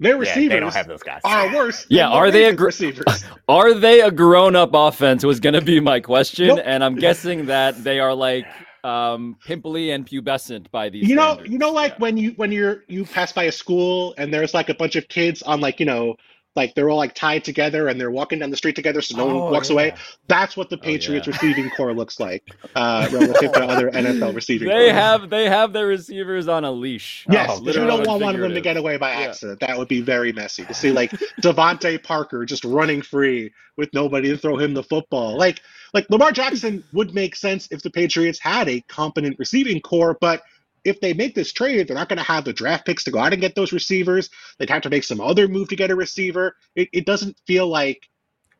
Their 0.00 0.14
Yeah, 0.14 0.18
receivers 0.18 0.48
they 0.48 0.60
don't 0.60 0.74
have 0.74 0.88
those 0.88 1.02
guys. 1.02 1.20
are 1.24 1.54
worse. 1.54 1.86
Yeah, 1.88 2.04
than 2.04 2.10
the 2.12 2.16
are 2.16 2.30
they 2.32 2.44
a 2.46 2.54
gr- 2.54 2.64
receivers? 2.66 3.24
Are 3.48 3.74
they 3.74 4.00
a 4.00 4.10
grown-up 4.10 4.70
offense? 4.74 5.24
Was 5.24 5.40
going 5.40 5.54
to 5.54 5.60
be 5.60 5.78
my 5.80 6.00
question, 6.00 6.48
Nope. 6.48 6.60
and 6.64 6.82
I'm 6.82 6.96
guessing 6.96 7.46
that 7.46 7.82
they 7.84 8.00
are 8.00 8.14
like 8.14 8.46
um, 8.82 9.36
pimply 9.44 9.90
and 9.90 10.06
pubescent 10.06 10.70
by 10.70 10.88
these. 10.88 11.08
you 11.08 11.14
know, 11.14 11.32
standards. 11.34 11.50
you 11.52 11.58
know, 11.58 11.70
like 11.70 11.92
Yeah. 11.92 11.98
when 11.98 12.16
you 12.16 12.30
when 12.36 12.50
you're 12.50 12.82
you 12.88 13.04
pass 13.04 13.30
by 13.32 13.44
a 13.44 13.52
school 13.52 14.14
and 14.18 14.32
there's 14.32 14.54
like 14.54 14.68
a 14.70 14.74
bunch 14.74 14.96
of 14.96 15.06
kids 15.08 15.42
on 15.42 15.60
like 15.60 15.78
you 15.80 15.86
know 15.86 16.16
like 16.56 16.74
they're 16.74 16.90
all 16.90 16.96
like 16.96 17.14
tied 17.14 17.44
together 17.44 17.86
and 17.88 18.00
they're 18.00 18.10
walking 18.10 18.40
down 18.40 18.50
the 18.50 18.56
street 18.56 18.74
together 18.74 19.00
so 19.00 19.16
no 19.16 19.30
Oh, 19.30 19.42
one 19.44 19.52
walks 19.52 19.68
yeah. 19.70 19.74
away. 19.74 19.94
That's 20.26 20.56
what 20.56 20.68
the 20.68 20.76
Oh, 20.76 20.80
Patriots 20.80 21.26
yeah. 21.26 21.32
receiving 21.34 21.70
corps 21.70 21.94
looks 21.94 22.18
like 22.18 22.42
uh, 22.74 23.08
relative 23.12 23.52
to 23.52 23.64
other 23.64 23.90
NFL 23.90 24.34
receiving. 24.34 24.68
They 24.68 24.74
cores. 24.88 24.92
have 24.92 25.30
they 25.30 25.48
have 25.48 25.72
their 25.72 25.86
receivers 25.86 26.48
on 26.48 26.64
a 26.64 26.72
leash. 26.72 27.24
Yes, 27.30 27.50
Oh, 27.52 27.60
because 27.60 27.76
you 27.76 27.86
don't 27.86 28.06
want 28.06 28.22
one 28.22 28.34
of 28.34 28.40
them 28.40 28.54
to 28.54 28.60
get 28.60 28.76
away 28.76 28.96
by 28.96 29.12
Yeah. 29.12 29.28
accident. 29.28 29.60
That 29.60 29.78
would 29.78 29.88
be 29.88 30.00
very 30.00 30.32
messy 30.32 30.64
to 30.64 30.74
see, 30.74 30.90
like 30.90 31.12
DeVante 31.40 32.02
Parker 32.02 32.44
just 32.44 32.64
running 32.64 33.02
free 33.02 33.52
with 33.76 33.92
nobody 33.94 34.28
to 34.30 34.36
throw 34.36 34.56
him 34.56 34.74
the 34.74 34.82
football. 34.82 35.38
Like, 35.38 35.60
like 35.94 36.08
Lamar 36.10 36.32
Jackson 36.32 36.84
would 36.92 37.14
make 37.14 37.34
sense 37.36 37.68
if 37.70 37.82
the 37.82 37.90
Patriots 37.90 38.38
had 38.40 38.68
a 38.68 38.80
competent 38.82 39.38
receiving 39.38 39.80
corps, 39.80 40.16
but 40.20 40.42
if 40.84 41.00
they 41.00 41.12
make 41.12 41.34
this 41.34 41.52
trade, 41.52 41.86
they're 41.88 41.96
not 41.96 42.08
going 42.08 42.18
to 42.18 42.22
have 42.24 42.44
the 42.44 42.52
draft 42.52 42.86
picks 42.86 43.04
to 43.04 43.10
go 43.10 43.18
out 43.18 43.32
and 43.32 43.40
get 43.40 43.54
those 43.54 43.72
receivers. 43.72 44.30
They'd 44.58 44.70
have 44.70 44.82
to 44.82 44.90
make 44.90 45.04
some 45.04 45.20
other 45.20 45.48
move 45.48 45.68
to 45.68 45.76
get 45.76 45.90
a 45.90 45.96
receiver. 45.96 46.56
It, 46.74 46.88
it 46.92 47.06
doesn't 47.06 47.36
feel 47.46 47.68
like 47.68 48.08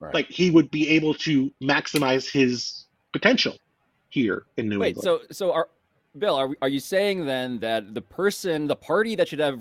Right. 0.02 0.14
like 0.14 0.28
he 0.30 0.50
would 0.50 0.70
be 0.70 0.88
able 0.88 1.12
to 1.12 1.50
maximize 1.62 2.26
his 2.30 2.86
potential 3.12 3.58
here 4.08 4.46
in 4.56 4.66
New 4.66 4.78
Wait, 4.80 4.96
England. 4.96 5.04
so 5.04 5.20
so 5.30 5.52
are 5.52 5.68
Bill, 6.16 6.34
are 6.36 6.48
are 6.62 6.70
you 6.70 6.80
saying 6.80 7.26
then 7.26 7.58
that 7.58 7.92
the 7.94 8.00
person, 8.00 8.66
the 8.66 8.76
party 8.76 9.14
that 9.16 9.28
should 9.28 9.40
have 9.40 9.60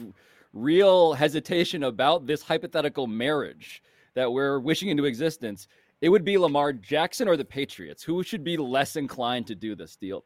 real 0.54 1.12
hesitation 1.14 1.84
about 1.84 2.26
this 2.26 2.42
hypothetical 2.42 3.06
marriage 3.06 3.84
that 4.14 4.32
we're 4.32 4.60
wishing 4.62 4.88
into 4.88 5.04
existence, 5.04 5.68
it 6.00 6.08
would 6.08 6.24
be 6.24 6.38
Lamar 6.38 6.72
Jackson 6.72 7.28
or 7.28 7.36
the 7.36 7.44
Patriots? 7.44 8.02
Who 8.02 8.24
should 8.24 8.44
be 8.46 8.56
less 8.56 8.96
inclined 8.96 9.46
to 9.48 9.56
do 9.56 9.76
this 9.76 9.98
deal? 9.98 10.24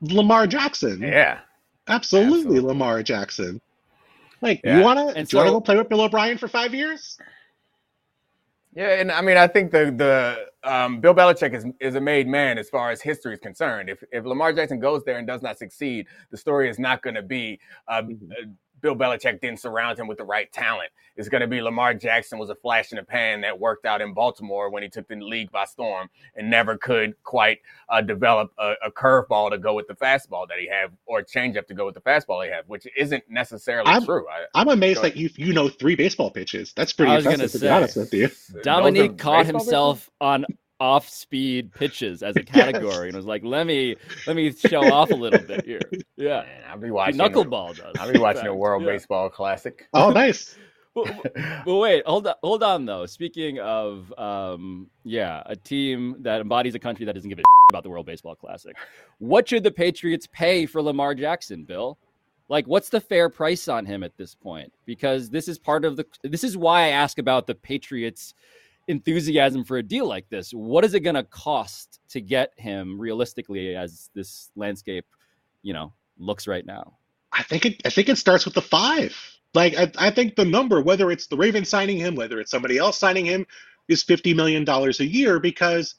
Lamar 0.00 0.46
Jackson. 0.46 1.02
Yeah. 1.02 1.40
Absolutely, 1.88 2.38
Absolutely. 2.38 2.60
Lamar 2.60 3.02
Jackson. 3.02 3.60
Like 4.42 4.60
Yeah. 4.64 4.72
you 4.74 4.78
you 4.80 4.84
wanna 4.84 5.26
so- 5.26 5.44
go 5.44 5.60
play 5.60 5.76
with 5.76 5.88
Bill 5.88 6.00
O'Brien 6.02 6.38
for 6.38 6.48
five 6.48 6.74
years? 6.74 7.18
Yeah, 8.74 9.00
and 9.00 9.10
I 9.10 9.22
mean, 9.22 9.38
I 9.38 9.46
think 9.46 9.70
the 9.72 9.90
the 9.90 10.70
um, 10.70 11.00
Bill 11.00 11.14
Belichick 11.14 11.54
is 11.54 11.64
is 11.80 11.94
a 11.94 12.00
made 12.00 12.26
man 12.28 12.58
as 12.58 12.68
far 12.68 12.90
as 12.90 13.00
history 13.00 13.32
is 13.32 13.40
concerned. 13.40 13.88
If 13.88 14.02
if 14.12 14.24
Lamar 14.26 14.52
Jackson 14.52 14.78
goes 14.80 15.02
there 15.04 15.16
and 15.16 15.26
does 15.26 15.40
not 15.40 15.56
succeed, 15.58 16.06
the 16.30 16.36
story 16.36 16.68
is 16.68 16.78
not 16.78 17.02
going 17.02 17.14
to 17.14 17.22
be 17.22 17.58
uh, 17.88 18.02
Mhm. 18.02 18.54
Bill 18.80 18.94
Belichick 18.94 19.40
didn't 19.40 19.60
surround 19.60 19.98
him 19.98 20.06
with 20.06 20.18
the 20.18 20.24
right 20.24 20.52
talent. 20.52 20.90
It's 21.16 21.28
going 21.30 21.40
to 21.40 21.46
be 21.46 21.62
Lamar 21.62 21.94
Jackson 21.94 22.38
was 22.38 22.50
a 22.50 22.54
flash 22.54 22.92
in 22.92 22.96
the 22.96 23.02
pan 23.02 23.40
that 23.40 23.58
worked 23.58 23.86
out 23.86 24.02
in 24.02 24.12
Baltimore 24.12 24.70
when 24.70 24.82
he 24.82 24.88
took 24.88 25.08
the 25.08 25.16
league 25.16 25.50
by 25.50 25.64
storm 25.64 26.10
and 26.34 26.50
never 26.50 26.76
could 26.76 27.14
quite 27.22 27.60
uh, 27.88 28.02
develop 28.02 28.52
a, 28.58 28.74
a 28.84 28.90
curveball 28.90 29.50
to 29.50 29.56
go 29.58 29.72
with 29.74 29.86
the 29.88 29.94
fastball 29.94 30.46
that 30.48 30.58
he 30.58 30.68
had 30.68 30.90
or 31.06 31.20
a 31.20 31.24
changeup 31.24 31.66
to 31.68 31.74
go 31.74 31.86
with 31.86 31.94
the 31.94 32.02
fastball 32.02 32.44
he 32.44 32.50
had, 32.50 32.64
which 32.66 32.86
isn't 32.96 33.24
necessarily 33.30 33.90
I'm- 33.90 34.04
true. 34.04 34.26
I, 34.28 34.44
I'm 34.60 34.68
amazed 34.68 35.02
that 35.02 35.16
you 35.16 35.30
you 35.36 35.52
know 35.54 35.68
three 35.68 35.96
baseball 35.96 36.30
pitches. 36.30 36.72
That's 36.76 36.92
pretty 36.92 37.12
I 37.12 37.16
was 37.16 37.24
gonna 37.24 37.34
impressive 37.34 37.52
to 37.52 37.66
say. 37.66 37.66
be 37.66 37.70
honest 37.72 37.96
with 37.96 38.12
you. 38.14 38.28
those 38.28 38.64
Domonique 38.64 39.18
caught 39.18 39.44
baseball 39.44 39.60
himself 39.60 40.10
on 40.20 40.44
off 40.80 41.08
speed 41.08 41.72
pitches 41.72 42.22
as 42.22 42.36
a 42.36 42.42
category 42.44 43.08
and 43.08 43.16
was 43.16 43.26
like, 43.26 43.44
let 43.44 43.66
me 43.66 43.96
let 44.26 44.36
me 44.36 44.52
show 44.52 44.92
off 44.92 45.10
a 45.10 45.14
little 45.14 45.40
bit 45.40 45.64
here. 45.64 45.80
Yeah. 46.18 46.44
Man, 46.44 46.62
I'll 46.70 46.78
be 46.78 46.86
He 46.86 46.90
watching 46.92 47.20
knuckleball 47.20 47.76
does. 47.76 47.94
I'll 47.98 48.08
be 48.08 48.14
in 48.14 48.22
watching 48.22 48.46
a. 48.46 48.54
World 48.54 48.82
Yeah. 48.82 48.92
Baseball 48.92 49.28
Classic. 49.28 49.86
Oh, 49.92 50.10
nice. 50.10 50.56
But, 50.94 51.34
but 51.66 51.76
wait, 51.76 52.06
hold 52.06 52.26
on, 52.26 52.36
hold 52.42 52.62
on 52.62 52.86
though. 52.86 53.04
Speaking 53.04 53.58
of, 53.58 54.10
um, 54.16 54.86
yeah, 55.04 55.42
a 55.44 55.54
team 55.54 56.16
that 56.20 56.40
embodies 56.40 56.74
a 56.74 56.78
country 56.78 57.04
that 57.04 57.12
doesn't 57.12 57.28
give 57.28 57.38
a 57.38 57.42
about 57.68 57.82
the 57.82 57.90
World 57.90 58.06
Baseball 58.06 58.34
Classic, 58.34 58.74
what 59.18 59.46
should 59.46 59.62
the 59.62 59.70
Patriots 59.70 60.26
pay 60.32 60.64
for 60.64 60.80
Lamar 60.80 61.14
Jackson, 61.14 61.64
Bill? 61.64 61.98
Like, 62.48 62.66
what's 62.66 62.88
the 62.88 63.00
fair 63.00 63.28
price 63.28 63.68
on 63.68 63.84
him 63.84 64.02
at 64.02 64.16
this 64.16 64.34
point? 64.34 64.72
Because 64.86 65.28
this 65.28 65.48
is 65.48 65.58
part 65.58 65.84
of 65.84 65.96
the. 65.96 66.06
This 66.22 66.44
is 66.44 66.56
why 66.56 66.84
I 66.84 66.88
ask 66.88 67.18
about 67.18 67.46
the 67.46 67.56
Patriots' 67.56 68.32
enthusiasm 68.88 69.64
for 69.64 69.78
a 69.78 69.82
deal 69.82 70.06
like 70.06 70.28
this. 70.28 70.50
What 70.52 70.84
is 70.84 70.94
it 70.94 71.00
going 71.00 71.16
to 71.16 71.24
cost 71.24 72.00
to 72.10 72.20
get 72.20 72.52
him 72.56 73.00
realistically, 73.00 73.74
as 73.76 74.10
this 74.14 74.50
landscape, 74.56 75.06
you 75.62 75.72
know, 75.72 75.92
looks 76.18 76.46
right 76.46 76.64
now? 76.64 76.94
I 77.32 77.42
think 77.42 77.66
it 77.66 77.82
I 77.84 77.90
think 77.90 78.08
it 78.08 78.18
starts 78.18 78.44
with 78.44 78.54
the 78.54 78.62
five. 78.62 79.14
Like 79.54 79.76
I, 79.76 79.90
I 79.98 80.10
think 80.10 80.36
the 80.36 80.44
number, 80.44 80.80
whether 80.80 81.10
it's 81.10 81.26
the 81.26 81.36
Ravens 81.36 81.68
signing 81.68 81.98
him, 81.98 82.14
whether 82.14 82.40
it's 82.40 82.50
somebody 82.50 82.78
else 82.78 82.98
signing 82.98 83.26
him, 83.26 83.46
is 83.88 84.02
fifty 84.02 84.34
million 84.34 84.64
dollars 84.64 85.00
a 85.00 85.06
year 85.06 85.40
because 85.40 85.94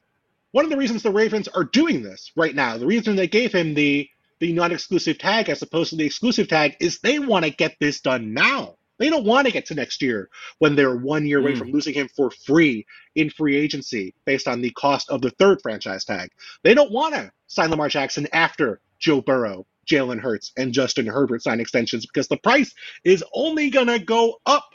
one 0.51 0.65
of 0.65 0.71
the 0.71 0.77
reasons 0.77 1.03
the 1.03 1.11
Ravens 1.11 1.47
are 1.49 1.65
doing 1.65 2.01
this 2.01 2.31
right 2.35 2.55
now, 2.55 2.77
the 2.77 2.85
reason 2.85 3.15
they 3.15 3.27
gave 3.27 3.53
him 3.53 3.73
the 3.73 4.09
the 4.39 4.53
non-exclusive 4.53 5.17
tag 5.17 5.49
as 5.49 5.61
opposed 5.61 5.89
to 5.89 5.95
the 5.95 6.05
exclusive 6.05 6.47
tag 6.47 6.75
is 6.79 6.99
they 6.99 7.19
want 7.19 7.43
to 7.45 7.51
get 7.51 7.75
this 7.79 8.01
done 8.01 8.33
now. 8.33 8.76
They 8.99 9.09
don't 9.09 9.25
want 9.25 9.47
to 9.47 9.53
get 9.53 9.65
to 9.67 9.75
next 9.75 10.01
year 10.01 10.29
when 10.59 10.75
they're 10.75 10.95
one 10.95 11.25
year 11.25 11.39
away 11.39 11.53
Mm. 11.53 11.57
from 11.59 11.71
losing 11.71 11.93
him 11.93 12.09
for 12.15 12.31
free 12.31 12.85
in 13.15 13.29
free 13.29 13.55
agency 13.55 14.13
based 14.25 14.47
on 14.47 14.61
the 14.61 14.71
cost 14.71 15.09
of 15.09 15.21
the 15.21 15.31
third 15.31 15.61
franchise 15.61 16.03
tag. 16.05 16.31
They 16.63 16.73
don't 16.73 16.91
want 16.91 17.15
to 17.15 17.31
sign 17.47 17.69
Lamar 17.69 17.89
Jackson 17.89 18.27
after 18.33 18.81
Joe 18.99 19.21
Burrow, 19.21 19.65
Jalen 19.89 20.19
Hurts, 20.19 20.51
and 20.57 20.73
Justin 20.73 21.05
Herbert 21.07 21.43
sign 21.43 21.59
extensions 21.59 22.05
because 22.05 22.27
the 22.27 22.37
price 22.37 22.73
is 23.03 23.23
only 23.33 23.69
going 23.69 23.87
to 23.87 23.99
go 23.99 24.39
up. 24.45 24.65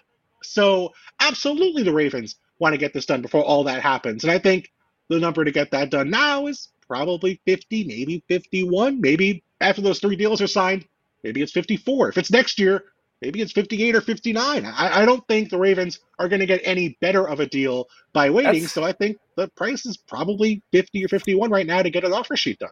So, 0.42 0.92
absolutely, 1.20 1.82
the 1.82 1.92
Ravens 1.92 2.36
want 2.58 2.72
to 2.74 2.78
get 2.78 2.92
this 2.92 3.06
done 3.06 3.22
before 3.22 3.44
all 3.44 3.64
that 3.64 3.82
happens. 3.82 4.24
And 4.24 4.32
I 4.32 4.38
think 4.38 4.70
the 5.08 5.18
number 5.20 5.44
to 5.44 5.50
get 5.50 5.70
that 5.72 5.90
done 5.90 6.10
now 6.10 6.46
is 6.46 6.68
probably 6.86 7.40
50, 7.46 7.84
maybe 7.84 8.24
51. 8.28 9.00
Maybe 9.00 9.44
after 9.60 9.82
those 9.82 9.98
three 10.00 10.16
deals 10.16 10.40
are 10.40 10.46
signed, 10.46 10.86
maybe 11.22 11.42
it's 11.42 11.52
54. 11.52 12.08
If 12.10 12.18
it's 12.18 12.30
next 12.30 12.58
year, 12.58 12.84
maybe 13.22 13.40
it's 13.40 13.52
58 13.52 13.94
or 13.94 14.00
59. 14.02 14.66
I, 14.66 15.02
I 15.02 15.06
don't 15.06 15.26
think 15.28 15.48
the 15.48 15.56
Ravens 15.58 16.00
are 16.18 16.28
going 16.28 16.40
to 16.40 16.46
get 16.46 16.60
any 16.64 16.98
better 17.00 17.26
of 17.26 17.40
a 17.40 17.46
deal 17.46 17.86
by 18.12 18.28
waiting. 18.28 18.52
That's- 18.52 18.72
So 18.72 18.82
I 18.84 18.92
think 18.92 19.16
the 19.36 19.48
price 19.56 19.86
is 19.86 19.96
probably 19.96 20.62
50 20.72 21.04
or 21.04 21.08
51 21.08 21.50
right 21.50 21.66
now 21.66 21.82
to 21.82 21.88
get 21.90 22.04
an 22.04 22.12
offer 22.12 22.36
sheet 22.36 22.58
done. 22.58 22.70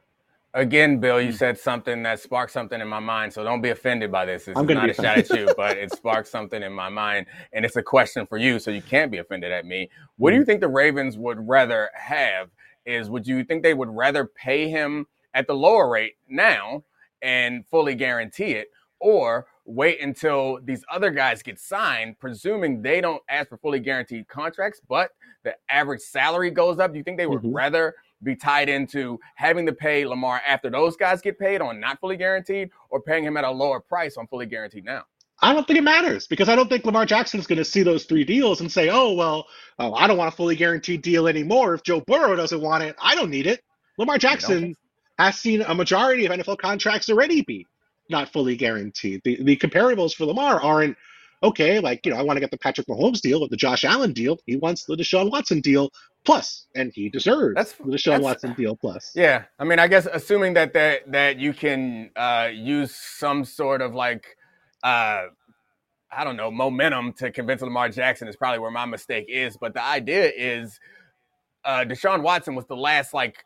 Again, 0.52 0.98
Bill, 0.98 1.20
Hmm. 1.20 1.26
you 1.26 1.32
said 1.32 1.56
something 1.58 2.02
that 2.02 2.18
sparked 2.18 2.50
something 2.52 2.80
in 2.80 2.88
my 2.88 2.98
mind, 2.98 3.32
so 3.32 3.44
don't 3.44 3.60
be 3.62 3.68
offended 3.70 4.10
by 4.10 4.24
this. 4.26 4.46
Gonna 4.46 4.74
not 4.74 4.90
a 4.90 4.94
shot 4.94 5.16
at 5.18 5.30
you, 5.30 5.48
but 5.56 5.78
it 5.78 5.92
sparked 5.96 6.26
something 6.26 6.60
in 6.60 6.72
my 6.72 6.88
mind, 6.88 7.26
and 7.52 7.64
it's 7.64 7.76
a 7.76 7.82
question 7.84 8.26
for 8.26 8.36
you, 8.36 8.58
so 8.58 8.72
you 8.72 8.82
can't 8.82 9.12
be 9.12 9.18
offended 9.18 9.52
at 9.52 9.64
me. 9.64 9.88
What 10.16 10.30
do 10.30 10.34
Hmm. 10.36 10.40
you 10.40 10.44
think 10.46 10.60
the 10.60 10.68
Ravens 10.68 11.16
would 11.16 11.46
rather 11.48 11.88
have? 11.94 12.50
Is 12.84 13.08
would 13.08 13.28
you 13.28 13.44
think 13.44 13.62
they 13.62 13.74
would 13.74 13.90
rather 13.90 14.24
pay 14.26 14.68
him 14.68 15.06
at 15.34 15.46
the 15.46 15.54
lower 15.54 15.88
rate 15.88 16.14
now 16.28 16.82
and 17.22 17.64
fully 17.68 17.94
guarantee 17.94 18.52
it, 18.54 18.72
or 18.98 19.46
wait 19.70 20.00
until 20.00 20.58
these 20.64 20.84
other 20.90 21.10
guys 21.10 21.42
get 21.42 21.58
signed, 21.58 22.18
presuming 22.18 22.82
they 22.82 23.00
don't 23.00 23.22
ask 23.28 23.48
for 23.48 23.56
fully 23.58 23.80
guaranteed 23.80 24.28
contracts, 24.28 24.80
but 24.88 25.10
the 25.44 25.54
average 25.70 26.00
salary 26.00 26.50
goes 26.50 26.78
up? 26.78 26.92
Do 26.92 26.98
you 26.98 27.04
think 27.04 27.18
they 27.18 27.26
would 27.26 27.42
Mhm. 27.42 27.54
rather 27.54 27.94
be 28.22 28.36
tied 28.36 28.68
into 28.68 29.18
having 29.36 29.64
to 29.66 29.72
pay 29.72 30.04
Lamar 30.04 30.42
after 30.46 30.68
those 30.68 30.96
guys 30.96 31.22
get 31.22 31.38
paid 31.38 31.60
on 31.60 31.80
not 31.80 31.98
fully 32.00 32.16
guaranteed 32.16 32.70
or 32.90 33.00
paying 33.00 33.24
him 33.24 33.36
at 33.36 33.44
a 33.44 33.50
lower 33.50 33.80
price 33.80 34.16
on 34.16 34.26
fully 34.26 34.46
guaranteed 34.46 34.84
now? 34.84 35.04
I 35.42 35.54
don't 35.54 35.66
think 35.66 35.78
it 35.78 35.82
matters 35.82 36.26
because 36.26 36.50
I 36.50 36.54
don't 36.54 36.68
think 36.68 36.84
Lamar 36.84 37.06
Jackson 37.06 37.40
is 37.40 37.46
going 37.46 37.56
to 37.58 37.64
see 37.64 37.82
those 37.82 38.04
three 38.04 38.24
deals 38.24 38.60
and 38.60 38.70
say, 38.70 38.90
"Oh 38.90 39.12
well, 39.14 39.46
oh, 39.78 39.94
I 39.94 40.06
don't 40.06 40.18
want 40.18 40.30
a 40.32 40.36
fully 40.36 40.54
guaranteed 40.54 41.00
deal 41.00 41.26
anymore." 41.26 41.72
If 41.72 41.82
Joe 41.82 42.02
Burrow 42.02 42.36
doesn't 42.36 42.60
want 42.60 42.84
it, 42.84 42.94
I 43.00 43.14
don't 43.14 43.30
need 43.30 43.46
it. 43.46 43.62
Lamar 43.96 44.18
Jackson 44.18 44.76
has 45.18 45.38
seen 45.38 45.62
a 45.62 45.74
majority 45.74 46.26
of 46.26 46.32
NFL 46.32 46.56
contracts 46.58 47.08
already 47.08 47.40
be 47.40 47.66
not 48.10 48.32
fully 48.32 48.56
guaranteed. 48.56 49.22
The 49.24 49.42
the 49.42 49.56
comparables 49.56 50.14
for 50.14 50.26
Lamar 50.26 50.60
aren't 50.60 50.96
okay. 51.42 51.78
Like 51.80 52.04
you 52.04 52.12
know, 52.12 52.18
I 52.18 52.22
want 52.22 52.36
to 52.36 52.40
get 52.40 52.50
the 52.50 52.58
Patrick 52.58 52.86
Mahomes 52.86 53.20
deal 53.20 53.42
or 53.42 53.48
the 53.48 53.56
Josh 53.56 53.84
Allen 53.84 54.12
deal. 54.12 54.38
He 54.46 54.56
wants 54.56 54.84
the 54.84 54.96
Deshaun 54.96 55.30
Watson 55.30 55.60
deal 55.60 55.90
plus, 56.24 56.66
and 56.74 56.92
he 56.94 57.08
deserves 57.08 57.54
That's- 57.54 57.74
the 57.74 57.84
Deshaun 57.84 58.04
that's- 58.18 58.22
Watson 58.22 58.54
deal 58.54 58.76
plus. 58.76 59.12
Yeah, 59.14 59.44
I 59.58 59.64
mean, 59.64 59.78
I 59.78 59.88
guess 59.88 60.06
assuming 60.12 60.54
that 60.54 60.72
that 60.74 61.10
that 61.12 61.38
you 61.38 61.52
can 61.54 62.10
uh, 62.16 62.48
use 62.52 62.94
some 62.94 63.44
sort 63.44 63.80
of 63.80 63.94
like, 63.94 64.36
uh, 64.82 65.22
I 66.12 66.24
don't 66.24 66.36
know, 66.36 66.50
momentum 66.50 67.12
to 67.14 67.30
convince 67.30 67.62
Lamar 67.62 67.88
Jackson 67.88 68.28
is 68.28 68.36
probably 68.36 68.58
where 68.58 68.70
my 68.70 68.84
mistake 68.84 69.26
is. 69.28 69.56
But 69.56 69.74
the 69.74 69.82
idea 69.82 70.30
is, 70.36 70.78
uh, 71.64 71.84
Deshaun 71.86 72.22
Watson 72.22 72.54
was 72.54 72.66
the 72.66 72.76
last 72.76 73.14
like 73.14 73.44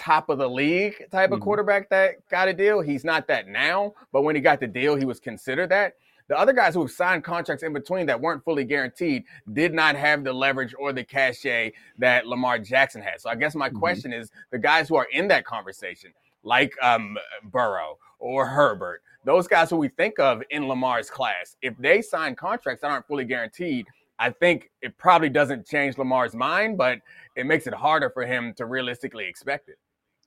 top 0.00 0.30
of 0.30 0.38
the 0.38 0.48
league 0.48 1.08
type 1.10 1.30
of 1.30 1.38
Mhm. 1.38 1.42
quarterback 1.42 1.90
that 1.90 2.26
got 2.28 2.48
a 2.48 2.54
deal. 2.54 2.80
He's 2.80 3.04
not 3.04 3.26
that 3.28 3.46
now, 3.46 3.92
but 4.12 4.22
when 4.22 4.34
he 4.34 4.40
got 4.40 4.58
the 4.58 4.66
deal, 4.66 4.96
he 4.96 5.04
was 5.04 5.20
considered 5.20 5.68
that. 5.68 5.94
The 6.28 6.38
other 6.38 6.52
guys 6.52 6.74
who 6.74 6.80
have 6.80 6.90
signed 6.90 7.22
contracts 7.24 7.62
in 7.62 7.72
between 7.72 8.06
that 8.06 8.20
weren't 8.20 8.42
fully 8.44 8.64
guaranteed 8.64 9.24
did 9.52 9.74
not 9.74 9.96
have 9.96 10.24
the 10.24 10.32
leverage 10.32 10.74
or 10.78 10.92
the 10.92 11.04
cachet 11.04 11.72
that 11.98 12.26
Lamar 12.26 12.58
Jackson 12.58 13.02
had. 13.02 13.20
So 13.20 13.28
I 13.28 13.34
guess 13.34 13.54
my 13.54 13.68
Mhm. 13.68 13.78
question 13.78 14.12
is 14.12 14.30
the 14.50 14.58
guys 14.58 14.88
who 14.88 14.96
are 14.96 15.08
in 15.12 15.28
that 15.28 15.44
conversation, 15.44 16.14
like 16.42 16.72
um, 16.82 17.18
Burrow 17.44 17.98
or 18.18 18.46
Herbert, 18.46 19.02
those 19.24 19.48
guys 19.48 19.68
who 19.68 19.76
we 19.76 19.88
think 19.88 20.18
of 20.18 20.42
in 20.50 20.66
Lamar's 20.66 21.10
class, 21.10 21.56
if 21.60 21.76
they 21.78 22.00
sign 22.00 22.34
contracts 22.36 22.80
that 22.82 22.90
aren't 22.90 23.06
fully 23.06 23.24
guaranteed, 23.24 23.86
I 24.18 24.30
think 24.30 24.70
it 24.82 24.96
probably 24.98 25.30
doesn't 25.30 25.66
change 25.66 25.98
Lamar's 25.98 26.34
mind, 26.34 26.78
but 26.78 27.00
it 27.36 27.44
makes 27.44 27.66
it 27.66 27.74
harder 27.74 28.10
for 28.10 28.24
him 28.24 28.54
to 28.54 28.66
realistically 28.66 29.26
expect 29.26 29.68
it. 29.68 29.78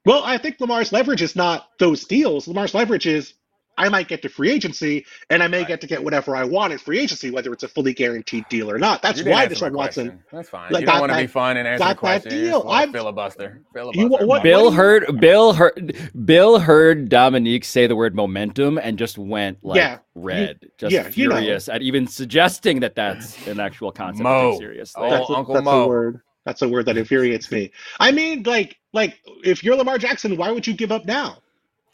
Well, 0.05 0.21
I 0.23 0.37
think 0.37 0.59
Lamar's 0.59 0.91
leverage 0.91 1.21
is 1.21 1.35
not 1.35 1.69
those 1.79 2.03
deals. 2.05 2.47
Lamar's 2.47 2.73
leverage 2.73 3.07
is 3.07 3.33
I 3.75 3.89
might 3.89 4.07
get 4.07 4.21
to 4.21 4.29
free 4.29 4.51
agency, 4.51 5.03
and 5.31 5.41
I 5.41 5.47
may 5.47 5.59
Right. 5.59 5.67
get 5.69 5.81
to 5.81 5.87
get 5.87 6.03
whatever 6.03 6.35
I 6.35 6.43
want 6.43 6.73
in 6.73 6.77
free 6.77 6.99
agency, 6.99 7.31
whether 7.31 7.51
it's 7.51 7.63
a 7.63 7.67
fully 7.67 7.91
guaranteed 7.91 8.45
deal 8.47 8.69
or 8.69 8.77
not. 8.77 9.01
That's 9.01 9.23
why 9.23 9.45
answer 9.45 9.65
Deshaun 9.65 9.71
my 9.71 9.77
Watson. 9.77 10.19
That's 10.31 10.47
fine. 10.49 10.71
Like, 10.71 10.81
you 10.81 10.85
don't 10.85 10.99
want 10.99 11.11
to 11.11 11.17
be 11.17 11.23
that- 11.23 11.31
fun 11.31 11.57
and 11.57 11.67
answer 11.67 11.79
got 11.79 11.87
the 11.87 11.93
that 11.95 11.97
question. 11.99 12.31
You 12.33 12.45
deal. 12.45 12.65
I'm- 12.69 12.91
filibuster. 12.93 13.61
Filibuster. 13.73 13.99
You- 14.01 14.09
what- 14.09 14.19
Come 14.19 14.43
Bill 14.43 14.65
do 14.65 14.65
you- 14.65 14.71
heard 14.73 15.19
Bill 15.19 15.53
heard 15.53 15.95
Bill 16.23 16.59
heard 16.59 17.09
Domonique 17.09 17.63
say 17.65 17.87
the 17.87 17.95
word 17.95 18.13
momentum 18.15 18.77
and 18.77 18.99
just 18.99 19.17
went 19.17 19.57
like 19.63 19.77
Yeah, 19.77 19.97
red, 20.13 20.59
just 20.77 20.93
yeah, 20.93 20.99
you 21.15 21.29
know. 21.29 21.37
furious 21.37 21.67
at 21.67 21.81
even 21.81 22.05
suggesting 22.05 22.81
that 22.81 22.93
that's 22.93 23.47
an 23.47 23.59
actual 23.59 23.91
concept 23.91 24.21
Mo. 24.23 24.55
seriously. 24.59 25.01
Oh, 25.03 25.09
that's 25.09 25.29
a, 25.31 25.33
Uncle 25.33 25.53
that's 25.55 25.65
Mo. 25.65 26.13
That's 26.45 26.61
a 26.61 26.69
word 26.69 26.85
that 26.87 26.97
infuriates 26.97 27.51
me. 27.51 27.71
I 27.99 28.11
mean, 28.11 28.43
like, 28.43 28.77
like 28.91 29.19
if 29.43 29.63
you're 29.63 29.75
Lamar 29.75 29.97
Jackson, 29.97 30.37
why 30.37 30.51
would 30.51 30.67
you 30.67 30.73
give 30.73 30.91
up 30.91 31.05
now? 31.05 31.37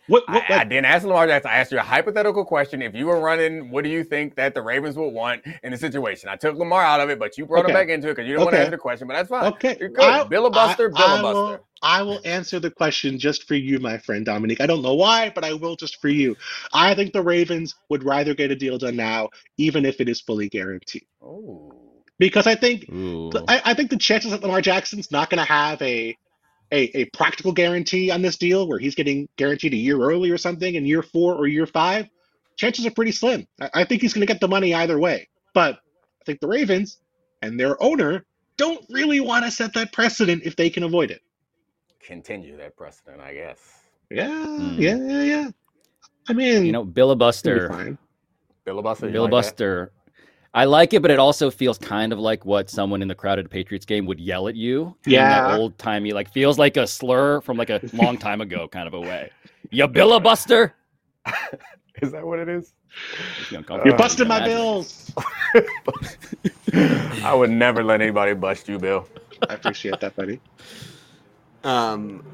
What? 0.08 0.28
what 0.28 0.50
I, 0.50 0.62
I 0.62 0.64
didn't 0.64 0.86
ask 0.86 1.06
Lamar 1.06 1.28
Jackson. 1.28 1.52
I 1.52 1.58
asked 1.58 1.72
you 1.72 1.78
a 1.78 1.84
hypothetical 1.84 2.44
question. 2.44 2.82
If 2.82 2.96
you 2.96 3.06
were 3.06 3.20
running, 3.20 3.70
what 3.70 3.84
do 3.84 3.92
you 3.92 4.04
think 4.04 4.36
that 4.36 4.56
the 4.56 4.62
Ravens 4.62 4.96
would 4.98 5.10
want 5.10 5.44
in 5.62 5.72
the 5.72 5.78
situation? 5.78 6.30
I 6.30 6.36
took 6.36 6.56
Lamar 6.58 6.82
out 6.82 7.00
of 7.00 7.12
it, 7.12 7.20
but 7.20 7.38
you 7.38 7.46
brought 7.46 7.68
him 7.68 7.74
back 7.74 7.90
into 7.90 8.08
it 8.08 8.16
because 8.16 8.28
you 8.28 8.34
don't 8.34 8.46
want 8.46 8.56
to 8.56 8.60
answer 8.60 8.72
the 8.72 8.78
question. 8.78 9.08
But 9.08 9.14
that's 9.14 9.30
fine. 9.30 9.54
okay, 9.54 9.78
You're 9.80 9.90
good. 9.90 10.04
I- 10.04 10.24
Billabuster, 10.24 10.92
I- 10.96 11.00
Billabuster. 11.00 11.34
will, 11.34 11.66
I 11.84 12.02
will 12.02 12.20
answer 12.26 12.60
the 12.60 12.72
question 12.72 13.20
just 13.20 13.48
for 13.48 13.54
you, 13.56 13.78
my 13.80 14.00
friend 14.00 14.26
Domonique. 14.26 14.60
I 14.60 14.66
don't 14.66 14.82
know 14.82 14.96
why, 14.96 15.32
but 15.34 15.46
I 15.46 15.54
will 15.54 15.76
just 15.76 16.02
for 16.02 16.10
you. 16.10 16.36
I 16.74 16.96
think 16.96 17.14
the 17.14 17.22
Ravens 17.22 17.76
would 17.90 18.04
rather 18.04 18.34
get 18.34 18.50
a 18.52 18.56
deal 18.56 18.80
done 18.80 18.96
now, 18.96 19.30
even 19.58 19.86
if 19.86 20.02
it 20.02 20.10
is 20.10 20.20
fully 20.20 20.50
guaranteed, 20.50 21.06
Ooh. 21.24 21.72
Because 22.20 22.46
I 22.46 22.56
think 22.56 22.86
Ooh. 22.92 23.32
I, 23.48 23.62
I 23.66 23.74
think 23.74 23.90
the 23.90 23.98
chances 23.98 24.32
that 24.32 24.42
Lamar 24.42 24.62
Jackson's 24.62 25.12
not 25.12 25.30
going 25.30 25.40
to 25.40 25.52
have 25.52 25.82
a, 25.82 26.16
a 26.72 26.98
a 27.00 27.06
practical 27.06 27.52
guarantee 27.52 28.12
on 28.12 28.22
this 28.22 28.38
deal, 28.38 28.68
where 28.68 28.78
he's 28.78 28.94
getting 28.94 29.28
guaranteed 29.38 29.74
a 29.74 29.78
year 29.78 30.00
early 30.00 30.30
or 30.30 30.38
something 30.38 30.76
in 30.76 30.86
year 30.86 31.02
four 31.02 31.36
or 31.36 31.48
year 31.48 31.66
five, 31.66 32.08
chances 32.58 32.86
are 32.86 32.92
pretty 32.92 33.12
slim. 33.12 33.48
I, 33.60 33.70
I 33.74 33.84
think 33.86 34.02
he's 34.02 34.14
going 34.14 34.26
to 34.26 34.32
get 34.32 34.40
the 34.40 34.48
money 34.48 34.76
either 34.76 35.00
way. 35.00 35.28
But 35.54 35.76
I 36.22 36.26
think 36.26 36.40
the 36.42 36.48
Ravens 36.48 37.00
and 37.42 37.60
their 37.60 37.82
owner 37.82 38.26
don't 38.58 38.86
really 38.90 39.20
want 39.22 39.46
to 39.46 39.52
set 39.52 39.74
that 39.74 39.94
precedent 39.94 40.44
if 40.46 40.56
they 40.56 40.70
can 40.70 40.84
avoid 40.84 41.12
it. 41.12 41.22
Continue 42.02 42.58
that 42.58 42.76
precedent, 42.76 43.22
I 43.22 43.34
guess. 43.34 43.60
Yeah, 44.12 44.28
Hmm. 44.28 44.76
yeah, 44.80 44.98
yeah, 44.98 45.24
yeah. 45.24 45.50
I 46.28 46.34
mean, 46.34 46.66
you 46.66 46.72
know, 46.72 46.82
it'll 46.82 46.86
be 46.86 47.02
Billabuster, 47.02 47.70
Billabuster. 47.70 47.70
fine. 47.70 47.98
you 48.68 49.22
like? 49.22 49.32
Billabuster. 49.32 49.90
I 50.54 50.66
like 50.66 50.94
it, 50.94 51.02
but 51.04 51.12
it 51.12 51.20
also 51.20 51.52
feels 51.52 51.78
kind 51.78 52.12
of 52.12 52.18
like 52.20 52.44
what 52.44 52.70
someone 52.70 53.02
in 53.04 53.08
the 53.08 53.16
crowded 53.16 53.50
Patriots 53.52 53.86
game 53.86 54.06
would 54.08 54.20
yell 54.20 54.48
at 54.48 54.56
you. 54.56 54.96
Yeah. 55.06 55.48
That 55.50 55.60
old 55.60 55.78
timey, 55.78 56.12
like 56.12 56.32
feels 56.32 56.58
like 56.58 56.76
a 56.76 56.88
slur 56.88 57.42
from 57.42 57.56
like 57.58 57.70
a 57.70 57.80
long 57.94 58.18
time 58.18 58.42
ago, 58.42 58.68
kind 58.68 58.88
of 58.88 58.94
a 58.96 59.00
way. 59.00 59.30
You 59.70 59.88
Billabuster. 59.88 60.72
Is 62.02 62.12
that 62.12 62.26
what 62.26 62.40
it 62.40 62.50
is? 62.50 62.74
Makes. 63.52 63.70
You're 63.70 63.94
Uh, 63.94 63.98
busting 63.98 64.28
my 64.28 64.38
Imagine. 64.38 64.56
bills. 64.58 65.12
I 67.24 67.34
would 67.34 67.52
never 67.52 67.84
let 67.84 68.02
anybody 68.02 68.34
bust 68.34 68.68
you, 68.70 68.80
Bill. 68.80 69.08
I 69.50 69.54
appreciate 69.56 70.00
that, 70.00 70.16
buddy. 70.16 70.40
Um, 71.64 72.26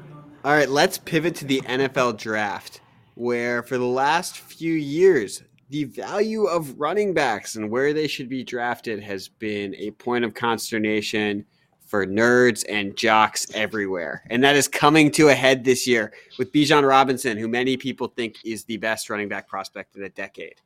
all 0.44 0.52
right, 0.52 0.68
let's 0.68 0.98
pivot 0.98 1.34
to 1.36 1.44
the 1.44 1.60
NFL 1.62 2.16
draft, 2.18 2.80
where 3.14 3.62
for 3.62 3.76
the 3.76 3.84
last 3.84 4.38
few 4.38 4.72
years, 4.72 5.42
the 5.70 5.84
value 5.84 6.44
of 6.44 6.78
running 6.78 7.12
backs 7.12 7.56
and 7.56 7.70
where 7.70 7.92
they 7.92 8.06
should 8.06 8.28
be 8.28 8.44
drafted 8.44 9.02
has 9.02 9.28
been 9.28 9.74
a 9.76 9.90
point 9.92 10.24
of 10.24 10.34
consternation 10.34 11.44
for 11.86 12.06
nerds 12.06 12.64
and 12.68 12.96
jocks 12.96 13.46
everywhere. 13.54 14.22
And 14.30 14.42
that 14.44 14.56
is 14.56 14.68
coming 14.68 15.10
to 15.12 15.28
a 15.28 15.34
head 15.34 15.64
this 15.64 15.86
year 15.86 16.12
with 16.38 16.52
Bijan 16.52 16.86
Robinson, 16.86 17.38
who 17.38 17.48
many 17.48 17.76
people 17.76 18.08
think 18.08 18.36
is 18.44 18.64
the 18.64 18.76
best 18.76 19.08
running 19.08 19.28
back 19.28 19.48
prospect 19.48 19.96
in 19.96 20.02
a 20.02 20.08
decade. 20.08 20.60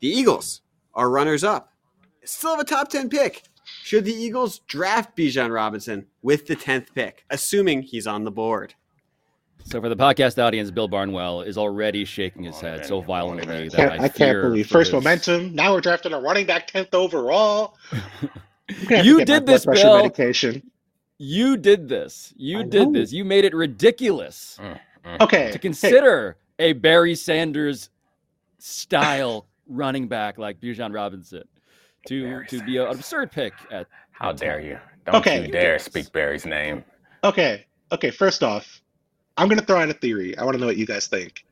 The 0.00 0.08
Eagles 0.08 0.62
are 0.94 1.10
runners 1.10 1.44
up, 1.44 1.72
still 2.24 2.50
have 2.50 2.60
a 2.60 2.64
top 2.64 2.88
10 2.88 3.08
pick. 3.08 3.42
Should 3.82 4.04
the 4.04 4.14
Eagles 4.14 4.60
draft 4.60 5.16
Bijan 5.16 5.52
Robinson 5.52 6.06
with 6.22 6.46
the 6.46 6.54
10th 6.54 6.94
pick, 6.94 7.24
assuming 7.30 7.82
he's 7.82 8.06
on 8.06 8.24
the 8.24 8.30
board? 8.30 8.74
So 9.68 9.80
for 9.80 9.88
the 9.88 9.96
podcast 9.96 10.40
audience, 10.40 10.70
Bill 10.70 10.86
Barnwell 10.86 11.40
is 11.42 11.58
already 11.58 12.04
shaking 12.04 12.44
his 12.44 12.60
head 12.60 12.78
man. 12.80 12.88
so 12.88 13.00
violently 13.00 13.46
man. 13.46 13.68
that 13.70 13.76
Can't- 13.76 13.92
I, 13.92 13.94
I, 13.96 13.98
can't 13.98 14.14
fear 14.14 14.42
believe 14.42 14.68
first 14.68 14.92
his- 14.92 14.94
momentum. 14.94 15.54
Now 15.56 15.72
we're 15.74 15.80
drafting 15.80 16.12
a 16.12 16.20
running 16.20 16.46
back 16.46 16.68
tenth 16.68 16.94
overall. 16.94 17.76
I'm 17.92 18.00
gonna 18.84 18.96
have 18.98 19.06
You 19.06 19.18
to 19.18 19.24
get 19.24 19.28
my 19.32 19.38
did 19.40 19.46
this, 19.46 19.66
Bill. 19.66 19.96
medication. 19.96 20.70
You 21.18 21.56
did 21.56 21.88
this. 21.88 22.32
You 22.36 22.60
I 22.60 22.62
did 22.62 22.88
know. 22.88 23.00
this. 23.00 23.12
You 23.12 23.24
made 23.24 23.44
it 23.44 23.54
ridiculous 23.54 24.58
mm, 24.62 24.72
mm, 24.72 24.78
mm. 25.04 25.20
Okay, 25.20 25.50
to 25.50 25.58
consider 25.58 26.36
a 26.60 26.72
Barry 26.74 27.14
Sanders 27.16 27.90
style 28.58 29.46
running 29.68 30.06
back 30.08 30.38
like 30.38 30.60
Bijan 30.60 30.94
Robinson 30.94 31.42
to 32.06 32.22
Barry 32.22 32.46
to 32.48 32.62
be 32.64 32.76
an 32.76 32.86
absurd 32.86 33.32
pick 33.32 33.52
at 33.72 33.86
How 34.12 34.30
dare 34.32 34.60
you? 34.60 34.78
Don't 35.06 35.16
Okay. 35.16 35.46
you 35.46 35.52
dare 35.52 35.78
speak 35.80 36.12
Barry's 36.12 36.46
name. 36.46 36.84
okay, 37.24 37.66
okay. 37.92 38.10
First 38.10 38.42
off, 38.42 38.80
I'm 39.36 39.48
gonna 39.48 39.62
throw 39.62 39.80
out 39.80 39.88
a 39.90 39.94
theory. 39.94 40.36
I 40.36 40.44
want 40.44 40.54
to 40.54 40.60
know 40.60 40.66
what 40.66 40.76
you 40.76 40.86
guys 40.86 41.06
think. 41.06 41.44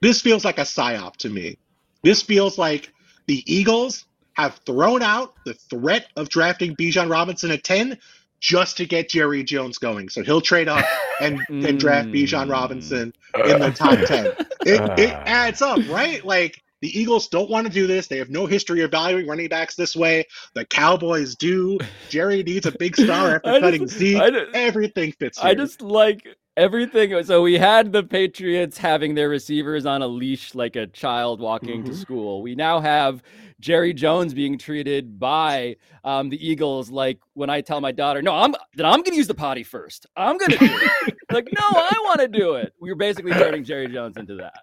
This 0.00 0.20
feels 0.20 0.44
like 0.44 0.58
a 0.58 0.62
psyop 0.62 1.16
to 1.18 1.28
me. 1.28 1.58
This 2.02 2.22
feels 2.22 2.56
like 2.58 2.92
the 3.26 3.42
Eagles 3.52 4.04
have 4.34 4.54
thrown 4.64 5.02
out 5.02 5.34
the 5.44 5.54
threat 5.54 6.06
of 6.16 6.28
drafting 6.28 6.76
Bijan 6.76 7.10
Robinson 7.10 7.50
at 7.50 7.64
ten 7.64 7.98
just 8.40 8.76
to 8.76 8.86
get 8.86 9.08
Jerry 9.08 9.42
Jones 9.42 9.78
going. 9.78 10.08
So 10.08 10.22
he'll 10.22 10.40
trade 10.40 10.68
up 10.68 10.84
and, 11.20 11.40
and 11.48 11.78
draft 11.80 12.08
Bijan 12.10 12.46
Mm. 12.46 12.52
Robinson 12.52 13.12
in 13.34 13.58
the 13.58 13.72
top 13.72 13.98
10. 13.98 14.26
It, 14.60 14.98
it 15.00 15.10
adds 15.26 15.60
up, 15.60 15.80
right? 15.88 16.24
Like 16.24 16.62
the 16.80 16.96
Eagles 17.00 17.26
don't 17.26 17.50
want 17.50 17.66
to 17.66 17.72
do 17.72 17.88
this. 17.88 18.06
They 18.06 18.18
have 18.18 18.30
no 18.30 18.46
history 18.46 18.82
of 18.82 18.92
valuing 18.92 19.26
running 19.26 19.48
backs 19.48 19.74
this 19.74 19.96
way. 19.96 20.24
The 20.54 20.64
Cowboys 20.64 21.34
do. 21.34 21.78
Jerry 22.10 22.44
needs 22.44 22.64
a 22.66 22.70
big 22.70 22.94
star 22.94 23.34
after 23.44 23.50
I 23.50 23.58
cutting 23.60 23.86
just- 23.88 23.98
Zeke. 23.98 24.22
I 24.22 24.30
just- 24.30 24.54
Everything 24.54 25.10
fits. 25.18 25.40
I 25.40 25.54
just 25.56 25.82
like 25.82 26.24
everything. 26.58 27.22
So 27.24 27.40
we 27.42 27.56
had 27.56 27.92
the 27.92 28.02
Patriots 28.02 28.76
having 28.76 29.14
their 29.14 29.28
receivers 29.28 29.86
on 29.86 30.02
a 30.02 30.06
leash 30.08 30.54
like 30.54 30.76
a 30.76 30.86
child 30.88 31.40
walking 31.40 31.84
to 31.84 31.92
Mhm. 31.92 31.94
school. 31.94 32.42
We 32.42 32.54
now 32.54 32.80
have 32.80 33.22
Jerry 33.60 33.94
Jones 33.94 34.34
being 34.34 34.58
treated 34.58 35.18
by 35.18 35.76
um, 36.04 36.28
the 36.30 36.46
Eagles 36.48 36.90
like 36.90 37.18
when 37.34 37.48
I 37.50 37.60
tell 37.60 37.80
my 37.80 37.92
daughter, 37.92 38.22
"No, 38.22 38.34
I'm 38.34 38.54
then 38.74 38.86
I'm 38.86 39.00
going 39.00 39.12
to 39.12 39.16
use 39.16 39.26
the 39.28 39.34
potty 39.34 39.62
first. 39.62 40.06
I'm 40.16 40.36
going 40.38 40.50
to 40.52 40.58
do 40.58 40.66
it." 40.70 41.14
like, 41.32 41.48
"No, 41.52 41.64
I 41.64 41.92
want 42.04 42.20
to 42.20 42.28
do 42.28 42.54
it." 42.54 42.72
We 42.80 42.90
are 42.90 42.94
basically 42.96 43.32
turning 43.32 43.64
Jerry 43.64 43.88
Jones 43.88 44.16
into 44.16 44.34
that. 44.36 44.54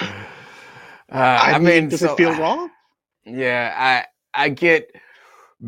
Uh, 0.00 1.16
I, 1.16 1.52
I, 1.54 1.58
mean, 1.58 1.88
does 1.88 2.00
so- 2.00 2.12
it 2.12 2.16
feel 2.16 2.34
wrong? 2.36 2.70
Yeah, 3.24 3.74
I 3.76 4.44
I 4.44 4.48
get 4.50 4.90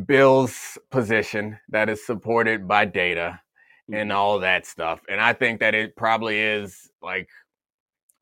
Bill's 0.07 0.79
position 0.91 1.59
that 1.70 1.89
is 1.89 2.05
supported 2.07 2.66
by 2.68 2.85
data 2.85 3.41
and 3.93 4.12
all 4.12 4.39
that 4.41 4.66
stuff, 4.66 5.01
and 5.09 5.20
I 5.20 5.32
think 5.32 5.61
that 5.61 5.74
it 5.74 5.97
probably 5.97 6.39
is 6.39 6.91
like 7.03 7.28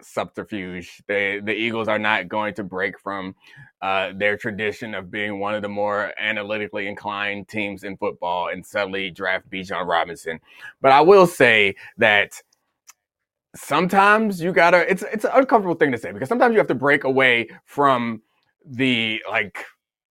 subterfuge. 0.02 1.02
They 1.06 1.40
the 1.40 1.52
Eagles 1.52 1.88
are 1.88 1.98
not 1.98 2.28
going 2.28 2.54
to 2.54 2.64
break 2.64 2.98
from 2.98 3.34
uh, 3.82 4.12
their 4.16 4.36
tradition 4.36 4.94
of 4.94 5.10
being 5.10 5.40
one 5.40 5.54
of 5.54 5.62
the 5.62 5.68
more 5.68 6.12
analytically 6.18 6.86
inclined 6.86 7.48
teams 7.48 7.84
in 7.84 7.96
football 7.96 8.48
and 8.48 8.64
suddenly 8.64 9.10
draft 9.10 9.48
Bijan 9.50 9.86
Robinson. 9.86 10.40
But 10.80 10.92
I 10.92 11.00
will 11.00 11.26
say 11.26 11.76
that 11.98 12.40
sometimes 13.54 14.40
you 14.40 14.52
gotta 14.52 14.90
it's 14.90 15.02
it's 15.02 15.24
an 15.24 15.30
uncomfortable 15.34 15.74
thing 15.74 15.92
to 15.92 15.98
say 15.98 16.12
because 16.12 16.28
sometimes 16.28 16.52
you 16.52 16.58
have 16.58 16.68
to 16.68 16.74
break 16.74 17.04
away 17.04 17.48
from 17.64 18.22
the 18.64 19.22
like 19.28 19.64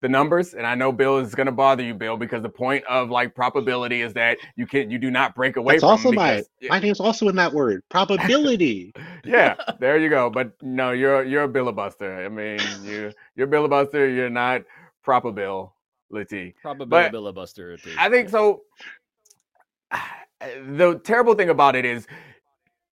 the 0.05 0.09
numbers 0.09 0.53
and 0.53 0.67
i 0.67 0.75
know 0.75 0.91
bill 0.91 1.17
is 1.17 1.33
going 1.33 1.47
to 1.47 1.51
bother 1.51 1.81
you 1.81 1.93
bill 1.95 2.15
because 2.15 2.43
the 2.43 2.49
point 2.49 2.83
of 2.85 3.09
like 3.09 3.33
probability 3.33 4.01
is 4.01 4.13
that 4.13 4.37
you 4.55 4.67
can 4.67 4.91
you 4.91 4.99
do 4.99 5.09
not 5.09 5.33
break 5.33 5.57
away 5.57 5.73
That's 5.73 5.81
from 5.81 5.89
also 5.89 6.09
them 6.09 6.15
my 6.15 6.35
because- 6.35 6.69
my 6.69 6.79
name's 6.79 6.99
also 6.99 7.27
in 7.27 7.35
that 7.37 7.51
word 7.53 7.81
probability. 7.89 8.93
yeah 9.25 9.55
there 9.79 9.97
you 9.97 10.09
go 10.09 10.29
but 10.29 10.51
no 10.61 10.91
you're 10.91 11.23
you're 11.23 11.45
a 11.45 11.49
billabuster 11.49 12.23
i 12.23 12.29
mean 12.29 12.59
you 12.83 13.11
you're 13.35 13.47
billabuster 13.47 14.13
you're 14.15 14.29
not 14.29 14.61
probability 15.03 15.71
Probably 16.61 16.85
But 16.85 17.11
Billabuster. 17.11 17.77
I 17.97 18.09
think 18.09 18.29
so. 18.29 18.61
The 20.77 20.99
terrible 21.03 21.33
thing 21.33 21.49
about 21.49 21.75
it 21.75 21.85
is 21.85 22.05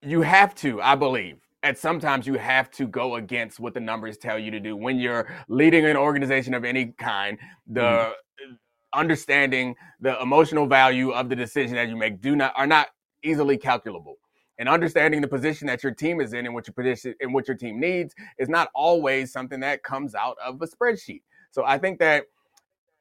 you 0.02 0.22
have 0.24 0.56
to, 0.56 0.82
I 0.82 0.96
believe, 0.96 1.38
at 1.64 1.78
sometimes 1.78 2.28
you 2.28 2.36
have 2.36 2.70
to 2.72 2.86
go 2.86 3.16
against 3.16 3.60
what 3.60 3.74
the 3.74 3.80
numbers 3.80 4.18
tell 4.18 4.38
you 4.38 4.52
to 4.52 4.60
do 4.60 4.76
when 4.76 4.98
you're 5.00 5.34
leading 5.48 5.86
an 5.86 5.96
organization 5.96 6.54
of 6.54 6.66
any 6.66 6.88
kind. 6.98 7.40
The 7.68 8.14
hmm. 8.40 8.54
understanding 8.92 9.76
the 10.02 10.22
emotional 10.22 10.68
value 10.68 11.12
of 11.12 11.30
the 11.30 11.36
decision 11.36 11.76
that 11.76 11.88
you 11.88 11.96
make 11.96 12.22
do 12.22 12.36
not 12.36 12.54
are 12.56 12.68
not 12.68 12.90
easily 13.24 13.58
calculable. 13.58 14.18
And 14.60 14.70
understanding 14.70 15.22
the 15.22 15.28
position 15.28 15.66
that 15.68 15.82
your 15.82 15.94
team 15.94 16.22
is 16.22 16.34
in 16.34 16.46
and 16.46 16.54
what 16.54 16.68
your 16.68 16.74
position 16.74 17.16
and 17.22 17.34
what 17.34 17.48
your 17.48 17.58
team 17.58 17.80
needs 17.80 18.14
is 18.38 18.50
not 18.50 18.70
always 18.76 19.32
something 19.32 19.60
that 19.62 19.82
comes 19.82 20.14
out 20.14 20.38
of 20.46 20.62
a 20.62 20.68
spreadsheet. 20.68 21.22
So 21.50 21.64
I 21.66 21.78
think 21.80 22.00
that 22.00 22.26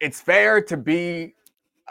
it's 0.01 0.21
fair 0.21 0.63
to 0.63 0.77
be 0.77 1.35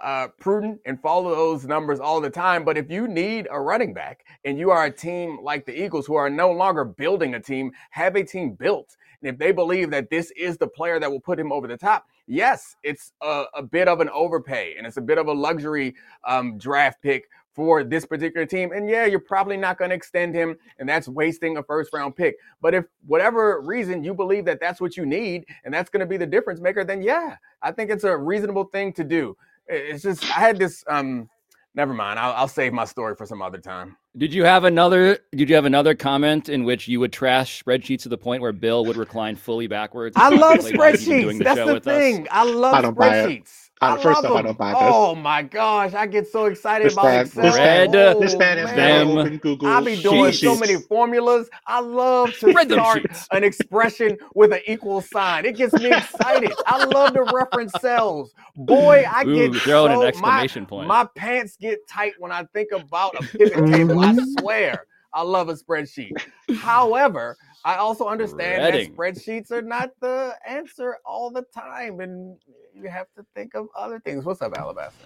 uh, 0.02 0.28
prudent 0.40 0.80
and 0.86 1.02
follow 1.02 1.36
those 1.36 1.66
numbers 1.66 2.00
all 2.00 2.22
the 2.22 2.30
time. 2.30 2.64
But 2.64 2.78
if 2.78 2.90
you 2.90 3.08
need 3.08 3.48
a 3.52 3.60
running 3.60 3.94
back 3.94 4.26
and 4.46 4.58
you 4.58 4.72
are 4.72 4.86
a 4.86 4.92
team 4.92 5.40
like 5.42 5.66
the 5.66 5.84
Eagles 5.84 6.06
who 6.06 6.16
are 6.16 6.30
no 6.30 6.52
longer 6.52 6.84
building 6.86 7.36
a 7.36 7.40
team, 7.40 7.72
have 7.92 8.16
a 8.16 8.24
team 8.24 8.54
built. 8.54 8.98
And 9.22 9.30
if 9.30 9.38
they 9.38 9.52
believe 9.52 9.92
that 9.92 10.10
this 10.10 10.32
is 10.32 10.58
the 10.58 10.68
player 10.68 11.00
that 11.00 11.12
will 11.12 11.20
put 11.20 11.40
him 11.40 11.52
over 11.52 11.68
the 11.68 11.78
top, 11.78 12.08
yes, 12.26 12.76
it's 12.84 13.14
a, 13.22 13.44
a 13.56 13.62
bit 13.62 13.88
of 13.88 14.00
an 14.00 14.10
overpay 14.10 14.76
and 14.78 14.88
it's 14.88 14.98
a 14.98 15.02
bit 15.02 15.18
of 15.18 15.28
a 15.28 15.34
luxury 15.34 15.96
um, 16.26 16.58
draft 16.58 17.02
pick 17.02 17.26
for 17.54 17.84
this 17.84 18.06
particular 18.06 18.46
team. 18.46 18.72
And 18.72 18.90
yeah, 18.90 19.06
you're 19.06 19.20
probably 19.20 19.58
not 19.58 19.78
going 19.78 19.90
to 19.90 19.96
extend 19.96 20.34
him, 20.34 20.56
and 20.80 20.88
that's 20.88 21.08
wasting 21.08 21.58
a 21.58 21.64
first 21.64 21.92
round 21.94 22.16
pick. 22.16 22.38
But 22.62 22.74
if 22.74 22.86
whatever 23.06 23.62
reason 23.62 24.04
you 24.04 24.14
believe 24.14 24.46
that 24.46 24.60
that's 24.60 24.80
what 24.80 24.96
you 24.98 25.06
need 25.06 25.46
and 25.66 25.74
that's 25.74 25.90
going 25.90 26.00
to 26.00 26.06
be 26.06 26.18
the 26.18 26.26
difference 26.26 26.62
maker, 26.62 26.84
then 26.84 27.02
yeah, 27.02 27.36
I 27.62 27.72
think 27.72 27.92
it's 27.92 28.04
a 28.04 28.16
reasonable 28.16 28.66
thing 28.66 28.94
to 28.94 29.04
do. 29.04 29.36
It's 29.68 30.04
just 30.04 30.24
I 30.26 30.40
had 30.40 30.58
this. 30.58 30.84
um 30.88 31.30
Never 31.74 31.94
mind. 31.94 32.20
I'll, 32.20 32.34
I'll 32.34 32.48
save 32.50 32.74
my 32.74 32.84
story 32.84 33.16
for 33.16 33.26
some 33.26 33.42
other 33.42 33.58
time. 33.58 33.96
Did 34.18 34.34
you 34.34 34.44
have 34.44 34.66
another? 34.66 35.20
Did 35.34 35.48
you 35.50 35.56
have 35.56 35.64
another 35.64 35.96
comment 35.96 36.50
in 36.50 36.66
which 36.66 36.88
you 36.88 37.00
would 37.00 37.14
trash 37.14 37.64
spreadsheets 37.64 38.02
to 38.04 38.10
the 38.10 38.18
point 38.18 38.42
where 38.42 38.52
Bill 38.52 38.84
would 38.86 38.98
recline 38.98 39.38
fully 39.38 39.68
backwards? 39.68 40.18
I 40.18 40.30
love 40.36 40.60
spreadsheets. 40.60 41.42
That's 41.42 41.66
the 41.66 41.80
thing. 41.80 42.24
Us? 42.24 42.28
I 42.32 42.44
love 42.44 42.74
I 42.74 42.92
spreadsheets. 42.92 43.70
I, 43.82 43.96
first 43.98 44.18
off, 44.18 44.24
them. 44.24 44.34
I 44.34 44.42
don't 44.44 44.58
buy 44.58 44.74
this. 44.74 44.80
Oh 44.82 45.16
my 45.16 45.42
gosh, 45.42 45.94
I 45.94 46.06
get 46.06 46.28
so 46.28 46.46
excited 46.46 46.86
this 46.86 46.94
about 46.94 47.04
bad, 47.04 47.26
Excel. 47.26 47.44
This 47.44 47.56
Red, 47.56 47.92
man, 47.92 48.20
this 48.20 48.38
man 48.38 48.58
has 48.60 48.76
never 48.76 49.20
opened 49.20 49.42
Google. 49.42 49.70
I 49.70 49.82
be 49.82 50.02
doing 50.02 50.32
so 50.34 50.56
many 50.56 50.76
formulas. 50.76 51.50
I 51.66 51.80
love 51.80 52.32
to 52.40 52.52
start 52.52 53.04
an 53.32 53.44
expression 53.44 54.18
with 54.36 54.54
an 54.54 54.62
equal 54.68 55.02
sign. 55.02 55.46
It 55.46 55.58
gets 55.58 55.74
me 55.74 55.92
excited. 55.92 56.54
I 56.68 56.86
love 56.86 57.14
to 57.14 57.24
reference 57.24 57.74
cells. 57.82 58.34
Boy, 58.56 59.04
I 59.10 59.24
Ooh, 59.24 59.50
get 59.52 59.62
throw 59.62 59.88
so, 59.88 60.02
an 60.02 60.08
exclamation 60.08 60.64
my, 60.64 60.70
point. 60.70 60.88
My 60.88 61.08
pants 61.16 61.58
get 61.58 61.88
tight 61.88 62.14
when 62.20 62.32
I 62.32 62.44
think 62.54 62.72
about 62.74 63.16
a 63.16 63.24
pivot 63.24 63.66
table. 63.68 64.00
I 64.00 64.14
mm-hmm. 64.14 64.40
swear. 64.40 64.86
I 65.14 65.24
love 65.24 65.50
a 65.50 65.56
spreadsheet. 65.56 66.14
However, 66.60 67.36
I 67.64 67.76
also 67.76 68.08
understand 68.08 68.64
Reading. 68.74 68.92
that 68.92 68.98
spreadsheets 68.98 69.52
are 69.52 69.62
not 69.62 69.92
the 70.02 70.34
answer 70.48 70.98
all 71.06 71.30
the 71.30 71.44
time, 71.54 72.00
and 72.00 72.38
you 72.74 72.90
have 72.90 73.08
to 73.18 73.26
think 73.36 73.54
of 73.54 73.68
other 73.78 74.00
things. 74.00 74.26
What's 74.26 74.42
up, 74.42 74.58
Alabaster? 74.58 75.06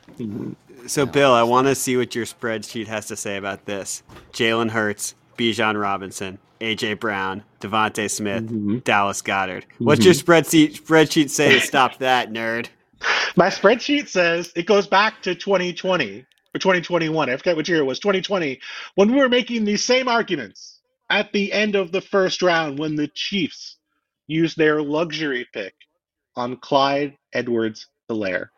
So, 0.87 1.05
Bill, 1.05 1.33
I 1.33 1.43
want 1.43 1.67
to 1.67 1.75
see 1.75 1.97
what 1.97 2.15
your 2.15 2.25
spreadsheet 2.25 2.87
has 2.87 3.07
to 3.07 3.15
say 3.15 3.37
about 3.37 3.65
this. 3.65 4.03
Jalen 4.31 4.69
Hurts, 4.69 5.15
Bijan 5.37 5.79
Robinson, 5.79 6.37
AJ 6.61 6.99
Brown, 6.99 7.43
DeVonta 7.59 8.09
Smith, 8.09 8.45
Mhm. 8.45 8.83
Dallas 8.85 9.21
Goedert. 9.21 9.63
What's 9.79 10.05
your 10.05 10.13
spreadsheet 10.13 10.79
spreadsheet 10.81 11.29
say 11.29 11.53
to 11.53 11.59
stop 11.61 11.97
that, 11.99 12.31
nerd? 12.31 12.67
My 13.35 13.47
spreadsheet 13.49 14.07
says 14.07 14.53
it 14.55 14.65
goes 14.65 14.87
back 14.87 15.21
to 15.23 15.35
2020 15.35 16.25
or 16.55 16.59
2021. 16.59 17.29
I 17.29 17.35
forget 17.35 17.57
which 17.57 17.67
year 17.67 17.79
it 17.79 17.83
was. 17.85 17.99
2020 17.99 18.61
when 18.95 19.11
we 19.11 19.19
were 19.19 19.27
making 19.27 19.65
these 19.65 19.83
same 19.83 20.07
arguments 20.07 20.74
at 21.09 21.31
the 21.31 21.51
end 21.53 21.75
of 21.75 21.91
the 21.91 22.01
first 22.01 22.41
round 22.41 22.79
when 22.79 22.95
the 22.95 23.07
Chiefs 23.09 23.77
used 24.27 24.57
their 24.57 24.81
luxury 24.81 25.47
pick 25.53 25.73
on 26.35 26.57
Clyde 26.57 27.17
Edwards 27.33 27.87
Hilaire. 28.07 28.51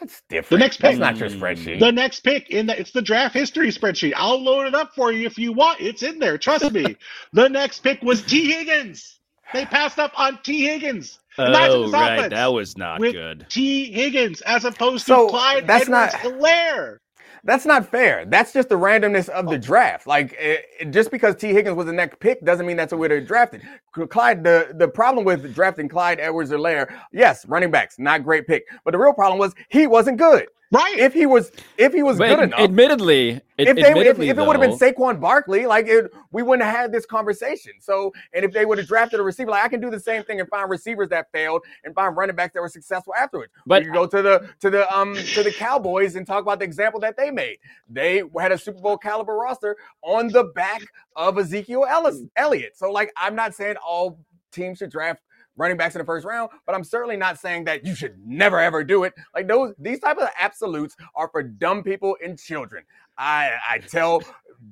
That's 0.00 0.22
different. 0.30 0.48
The 0.50 0.64
next 0.64 0.80
That's 0.80 0.92
pick. 0.94 1.00
not 1.00 1.18
your 1.18 1.28
spreadsheet. 1.28 1.78
The 1.78 1.92
next 1.92 2.20
pick 2.20 2.48
in 2.50 2.66
that 2.66 2.78
it's 2.78 2.90
the 2.90 3.02
draft 3.02 3.34
history 3.34 3.68
spreadsheet. 3.68 4.14
I'll 4.16 4.42
load 4.42 4.66
it 4.66 4.74
up 4.74 4.94
for 4.94 5.12
you 5.12 5.26
if 5.26 5.38
you 5.38 5.52
want. 5.52 5.80
It's 5.80 6.02
in 6.02 6.18
there. 6.18 6.38
Trust 6.38 6.72
me. 6.72 6.96
the 7.34 7.48
next 7.48 7.80
pick 7.80 8.00
was 8.02 8.22
Tee 8.22 8.50
Higgins. 8.50 9.18
They 9.52 9.66
passed 9.66 9.98
up 9.98 10.18
on 10.18 10.38
Tee 10.42 10.64
Higgins. 10.64 11.18
Imagine 11.36 11.76
oh, 11.76 11.90
right. 11.90 12.30
That 12.30 12.52
was 12.52 12.78
not 12.78 13.00
with 13.00 13.12
good. 13.12 13.46
Tee 13.50 13.92
Higgins 13.92 14.40
as 14.42 14.64
opposed 14.64 15.06
So, 15.06 15.26
to 15.26 15.30
Clyde 15.30 15.66
that's 15.66 15.82
Edwards 15.88 16.12
not- 16.14 16.20
Hilaire. 16.20 17.00
That's 17.44 17.66
not 17.66 17.86
fair. 17.86 18.24
That's 18.26 18.52
just 18.52 18.68
the 18.68 18.76
randomness 18.76 19.28
of 19.28 19.46
the 19.46 19.56
oh. 19.56 19.58
draft. 19.58 20.06
Like 20.06 20.32
it, 20.38 20.66
it- 20.78 20.90
just 20.90 21.10
because 21.10 21.36
Tee 21.36 21.52
Higgins 21.52 21.76
was 21.76 21.86
the 21.86 21.92
next 21.92 22.18
pick 22.20 22.44
doesn't 22.44 22.66
mean 22.66 22.76
that's 22.76 22.92
where 22.92 23.08
they 23.08 23.20
drafted. 23.20 23.62
Clyde, 23.92 24.42
the, 24.42 24.72
the 24.74 24.88
problem 24.88 25.24
with 25.24 25.54
drafting 25.54 25.88
Clyde 25.88 26.20
Edwards 26.20 26.50
Hilaire, 26.50 27.00
yes, 27.12 27.46
running 27.46 27.70
backs, 27.70 27.98
not 27.98 28.24
great 28.24 28.46
pick. 28.46 28.64
But 28.84 28.92
the 28.92 28.98
real 28.98 29.12
problem 29.12 29.38
was 29.38 29.54
he 29.68 29.86
wasn't 29.86 30.18
good. 30.18 30.46
Right. 30.72 30.98
If 30.98 31.12
he 31.14 31.26
was 31.26 31.50
if 31.78 31.92
he 31.92 32.04
was 32.04 32.18
But 32.18 32.28
good 32.28 32.38
ad- 32.38 32.44
enough. 32.44 32.60
admittedly, 32.60 33.30
ad- 33.32 33.42
if 33.58 33.74
they 33.74 33.80
if, 33.82 33.86
admittedly, 33.88 34.28
if 34.28 34.38
it 34.38 34.46
would 34.46 34.54
have 34.54 34.60
been 34.60 34.70
though- 34.78 34.92
Saquon 34.92 35.20
Barkley, 35.20 35.66
like 35.66 35.88
it, 35.88 36.12
we 36.30 36.44
wouldn't 36.44 36.64
have 36.64 36.76
had 36.76 36.92
this 36.92 37.04
conversation. 37.04 37.72
So, 37.80 38.12
and 38.34 38.44
if 38.44 38.52
they 38.52 38.64
would 38.64 38.78
have 38.78 38.86
drafted 38.86 39.18
a 39.18 39.22
receiver, 39.24 39.50
like 39.50 39.64
I 39.64 39.68
can 39.68 39.80
do 39.80 39.90
the 39.90 39.98
same 39.98 40.22
thing 40.22 40.38
and 40.38 40.48
find 40.48 40.70
receivers 40.70 41.08
that 41.08 41.26
failed 41.32 41.62
and 41.84 41.92
find 41.92 42.16
running 42.16 42.36
backs 42.36 42.54
that 42.54 42.60
were 42.60 42.68
successful 42.68 43.14
afterwards. 43.18 43.52
But- 43.66 43.84
you 43.84 43.92
go 43.92 44.06
to 44.06 44.22
the 44.22 44.48
to 44.60 44.70
the 44.70 44.96
um 44.96 45.14
to 45.16 45.42
the 45.42 45.50
Cowboys 45.52 46.14
and 46.14 46.24
talk 46.24 46.42
about 46.42 46.60
the 46.60 46.66
example 46.66 47.00
that 47.00 47.16
they 47.16 47.32
made. 47.32 47.58
They 47.88 48.22
had 48.38 48.52
a 48.52 48.58
Super 48.58 48.80
Bowl 48.80 48.96
caliber 48.96 49.34
roster 49.34 49.76
on 50.02 50.28
the 50.28 50.44
back 50.54 50.82
of 51.16 51.36
Ezekiel 51.36 51.84
Ellis, 51.88 52.22
Elliott. 52.36 52.76
So, 52.76 52.92
like, 52.92 53.12
I'm 53.16 53.34
not 53.34 53.54
saying 53.56 53.74
all 53.84 54.20
teams 54.52 54.78
should 54.78 54.90
draft 54.90 55.20
running 55.60 55.76
backs 55.76 55.94
in 55.94 56.00
the 56.00 56.04
first 56.04 56.26
round, 56.26 56.50
but 56.66 56.74
I'm 56.74 56.84
certainly 56.84 57.16
not 57.16 57.38
saying 57.38 57.64
that 57.64 57.84
you 57.84 57.94
should 57.94 58.16
never 58.26 58.58
ever 58.58 58.82
do 58.82 59.04
it. 59.04 59.12
Like 59.34 59.46
those 59.46 59.74
these 59.78 60.00
type 60.00 60.18
of 60.18 60.28
absolutes 60.38 60.96
are 61.14 61.28
for 61.28 61.42
dumb 61.42 61.82
people 61.82 62.16
and 62.24 62.38
children. 62.38 62.84
I 63.18 63.52
I 63.68 63.78
tell 63.78 64.22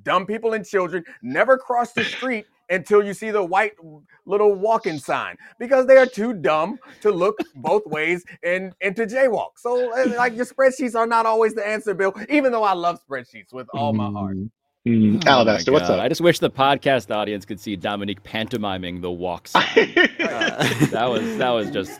dumb 0.03 0.25
people 0.25 0.53
and 0.53 0.65
children 0.65 1.03
never 1.21 1.57
cross 1.57 1.93
the 1.93 2.03
street 2.03 2.45
until 2.69 3.03
you 3.03 3.13
see 3.13 3.31
the 3.31 3.43
white 3.43 3.73
little 4.25 4.53
walking 4.53 4.99
sign 4.99 5.35
because 5.59 5.87
they 5.87 5.97
are 5.97 6.05
too 6.05 6.33
dumb 6.33 6.79
to 7.01 7.11
look 7.11 7.37
both 7.55 7.85
ways 7.85 8.23
and 8.43 8.73
and 8.81 8.95
to 8.95 9.05
jaywalk. 9.05 9.51
So 9.57 9.73
like 10.17 10.35
your 10.35 10.45
spreadsheets 10.45 10.95
are 10.95 11.07
not 11.07 11.25
always 11.25 11.53
the 11.53 11.65
answer, 11.67 11.93
Bill. 11.93 12.13
Even 12.29 12.51
though 12.51 12.63
I 12.63 12.73
love 12.73 12.99
spreadsheets 13.07 13.53
with 13.53 13.67
all 13.73 13.93
my 13.93 14.09
heart. 14.11 14.37
Mm-hmm. 14.37 14.45
Mm. 14.89 15.23
Oh 15.27 15.29
Alabaster, 15.31 15.71
what's 15.71 15.89
up? 15.89 15.99
I 15.99 16.07
just 16.09 16.21
wish 16.21 16.39
the 16.39 16.49
podcast 16.49 17.13
audience 17.15 17.45
could 17.45 17.59
see 17.59 17.77
Domonique 17.77 18.23
pantomiming 18.23 19.01
the 19.01 19.11
walks. 19.11 19.53
Uh, 20.19 20.87
that 20.91 21.05
was 21.09 21.37
that 21.37 21.49
was 21.49 21.69
just 21.71 21.99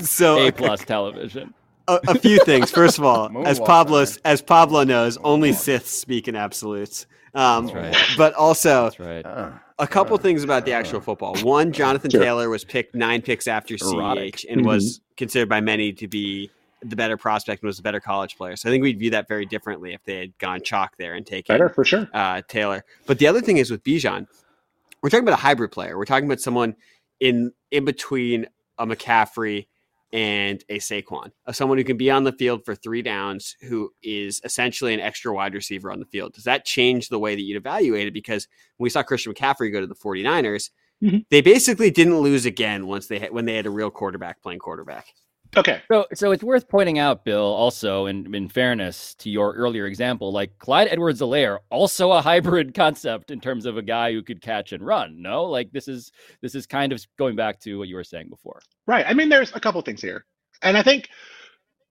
So, 0.00 0.46
a 0.46 0.52
plus 0.52 0.84
television. 0.84 1.54
a, 1.86 2.00
a 2.08 2.14
few 2.18 2.38
things. 2.44 2.70
First 2.70 2.98
of 2.98 3.04
all, 3.04 3.30
as 3.46 3.58
Pablo 3.60 4.00
man. 4.04 4.08
as 4.24 4.42
Pablo 4.42 4.84
knows, 4.84 5.16
only 5.18 5.50
Siths 5.52 5.86
speak 5.86 6.28
in 6.28 6.36
absolutes. 6.36 7.06
Um, 7.34 7.66
That's 7.66 7.76
right. 7.76 7.96
But 8.16 8.34
also, 8.34 8.84
That's 8.84 8.98
right. 9.00 9.24
Uh, 9.26 9.50
a 9.78 9.86
couple 9.86 10.16
things 10.18 10.42
about 10.44 10.64
the 10.64 10.72
actual 10.72 11.00
football. 11.00 11.36
One, 11.38 11.72
Jonathan 11.72 12.10
Sure. 12.10 12.20
Taylor 12.20 12.48
was 12.50 12.64
picked 12.64 12.94
nine 12.94 13.22
picks 13.22 13.46
after 13.46 13.74
Erotic. 13.76 14.36
CH 14.38 14.46
and 14.50 14.64
was 14.66 15.00
considered 15.16 15.48
by 15.48 15.60
many 15.60 15.92
to 15.92 16.08
be 16.08 16.50
the 16.82 16.96
better 16.96 17.16
prospect 17.16 17.62
and 17.62 17.66
was 17.66 17.78
a 17.78 17.82
better 17.82 18.00
college 18.00 18.36
player. 18.36 18.56
So 18.56 18.68
I 18.68 18.72
think 18.72 18.82
we'd 18.82 18.98
view 18.98 19.10
that 19.10 19.26
very 19.28 19.46
differently 19.46 19.94
if 19.94 20.02
they 20.04 20.16
had 20.18 20.38
gone 20.38 20.60
chalk 20.62 20.96
there 20.96 21.14
and 21.14 21.26
taken 21.26 21.54
Better 21.54 21.68
for 21.68 21.84
sure. 21.84 22.08
uh, 22.14 22.42
Taylor. 22.48 22.84
But 23.06 23.18
the 23.18 23.26
other 23.26 23.40
thing 23.40 23.56
is 23.58 23.70
with 23.70 23.82
Bijan, 23.82 24.26
we're 25.02 25.10
talking 25.10 25.24
about 25.24 25.38
a 25.38 25.42
hybrid 25.42 25.70
player. 25.72 25.96
We're 25.98 26.04
talking 26.04 26.26
about 26.26 26.40
someone 26.40 26.76
in 27.20 27.52
in 27.70 27.84
between 27.84 28.46
a 28.78 28.86
McCaffrey 28.86 29.66
and 30.12 30.64
a 30.70 30.78
Saquon, 30.78 31.32
of 31.46 31.54
someone 31.54 31.76
who 31.76 31.84
can 31.84 31.96
be 31.98 32.10
on 32.10 32.24
the 32.24 32.32
field 32.32 32.64
for 32.64 32.74
three 32.74 33.02
downs, 33.02 33.56
who 33.68 33.90
is 34.02 34.40
essentially 34.44 34.94
an 34.94 35.00
extra 35.00 35.34
wide 35.34 35.52
receiver 35.52 35.92
on 35.92 35.98
the 35.98 36.06
field. 36.06 36.32
Does 36.32 36.44
that 36.44 36.64
change 36.64 37.08
the 37.10 37.18
way 37.18 37.34
that 37.34 37.42
you'd 37.42 37.56
evaluate 37.58 38.06
it? 38.06 38.14
Because 38.14 38.48
when 38.78 38.84
we 38.86 38.90
saw 38.90 39.02
Christian 39.02 39.34
McCaffrey 39.34 39.70
go 39.70 39.80
to 39.80 39.86
the 39.86 39.94
49ers, 39.94 40.70
Mhm. 41.02 41.26
they 41.30 41.42
basically 41.42 41.90
didn't 41.90 42.18
lose 42.20 42.46
again 42.46 42.86
once 42.86 43.06
they 43.08 43.18
had, 43.18 43.32
when 43.32 43.44
they 43.44 43.54
had 43.54 43.66
a 43.66 43.70
real 43.70 43.90
quarterback 43.90 44.40
playing 44.42 44.60
quarterback. 44.60 45.06
Okay. 45.56 45.80
So, 45.90 46.06
so 46.14 46.30
it's 46.30 46.44
worth 46.44 46.68
pointing 46.68 46.98
out, 46.98 47.24
Bill, 47.24 47.42
also 47.42 48.06
in, 48.06 48.34
in 48.34 48.48
fairness 48.48 49.14
to 49.16 49.30
your 49.30 49.54
earlier 49.54 49.86
example, 49.86 50.30
like 50.30 50.58
Clyde 50.58 50.88
Edwards 50.90 51.20
Hilaire 51.20 51.60
also 51.70 52.12
a 52.12 52.20
hybrid 52.20 52.74
concept 52.74 53.30
in 53.30 53.40
terms 53.40 53.66
of 53.66 53.76
a 53.76 53.82
guy 53.82 54.12
who 54.12 54.22
could 54.22 54.40
catch 54.40 54.72
and 54.72 54.84
run. 54.84 55.20
No, 55.20 55.44
like 55.44 55.72
this 55.72 55.88
is 55.88 56.12
this 56.42 56.54
is 56.54 56.66
kind 56.66 56.92
of 56.92 57.04
going 57.18 57.36
back 57.36 57.60
to 57.60 57.78
what 57.78 57.88
you 57.88 57.96
were 57.96 58.04
saying 58.04 58.28
before. 58.28 58.60
Right. 58.86 59.06
I 59.06 59.14
mean, 59.14 59.28
there's 59.28 59.54
a 59.54 59.60
couple 59.60 59.80
things 59.82 60.02
here. 60.02 60.24
And 60.62 60.76
I 60.76 60.82
think 60.82 61.08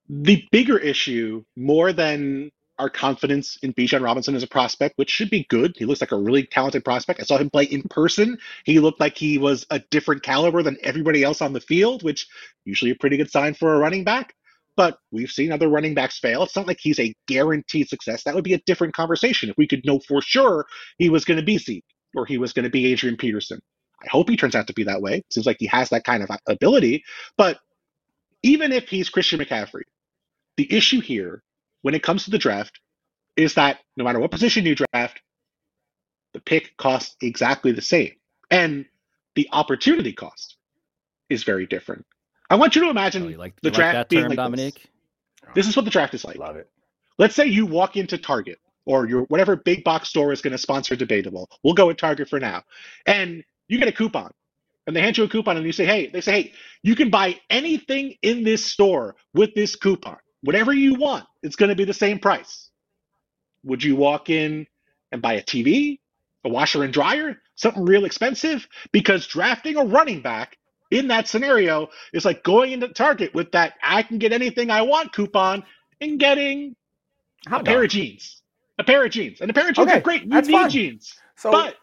the 0.09 0.45
bigger 0.51 0.77
issue, 0.77 1.43
more 1.55 1.93
than 1.93 2.51
our 2.79 2.89
confidence 2.89 3.57
in 3.63 3.73
Bijan 3.73 4.03
Robinson 4.03 4.35
as 4.35 4.43
a 4.43 4.47
prospect, 4.47 4.97
which 4.97 5.09
should 5.09 5.29
be 5.29 5.45
good. 5.49 5.75
He 5.77 5.85
looks 5.85 6.01
like 6.01 6.11
a 6.11 6.17
really 6.17 6.43
talented 6.45 6.85
prospect. 6.85 7.19
I 7.19 7.23
saw 7.23 7.37
him 7.37 7.49
play 7.49 7.65
in 7.65 7.83
person. 7.83 8.37
He 8.65 8.79
looked 8.79 8.99
like 8.99 9.17
he 9.17 9.37
was 9.37 9.65
a 9.69 9.79
different 9.91 10.23
caliber 10.23 10.61
than 10.63 10.77
everybody 10.83 11.23
else 11.23 11.41
on 11.41 11.53
the 11.53 11.59
field, 11.59 12.03
which 12.03 12.27
usually 12.65 12.91
a 12.91 12.95
pretty 12.95 13.17
good 13.17 13.31
sign 13.31 13.53
for 13.53 13.73
a 13.73 13.79
running 13.79 14.03
back. 14.03 14.33
But 14.75 14.99
we've 15.11 15.31
seen 15.31 15.51
other 15.51 15.69
running 15.69 15.95
backs 15.95 16.19
fail. 16.19 16.43
It's 16.43 16.55
not 16.55 16.67
like 16.67 16.79
he's 16.79 16.99
a 16.99 17.13
guaranteed 17.27 17.89
success. 17.89 18.23
That 18.23 18.35
would 18.35 18.43
be 18.43 18.53
a 18.53 18.61
different 18.67 18.93
conversation 18.93 19.49
if 19.49 19.57
we 19.57 19.67
could 19.67 19.83
know 19.85 19.99
for 20.07 20.21
sure 20.21 20.65
he 20.99 21.09
was 21.09 21.25
going 21.25 21.39
to 21.39 21.45
be 21.45 21.57
Zeke 21.57 21.83
or 22.15 22.25
he 22.25 22.37
was 22.37 22.53
going 22.53 22.65
to 22.65 22.69
be 22.69 22.85
Adrian 22.85 23.17
Peterson. 23.17 23.59
I 24.03 24.07
hope 24.09 24.29
he 24.29 24.37
turns 24.37 24.55
out 24.55 24.67
to 24.67 24.73
be 24.73 24.83
that 24.83 25.01
way. 25.01 25.23
Seems 25.31 25.47
like 25.47 25.57
he 25.59 25.65
has 25.65 25.89
that 25.89 26.03
kind 26.03 26.21
of 26.21 26.29
ability. 26.47 27.03
But 27.37 27.57
even 28.43 28.71
if 28.71 28.87
he's 28.87 29.09
Christian 29.09 29.39
McCaffrey, 29.39 29.81
the 30.57 30.71
issue 30.71 31.01
here 31.01 31.41
when 31.81 31.95
it 31.95 32.03
comes 32.03 32.25
to 32.25 32.31
the 32.31 32.37
draft 32.37 32.79
is 33.35 33.53
that 33.55 33.79
no 33.95 34.03
matter 34.03 34.19
what 34.19 34.31
position 34.31 34.65
you 34.65 34.75
draft, 34.75 35.21
the 36.33 36.39
pick 36.39 36.75
costs 36.77 37.15
exactly 37.21 37.71
the 37.71 37.81
same. 37.81 38.11
And 38.49 38.85
the 39.35 39.47
opportunity 39.51 40.13
cost 40.13 40.57
is 41.29 41.43
very 41.43 41.67
different. 41.67 42.05
I 42.49 42.55
want 42.55 42.75
you 42.75 42.83
to 42.83 42.89
imagine 42.89 43.23
Oh, 43.23 43.27
you 43.27 43.37
like, 43.37 43.55
the 43.61 43.67
you 43.67 43.71
like 43.71 43.75
draft 43.75 43.93
that 43.95 44.09
being 44.09 44.23
term, 44.23 44.35
like 44.35 44.51
this. 44.51 44.71
Domonique? 44.73 44.85
This 45.53 45.67
is 45.67 45.75
what 45.75 45.85
the 45.85 45.91
draft 45.91 46.13
is 46.13 46.25
like. 46.25 46.37
Love 46.37 46.55
it. 46.55 46.69
Let's 47.17 47.35
say 47.35 47.45
you 47.45 47.65
walk 47.65 47.97
into 47.97 48.17
Target 48.17 48.59
or 48.85 49.07
your 49.07 49.23
whatever 49.23 49.55
big 49.55 49.83
box 49.83 50.09
store 50.09 50.31
is 50.31 50.41
going 50.41 50.51
to 50.51 50.57
sponsor 50.57 50.95
debatable. 50.95 51.49
We'll 51.63 51.73
go 51.73 51.87
with 51.87 51.97
Target 51.97 52.29
for 52.29 52.39
now. 52.39 52.63
And 53.05 53.43
you 53.67 53.79
get 53.79 53.87
a 53.87 53.91
coupon. 53.91 54.31
And 54.85 54.95
they 54.95 55.01
hand 55.01 55.17
you 55.17 55.25
a 55.25 55.29
coupon 55.29 55.57
and 55.57 55.65
you 55.65 55.73
say, 55.73 55.85
hey, 55.85 56.07
they 56.07 56.21
say, 56.21 56.31
hey, 56.31 56.53
you 56.81 56.95
can 56.95 57.09
buy 57.09 57.39
anything 57.49 58.15
in 58.21 58.43
this 58.43 58.65
store 58.65 59.15
with 59.33 59.53
this 59.53 59.75
coupon. 59.75 60.17
Whatever 60.41 60.73
you 60.73 60.95
want, 60.95 61.25
it's 61.43 61.55
going 61.55 61.69
to 61.69 61.75
be 61.75 61.85
the 61.85 61.93
same 61.93 62.19
price. 62.19 62.69
Would 63.63 63.83
you 63.83 63.95
walk 63.95 64.29
in 64.29 64.67
and 65.11 65.21
buy 65.21 65.33
a 65.33 65.43
TV, 65.43 65.99
a 66.45 66.49
washer 66.49 66.83
and 66.83 66.93
dryer, 66.93 67.41
something 67.55 67.85
real 67.85 68.05
expensive? 68.05 68.67
Because 68.91 69.27
drafting 69.27 69.77
a 69.77 69.85
running 69.85 70.21
back 70.21 70.57
in 70.91 71.09
that 71.09 71.27
scenario 71.27 71.89
is 72.13 72.25
like 72.25 72.43
going 72.43 72.71
into 72.71 72.87
Target 72.89 73.33
with 73.33 73.51
that 73.53 73.73
I 73.83 74.03
can 74.03 74.19
get 74.19 74.31
anything 74.33 74.71
I 74.71 74.83
want 74.83 75.13
coupon 75.13 75.63
and 76.01 76.19
getting 76.19 76.75
a 77.47 77.63
pair 77.63 77.83
of 77.83 77.89
jeans. 77.89 78.41
A 78.79 78.83
pair 78.83 79.05
of 79.05 79.11
jeans. 79.11 79.41
And 79.41 79.49
a 79.49 79.53
pair 79.53 79.69
of 79.69 79.75
jeans 79.75 79.87
Okay, 79.87 79.97
are 79.97 80.01
great. 80.01 80.23
You 80.23 80.29
need 80.29 80.51
fine. 80.51 80.69
jeans. 80.69 81.13
So 81.37 81.51
but 81.51 81.75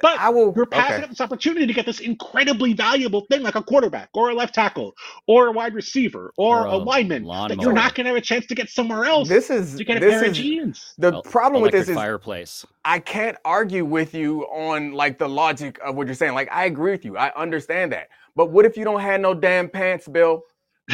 but 0.00 0.18
I 0.18 0.30
will. 0.30 0.52
you're 0.56 0.66
passing 0.66 0.96
okay. 0.96 1.02
up 1.04 1.10
this 1.10 1.20
opportunity 1.20 1.66
to 1.66 1.72
get 1.72 1.84
this 1.86 2.00
incredibly 2.00 2.72
valuable 2.72 3.26
thing 3.30 3.42
like 3.42 3.54
a 3.54 3.62
quarterback 3.62 4.08
or 4.14 4.30
a 4.30 4.34
left 4.34 4.54
tackle 4.54 4.94
or 5.26 5.48
a 5.48 5.52
wide 5.52 5.74
receiver 5.74 6.32
or, 6.36 6.62
Or 6.62 6.66
a, 6.66 6.70
a 6.74 6.76
lineman 6.76 7.24
that 7.26 7.60
you're 7.60 7.72
not 7.72 7.94
going 7.94 8.04
to 8.04 8.08
have 8.10 8.16
a 8.16 8.20
chance 8.20 8.46
to 8.46 8.54
get 8.54 8.70
somewhere 8.70 9.04
else 9.04 9.28
This 9.28 9.50
is 9.50 9.76
to 9.76 9.84
get 9.84 9.98
a 9.98 10.00
this 10.00 10.20
pair 10.20 10.24
of 10.30 10.34
jeans. 10.34 10.94
the 10.98 11.12
El- 11.12 11.22
problem 11.22 11.62
with 11.62 11.72
this 11.72 11.88
electric 11.88 11.96
is 11.96 12.02
fireplace. 12.02 12.66
I 12.84 12.98
can't 12.98 13.36
argue 13.44 13.84
with 13.84 14.14
you 14.14 14.42
on 14.44 14.92
like 14.92 15.18
the 15.18 15.28
logic 15.28 15.78
of 15.84 15.96
what 15.96 16.06
you're 16.06 16.14
saying. 16.14 16.34
Like 16.34 16.48
I 16.50 16.64
agree 16.64 16.92
with 16.92 17.04
you. 17.04 17.16
I 17.18 17.32
understand 17.34 17.92
that. 17.92 18.08
But 18.36 18.50
what 18.50 18.64
if 18.64 18.76
you 18.76 18.84
don't 18.84 19.00
have 19.00 19.20
no 19.20 19.34
damn 19.34 19.68
pants, 19.68 20.08
Bill? 20.08 20.42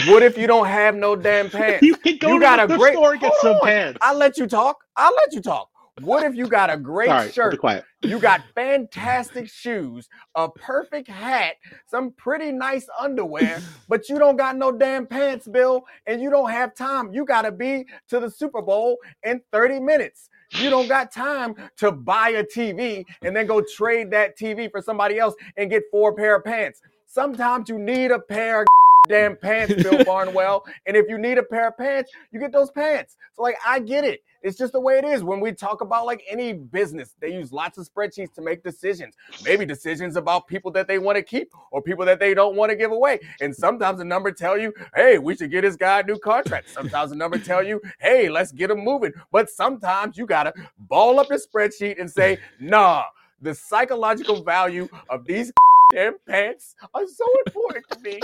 What 0.09 0.23
if 0.25 0.37
you 0.37 0.47
don't 0.49 0.67
have 0.67 0.97
no 0.97 1.15
damn 1.15 1.49
pants? 1.51 1.83
You 1.83 1.95
can 1.97 2.19
go 2.19 2.29
You 2.29 2.35
to 2.35 2.41
got 2.41 2.67
the 2.69 2.75
a 2.75 2.79
great- 2.79 2.95
store 2.95 3.13
and 3.13 3.21
get 3.21 3.31
hold 3.31 3.41
some 3.41 3.57
on. 3.57 3.61
pants. 3.69 3.99
I'll 4.03 4.17
let 4.17 4.37
you 4.39 4.47
talk. 4.49 4.79
I'll 4.97 5.15
let 5.15 5.33
you 5.33 5.41
talk. 5.41 5.69
What 6.01 6.25
if 6.25 6.35
you 6.35 6.49
got 6.49 6.71
a 6.71 6.77
great 6.77 7.07
Sorry, 7.07 7.21
I'll 7.21 7.27
be 7.29 7.33
shirt? 7.33 7.59
quiet. 7.61 7.85
You 8.05 8.19
got 8.19 8.43
fantastic 8.55 9.49
shoes, 9.49 10.09
a 10.35 10.49
perfect 10.49 11.09
hat, 11.09 11.55
some 11.87 12.13
pretty 12.13 12.53
nice 12.53 12.87
underwear, 13.01 13.63
but 13.89 14.09
you 14.11 14.19
don't 14.19 14.37
got 14.37 14.57
no 14.57 14.71
damn 14.71 15.07
pants, 15.07 15.49
Bill, 15.49 15.85
and 16.07 16.21
you 16.21 16.31
don't 16.31 16.51
have 16.51 16.75
time. 16.75 17.13
You 17.15 17.25
got 17.25 17.43
to 17.43 17.53
be 17.53 17.87
to 18.09 18.21
the 18.21 18.31
Super 18.31 18.61
Bowl 18.61 18.99
in 19.23 19.41
30 19.53 19.81
minutes. 19.81 20.29
You 20.51 20.69
don't 20.69 20.87
got 20.87 21.13
time 21.13 21.55
to 21.79 21.91
buy 21.91 22.31
a 22.31 22.45
TV 22.45 23.05
and 23.23 23.35
then 23.35 23.47
go 23.47 23.63
trade 23.75 24.11
that 24.11 24.39
TV 24.39 24.71
for 24.71 24.83
somebody 24.83 25.19
else 25.19 25.35
and 25.57 25.71
get 25.71 25.85
four 25.91 26.15
pair 26.15 26.37
of 26.37 26.45
pants. 26.45 26.83
Sometimes 27.07 27.69
you 27.69 27.79
need 27.79 28.11
a 28.11 28.19
pair 28.19 28.63
of 28.63 28.67
damn 29.09 29.37
pants, 29.37 29.83
Bill 29.83 30.05
Barnwell. 30.07 30.65
And 30.87 30.97
if 30.97 31.07
you 31.09 31.19
need 31.19 31.39
a 31.39 31.43
pair 31.43 31.69
of 31.69 31.79
pants, 31.79 32.13
you 32.33 32.39
get 32.39 32.53
those 32.53 32.71
pants. 32.71 33.17
So, 33.35 33.43
like, 33.43 33.57
I 33.67 33.79
get 33.79 34.05
it. 34.05 34.21
It's 34.45 34.59
just 34.59 34.75
the 34.75 34.81
way 34.81 34.99
it 34.99 35.07
is. 35.07 35.25
When 35.25 35.41
we 35.41 35.53
talk 35.53 35.81
about 35.81 36.05
like 36.05 36.23
any 36.29 36.53
business, 36.53 37.15
they 37.19 37.33
use 37.33 37.51
lots 37.51 37.79
of 37.79 37.89
spreadsheets 37.89 38.35
to 38.35 38.43
make 38.43 38.63
decisions. 38.63 39.15
Maybe 39.43 39.65
decisions 39.65 40.17
about 40.17 40.47
people 40.47 40.71
that 40.73 40.87
they 40.87 40.99
want 40.99 41.17
to 41.17 41.23
keep 41.23 41.49
or 41.71 41.81
people 41.81 42.05
that 42.05 42.21
they 42.21 42.35
don't 42.35 42.55
want 42.55 42.69
to 42.69 42.77
give 42.77 42.93
away. 42.93 43.21
And 43.41 43.57
sometimes 43.57 43.99
the 43.99 44.05
number 44.05 44.31
tell 44.31 44.59
you, 44.59 44.75
hey, 44.95 45.17
we 45.17 45.35
should 45.35 45.51
get 45.51 45.63
this 45.63 45.77
guy 45.77 46.01
a 46.01 46.03
new 46.03 46.19
contract. 46.19 46.69
Sometimes 46.69 47.09
the 47.09 47.17
number 47.17 47.39
tell 47.39 47.63
you, 47.63 47.81
hey, 48.01 48.29
let's 48.29 48.53
get 48.53 48.71
him 48.71 48.85
moving. 48.85 49.15
But 49.33 49.49
sometimes 49.49 50.19
you 50.19 50.27
gotta 50.27 50.53
ball 50.79 51.19
up 51.19 51.29
the 51.29 51.37
spreadsheet 51.37 51.99
and 51.99 52.11
say, 52.11 52.37
nah, 52.61 53.05
the 53.41 53.55
psychological 53.55 54.43
value 54.43 54.91
of 55.09 55.25
these 55.25 55.53
damn 55.91 56.19
pants 56.29 56.75
are 56.93 57.07
so 57.07 57.25
important 57.47 57.87
to 57.93 57.99
me. 58.01 58.21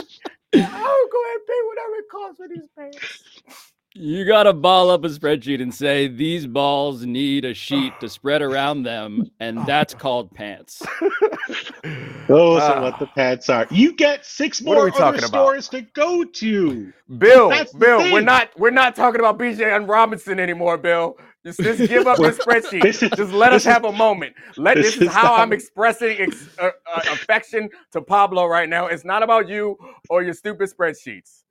I'll 0.55 1.09
go 1.09 1.23
ahead 1.25 1.37
and 1.37 1.47
pay 1.47 1.61
whatever 1.67 1.95
it 1.97 2.09
costs 2.11 2.37
for 2.37 2.49
these 2.49 2.69
pants. 2.77 3.73
You 3.93 4.25
gotta 4.25 4.53
ball 4.53 4.89
up 4.89 5.03
a 5.05 5.09
spreadsheet 5.09 5.61
and 5.61 5.75
say 5.75 6.07
these 6.07 6.47
balls 6.47 7.05
need 7.05 7.45
a 7.45 7.53
sheet 7.53 7.93
to 8.01 8.09
spread 8.09 8.41
around 8.41 8.85
them, 8.85 9.29
and 9.41 9.67
that's 9.67 9.95
called 9.95 10.31
pants. 10.33 10.81
Those 12.29 12.63
Ah. 12.63 12.75
are 12.75 12.83
what 12.83 12.99
the 13.01 13.07
pants 13.17 13.49
are. 13.49 13.67
You 13.69 13.93
get 13.93 14.25
six 14.25 14.63
What 14.63 14.75
are 14.75 14.75
more 14.77 14.85
we 14.85 14.91
other 14.93 14.99
talking 15.01 15.19
about? 15.25 15.29
stores 15.29 15.69
to 15.71 15.81
go 15.81 16.23
to. 16.23 16.93
Bill, 17.19 17.49
That's 17.49 17.73
the 17.73 17.79
Bill, 17.79 18.13
we're 18.13 18.21
not 18.21 18.51
we're 18.57 18.71
not 18.71 18.95
talking 18.95 19.19
about 19.21 19.39
Bijan 19.41 19.89
Robinson 19.89 20.39
anymore, 20.39 20.79
Bill. 20.79 21.17
Just, 21.45 21.59
just 21.59 21.89
give 21.89 22.07
up 22.07 22.19
the 22.19 22.31
spreadsheet. 22.31 22.85
Is- 22.85 23.01
just 23.01 23.33
let 23.33 23.53
us 23.53 23.63
is- 23.63 23.73
have 23.73 23.85
a 23.87 23.93
moment. 23.93 24.37
Let 24.57 24.77
this 24.77 24.87
this, 24.87 24.97
is 24.97 25.03
is 25.09 25.13
how 25.13 25.35
I'm 25.35 25.53
expressing 25.53 26.17
ex, 26.21 26.49
uh, 26.61 26.71
uh, 26.95 27.01
affection 27.11 27.69
to 27.91 28.01
Pablo 28.03 28.47
right 28.47 28.69
now. 28.69 28.87
It's 28.87 29.05
not 29.05 29.25
about 29.25 29.49
you 29.49 29.77
or 30.09 30.23
your 30.23 30.35
stupid 30.35 30.71
spreadsheets. 30.71 31.43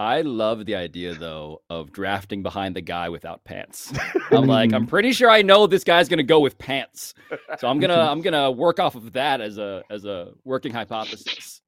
I 0.00 0.22
love 0.22 0.64
the 0.64 0.76
idea 0.76 1.14
though 1.14 1.60
of 1.68 1.92
drafting 1.92 2.42
behind 2.42 2.74
the 2.74 2.80
guy 2.80 3.10
without 3.10 3.44
pants. 3.44 3.92
I'm 4.30 4.46
like, 4.46 4.72
I'm 4.72 4.86
pretty 4.86 5.12
sure 5.12 5.28
I 5.28 5.42
know 5.42 5.66
this 5.66 5.84
guy's 5.84 6.08
gonna 6.08 6.22
go 6.22 6.40
with 6.40 6.56
pants. 6.56 7.12
So 7.58 7.68
I'm 7.68 7.80
gonna 7.80 8.00
I'm 8.10 8.22
gonna 8.22 8.50
work 8.50 8.80
off 8.80 8.94
of 8.94 9.12
that 9.12 9.42
as 9.42 9.58
a 9.58 9.82
as 9.90 10.06
a 10.06 10.32
working 10.42 10.72
hypothesis. 10.72 11.60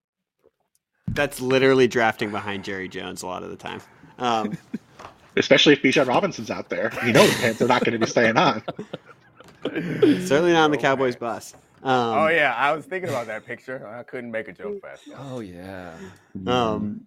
That's 1.09 1.43
literally 1.43 1.87
drafting 1.87 2.31
behind 2.31 2.65
Jerry 2.65 2.89
Jones 2.89 3.23
a 3.23 3.27
lot 3.27 3.43
of 3.43 3.51
the 3.51 3.57
time. 3.57 3.83
Um, 4.19 4.57
Especially 5.37 5.75
if 5.75 5.83
Bijan 5.83 6.07
Robinson's 6.07 6.51
out 6.51 6.71
there. 6.71 6.91
You 7.05 7.13
know 7.13 7.27
the 7.27 7.39
pants 7.39 7.61
are 7.61 7.69
not 7.69 7.85
going 7.85 7.93
to 7.93 7.99
be 7.99 8.07
staying 8.07 8.39
on. 8.39 8.63
certainly 9.63 10.53
not 10.53 10.65
on 10.65 10.71
the 10.71 10.79
Cowboys 10.79 11.17
bus. 11.17 11.55
Um, 11.83 12.19
oh 12.19 12.29
yeah, 12.29 12.55
I 12.57 12.73
was 12.73 12.87
thinking 12.87 13.11
about 13.11 13.27
that 13.27 13.45
picture. 13.45 13.87
I 13.87 14.05
couldn't 14.05 14.31
make 14.31 14.49
a 14.49 14.53
joke 14.53 14.81
fast 14.81 15.07
enough. 15.07 15.21
Oh 15.23 15.41
yeah. 15.41 15.95
Um, 16.47 17.07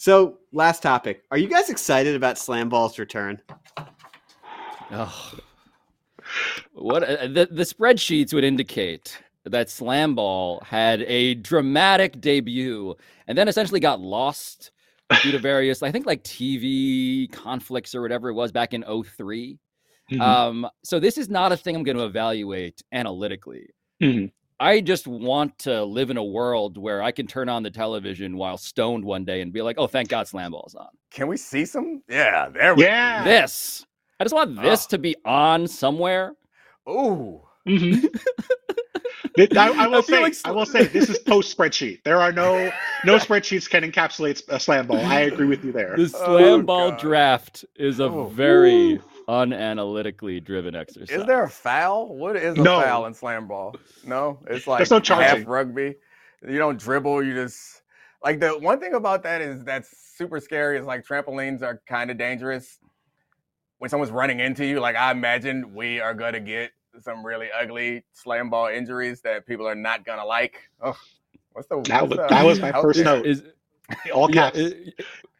so, 0.00 0.38
last 0.50 0.82
topic. 0.82 1.24
Are 1.30 1.36
you 1.36 1.46
guys 1.46 1.68
excited 1.68 2.16
about 2.16 2.38
Slam 2.38 2.70
Ball's 2.70 2.98
return? 2.98 3.38
Oh. 4.90 5.34
What 6.72 7.02
uh, 7.02 7.26
the 7.26 7.48
the 7.50 7.64
spreadsheets 7.64 8.32
would 8.32 8.42
indicate 8.42 9.20
that 9.44 9.68
Slam 9.68 10.14
Ball 10.14 10.60
had 10.64 11.02
a 11.02 11.34
dramatic 11.34 12.18
debut 12.18 12.96
and 13.26 13.36
then 13.36 13.46
essentially 13.46 13.78
got 13.78 14.00
lost 14.00 14.70
due 15.22 15.32
to 15.32 15.38
various 15.50 15.82
I 15.82 15.92
think 15.92 16.06
like 16.06 16.24
TV 16.24 17.30
conflicts 17.30 17.94
or 17.94 18.00
whatever 18.00 18.30
it 18.30 18.34
was 18.34 18.52
back 18.52 18.72
in 18.72 18.82
3 18.82 19.58
Mhm. 20.10 20.20
Um 20.22 20.66
so 20.82 20.98
this 20.98 21.18
is 21.18 21.28
not 21.28 21.52
a 21.52 21.58
thing 21.58 21.76
I'm 21.76 21.82
going 21.82 21.98
to 21.98 22.04
evaluate 22.04 22.82
analytically. 22.90 23.66
Mhm. 24.02 24.32
I 24.60 24.82
just 24.82 25.06
want 25.06 25.58
to 25.60 25.84
live 25.84 26.10
in 26.10 26.18
a 26.18 26.24
world 26.24 26.76
where 26.76 27.02
I 27.02 27.12
can 27.12 27.26
turn 27.26 27.48
on 27.48 27.62
the 27.62 27.70
television 27.70 28.36
while 28.36 28.58
stoned 28.58 29.04
one 29.04 29.24
day 29.24 29.40
and 29.40 29.52
be 29.52 29.62
like, 29.62 29.76
"Oh, 29.78 29.86
thank 29.86 30.10
God 30.10 30.28
Slam 30.28 30.50
Ball's 30.52 30.74
on." 30.74 30.88
Can 31.10 31.28
we 31.28 31.38
see 31.38 31.64
some? 31.64 32.02
Yeah, 32.08 32.50
there 32.50 32.74
we 32.74 32.84
Yeah. 32.84 33.24
This 33.24 33.86
I 34.20 34.24
just 34.24 34.34
want 34.34 34.60
this 34.60 34.84
Oh. 34.84 34.88
to 34.90 34.98
be 34.98 35.16
on 35.24 35.66
somewhere. 35.66 36.34
Ooh. 36.88 37.40
Mhm. 37.68 38.08
I, 39.56 39.68
I 39.70 39.86
will 39.86 39.96
I 39.98 40.00
say, 40.02 40.20
like 40.22 40.34
I 40.44 40.50
will 40.50 40.66
say, 40.66 40.84
this 40.84 41.08
is 41.08 41.18
post 41.18 41.56
spreadsheet. 41.56 42.02
There 42.04 42.20
are 42.20 42.32
no 42.32 42.70
no 43.04 43.16
spreadsheets 43.18 43.68
can 43.70 43.82
encapsulate 43.90 44.42
a 44.48 44.58
slam 44.60 44.86
ball. 44.86 44.98
I 44.98 45.20
agree 45.20 45.46
with 45.46 45.64
you 45.64 45.72
there. 45.72 45.94
The 45.96 46.10
Oh, 46.18 46.36
slam 46.38 46.66
ball 46.66 46.90
God. 46.90 47.00
draft 47.00 47.64
is 47.76 48.00
a 48.00 48.04
Oh. 48.04 48.24
very 48.26 49.00
unanalytically 49.30 50.42
driven 50.44 50.74
exercise. 50.74 51.20
Is 51.20 51.26
there 51.26 51.44
a 51.44 51.48
foul? 51.48 52.16
What 52.16 52.36
is 52.36 52.56
a 52.58 52.62
No. 52.62 52.80
foul 52.80 53.06
in 53.06 53.14
slam 53.14 53.46
ball? 53.46 53.76
No, 54.04 54.38
it's 54.48 54.66
like 54.66 54.78
There's 54.78 54.90
no 54.90 54.96
half 54.96 55.04
charging. 55.04 55.46
rugby. 55.46 55.94
You 56.46 56.58
don't 56.58 56.78
dribble. 56.78 57.22
You 57.22 57.34
just 57.34 57.82
like 58.24 58.40
the 58.40 58.50
one 58.58 58.80
thing 58.80 58.94
about 58.94 59.22
that 59.22 59.40
is 59.40 59.62
that's 59.64 59.96
super 60.16 60.40
scary. 60.40 60.78
Is 60.78 60.86
like 60.86 61.06
trampolines 61.06 61.62
are 61.62 61.80
kind 61.86 62.10
of 62.10 62.18
dangerous 62.18 62.78
when 63.78 63.88
someone's 63.90 64.10
running 64.12 64.40
into 64.40 64.64
you. 64.66 64.80
Like 64.80 64.96
I 64.96 65.10
imagine 65.12 65.74
we 65.74 66.00
are 66.00 66.14
gonna 66.14 66.40
get 66.40 66.72
some 67.00 67.24
really 67.24 67.48
ugly 67.52 68.04
slam 68.12 68.50
ball 68.50 68.66
injuries 68.66 69.20
that 69.22 69.46
people 69.46 69.66
are 69.66 69.74
not 69.76 70.04
gonna 70.04 70.24
like. 70.24 70.56
Oh, 70.82 70.96
what's 71.52 71.68
the 71.68 71.80
That 71.82 72.02
what's 72.08 72.10
was- 72.10 72.18
the- 72.18 72.34
that 72.34 72.44
was 72.44 72.60
my 72.60 72.72
how- 72.72 72.82
first 72.82 72.98
is- 72.98 73.04
note. 73.04 73.26
Is 73.26 73.42
All 74.12 74.30
yeah, 74.34 74.50
caps. 74.50 74.60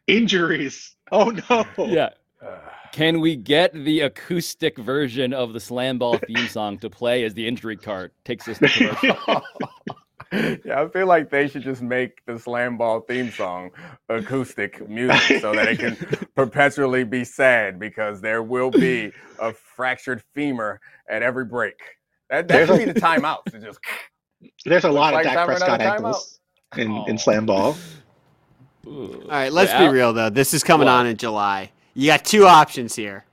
Injuries. 0.07 0.95
Oh 1.11 1.31
no. 1.49 1.65
yeah. 1.87 2.09
uh, 2.45 2.57
Can 2.91 3.21
we 3.21 3.35
get 3.37 3.73
the 3.73 4.01
acoustic 4.01 4.77
version 4.77 5.33
of 5.33 5.53
the 5.53 5.59
slam 5.59 5.97
ball 5.97 6.17
theme 6.17 6.47
song 6.47 6.77
to 6.79 6.89
play 6.89 7.23
as 7.23 7.33
the 7.33 7.47
injury 7.47 7.77
card 7.77 8.11
takes 8.25 8.47
us 8.49 8.57
to 8.59 8.67
commercial? 8.67 9.41
yeah, 10.65 10.81
I 10.81 10.87
feel 10.89 11.07
like 11.07 11.29
they 11.29 11.47
should 11.47 11.63
just 11.63 11.81
make 11.81 12.23
the 12.25 12.37
slam 12.37 12.77
ball 12.77 13.01
theme 13.01 13.31
song 13.31 13.71
acoustic 14.09 14.87
music 14.89 15.41
so 15.41 15.53
that 15.53 15.69
it 15.69 15.79
can 15.79 15.95
perpetually 16.35 17.05
be 17.05 17.23
sad 17.23 17.79
because 17.79 18.19
there 18.19 18.43
will 18.43 18.71
be 18.71 19.11
a 19.39 19.53
fractured 19.53 20.21
femur 20.33 20.79
at 21.09 21.23
every 21.23 21.45
break. 21.45 21.75
That 22.29 22.47
that 22.49 22.67
should 22.67 22.77
be 22.79 22.85
the 22.91 22.99
timeout. 22.99 23.45
To 23.51 23.59
just 23.59 23.79
There's 24.65 24.83
a 24.83 24.91
lot 24.91 25.13
like 25.13 25.25
of 25.25 25.31
time 25.33 25.37
Dak 25.37 25.45
Prescott 25.47 25.81
ankles 25.81 26.39
in, 26.77 26.91
Oh. 26.91 27.05
in 27.05 27.17
slam 27.17 27.45
ball. 27.45 27.77
Ooh. 28.87 29.21
All 29.23 29.29
right, 29.29 29.51
let's 29.51 29.71
Wait, 29.73 29.79
be 29.87 29.93
real 29.93 30.11
though. 30.11 30.29
This 30.29 30.53
is 30.53 30.63
coming 30.63 30.87
What? 30.87 30.93
on 30.93 31.07
in 31.07 31.15
July. 31.15 31.71
You 31.93 32.07
got 32.07 32.25
two 32.25 32.45
options 32.45 32.95
here. 32.95 33.25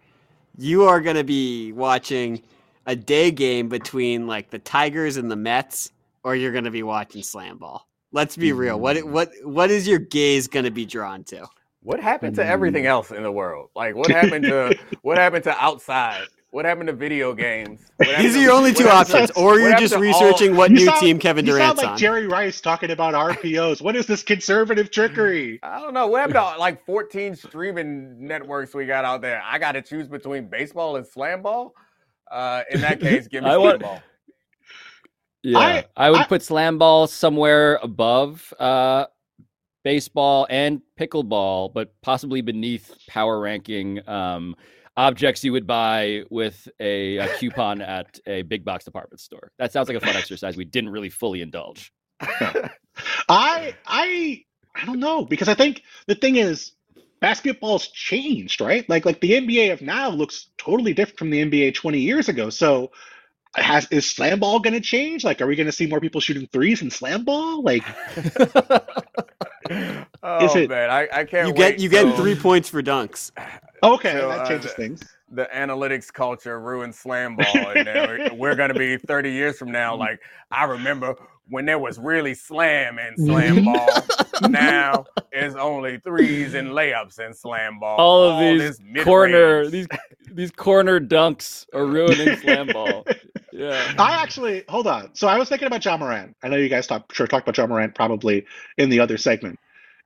You 0.56 0.84
are 0.84 1.00
going 1.00 1.16
to 1.16 1.24
be 1.24 1.72
watching 1.72 2.42
a 2.86 2.96
day 2.96 3.30
game 3.30 3.68
between 3.68 4.26
like 4.26 4.50
the 4.50 4.59
Tigers 4.59 5.16
and 5.16 5.30
the 5.30 5.36
Mets, 5.36 5.90
or 6.24 6.34
you're 6.34 6.52
going 6.52 6.64
to 6.64 6.70
be 6.70 6.82
watching 6.82 7.22
Slam 7.22 7.59
Ball. 7.59 7.86
Let's 8.11 8.36
be 8.36 8.52
real. 8.52 8.80
What 8.80 8.96
hmm. 8.96 9.12
what 9.12 9.30
what 9.44 9.70
is 9.70 9.86
your 9.86 9.98
gaze 9.98 10.48
going 10.48 10.64
to 10.64 10.70
be 10.70 10.86
drawn 10.86 11.24
to? 11.24 11.46
What 11.82 12.00
happened 12.00 12.34
to 12.36 12.44
everything 12.44 12.84
hmm. 12.84 12.90
else 12.90 13.11
in 13.11 13.22
the 13.22 13.30
world? 13.30 13.70
Like 13.76 13.94
what 13.94 14.11
happened 14.11 14.44
to 14.44 14.76
what 15.02 15.18
happened 15.18 15.44
to 15.44 15.56
outside? 15.62 16.26
What 16.51 16.64
happened 16.64 16.86
to 16.86 16.94
video 16.94 17.34
games? 17.34 17.80
These 17.99 18.34
are 18.36 18.40
your 18.40 18.53
only 18.53 18.72
two 18.72 18.84
happened 18.84 19.11
to- 19.11 19.22
options, 19.22 19.30
or 19.32 19.59
you're 19.61 19.76
just 19.76 19.92
to 19.92 19.96
all- 19.96 20.03
researching 20.03 20.57
what 20.57 20.70
You 20.70 20.76
new 20.78 20.84
sound- 20.86 21.01
team 21.01 21.18
Kevin 21.18 21.44
you 21.44 21.55
sound 21.57 21.76
like 21.76 21.88
on. 21.88 21.99
Jerry 21.99 22.26
Rice 22.26 22.61
talking 22.62 22.90
about 22.90 23.12
RPOs. 23.12 23.82
What 23.82 23.96
is 23.96 24.07
this 24.07 24.22
conservative 24.22 24.90
trickery? 24.90 25.61
I 25.62 25.78
don't 25.78 25.92
know. 25.92 26.07
What 26.07 26.20
happened 26.20 26.36
to 26.36 26.59
like 26.59 26.84
14 26.86 27.36
streaming 27.36 28.26
networks 28.26 28.74
we 28.74 28.86
got 28.86 29.05
out 29.05 29.20
there? 29.20 29.42
I 29.44 29.59
got 29.59 29.72
to 29.72 29.82
choose 29.82 30.09
between 30.09 30.46
baseball 30.49 30.96
and 30.96 31.07
slam 31.07 31.42
ball. 31.42 31.74
Uh, 32.30 32.62
in 32.70 32.80
that 32.80 32.99
case, 33.03 33.28
give 33.28 33.44
me 33.44 33.51
I 33.51 33.55
slam 33.55 33.62
want- 33.62 33.82
ball. 33.82 34.03
Yeah, 35.42 35.59
I, 35.59 35.84
I- 35.96 36.11
would 36.11 36.20
I- 36.20 36.26
put 36.26 36.42
slam 36.42 36.78
ball 36.78 37.07
somewhere 37.07 37.78
above 37.82 38.55
uh, 38.59 39.05
baseball 39.84 40.46
and 40.49 40.80
pickleball, 40.99 41.72
but 41.74 41.92
possibly 42.01 42.40
beneath 42.40 42.92
power 43.07 43.38
ranking 43.38 44.01
um, 44.09 44.57
objects 44.99 45.44
you 45.44 45.53
would 45.53 45.66
buy 45.66 46.24
with 46.28 46.68
a, 46.80 47.18
a 47.18 47.28
coupon 47.38 47.80
at 47.80 48.18
a 48.26 48.42
big 48.42 48.64
box 48.64 48.84
department 48.84 49.20
store. 49.20 49.53
That 49.59 49.72
sounds 49.72 49.88
like 49.88 49.96
a 49.96 50.01
fun 50.05 50.16
exercise. 50.22 50.57
We 50.57 50.64
didn't 50.64 50.90
really 50.90 51.09
fully 51.09 51.40
indulge. 51.40 51.92
I 52.20 53.74
I 53.86 54.44
I 54.74 54.84
don't 54.84 54.99
know 54.99 55.24
because 55.24 55.49
I 55.49 55.55
think 55.55 55.82
the 56.09 56.16
thing 56.16 56.36
is 56.36 56.72
basketball's 57.20 57.86
changed, 57.88 58.61
right? 58.61 58.88
Like 58.88 59.05
like 59.07 59.20
the 59.20 59.32
NBA 59.32 59.72
of 59.72 59.80
now 59.82 60.11
looks 60.11 60.51
totally 60.59 60.92
different 60.92 61.18
from 61.18 61.30
the 61.30 61.44
NBA 61.44 61.74
20 61.74 62.01
years 62.01 62.28
ago. 62.28 62.51
So 62.51 62.90
has 63.57 63.86
is 63.90 64.09
slam 64.11 64.40
ball 64.40 64.61
going 64.61 64.74
to 64.74 64.80
change? 64.80 65.24
Like 65.24 65.40
are 65.40 65.46
we 65.46 65.57
going 65.57 65.66
to 65.66 65.72
see 65.72 65.86
more 65.86 66.01
people 66.01 66.20
shooting 66.20 66.46
threes 66.53 66.82
in 66.82 66.90
slam 66.90 67.24
ball? 67.24 67.62
Like 67.62 67.84
oh 70.22 70.44
Is 70.44 70.55
it- 70.57 70.70
man, 70.70 70.90
I, 70.90 71.09
I 71.12 71.24
can't. 71.24 71.49
You 71.49 71.55
get 71.55 71.72
wait 71.72 71.78
you 71.80 71.88
get 71.88 72.03
till 72.03 72.16
three 72.16 72.34
points 72.34 72.68
for 72.68 72.82
dunks. 72.82 73.30
okay, 73.82 74.12
So, 74.12 74.28
that 74.28 74.40
uh, 74.40 74.49
changes 74.49 74.70
the- 74.74 74.76
things. 74.82 75.03
The 75.30 75.46
analytics 75.55 76.11
culture 76.11 76.59
ruined 76.59 76.94
slam 76.94 77.36
ball, 77.36 77.44
and 77.55 77.86
then 77.86 78.09
we're, 78.09 78.34
we're 78.34 78.55
going 78.55 78.72
to 78.72 78.78
be 78.78 78.96
30 78.96 79.30
years 79.30 79.59
from 79.59 79.70
now. 79.70 79.94
Like 79.94 80.20
I 80.51 80.64
remember 80.64 81.16
when 81.51 81.66
there 81.66 81.78
was 81.78 81.99
really 81.99 82.32
slam 82.32 82.99
and 82.99 83.14
slam 83.18 83.62
ball. 83.64 83.88
now 84.49 85.05
it's 85.30 85.55
only 85.55 85.99
threes 85.99 86.55
and 86.55 86.68
layups 86.68 87.18
and 87.18 87.36
slam 87.36 87.78
ball. 87.78 87.99
All 87.99 88.22
of 88.24 88.38
these 88.59 88.80
corner 89.05 89.66
these 89.68 89.86
these 90.32 90.51
corner 90.51 90.99
dunks 90.99 91.66
are 91.74 91.84
ruining 91.84 92.34
slam 92.38 92.68
ball. 92.68 93.05
Yeah. 93.59 93.92
I 93.98 94.12
actually 94.22 94.62
hold 94.68 94.86
on. 94.86 95.14
So 95.14 95.26
I 95.26 95.36
was 95.36 95.48
thinking 95.48 95.66
about 95.66 95.84
Ja 95.84 95.96
Morant. 95.96 96.36
I 96.44 96.48
know 96.48 96.56
you 96.56 96.68
guys 96.68 96.86
talk, 96.86 97.12
sure 97.12 97.26
talked 97.26 97.46
about 97.48 97.59
Ja 97.59 97.66
Morant 97.66 97.94
probably 97.94 98.46
in 98.76 98.88
the 98.88 99.00
other 99.00 99.18
segment. 99.18 99.59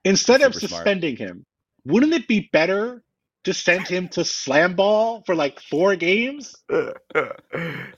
Instead 0.03 0.41
of 0.41 0.53
Super 0.55 0.67
smart. 0.67 0.79
suspending 0.81 1.15
him, 1.15 1.45
wouldn't 1.85 2.13
it 2.13 2.27
be 2.27 2.49
better 2.51 3.03
to 3.43 3.53
send 3.53 3.87
him 3.87 4.07
to 4.07 4.25
slam 4.25 4.75
ball 4.75 5.21
for 5.25 5.35
like 5.35 5.59
four 5.59 5.95
games? 5.95 6.55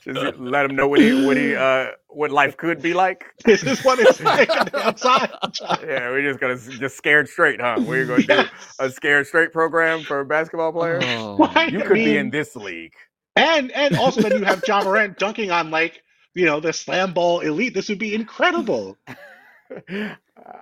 Just 0.03 0.38
let 0.38 0.66
him 0.66 0.76
know 0.76 0.88
what 0.88 0.99
he 0.99 1.26
what 1.26 1.38
he 1.38 1.56
uh 1.56 1.88
what 2.10 2.32
life 2.32 2.58
could 2.58 2.82
be 2.82 2.93
like. 2.93 3.24
This 3.45 3.64
is 3.64 3.84
what 3.86 3.99
it's 3.99 4.20
like 4.22 4.49
on 4.49 4.66
the 4.68 4.88
outside. 4.88 5.30
Yeah, 5.88 6.10
we're 6.10 6.22
just 6.24 6.39
gonna 6.39 6.58
just 6.58 6.97
scared 6.97 7.30
straight, 7.30 7.62
huh? 7.62 7.78
We're 7.80 8.06
gonna 8.06 8.24
do 8.24 8.43
a 8.80 8.89
scared 8.89 9.28
straight 9.28 9.53
program 9.53 10.03
for 10.03 10.24
basketball 10.26 10.74
players. 10.74 11.03
Oh. 11.08 11.38
You 11.38 11.45
I 11.45 11.72
could 11.72 11.93
be 11.93 12.18
in 12.18 12.30
this 12.30 12.56
league. 12.56 12.93
And 13.36 13.72
and 13.72 13.98
also 13.98 14.22
then 14.22 14.40
you 14.40 14.46
have 14.46 14.64
Ja 14.68 14.84
Morant 14.84 15.18
dunking 15.18 15.52
on 15.52 15.70
like 15.72 16.04
you 16.34 16.46
know 16.46 16.60
the 16.60 16.74
slam 16.74 17.14
ball 17.14 17.42
elite. 17.42 17.74
This 17.74 17.90
would 17.90 18.00
be 18.00 18.14
incredible. 18.16 18.98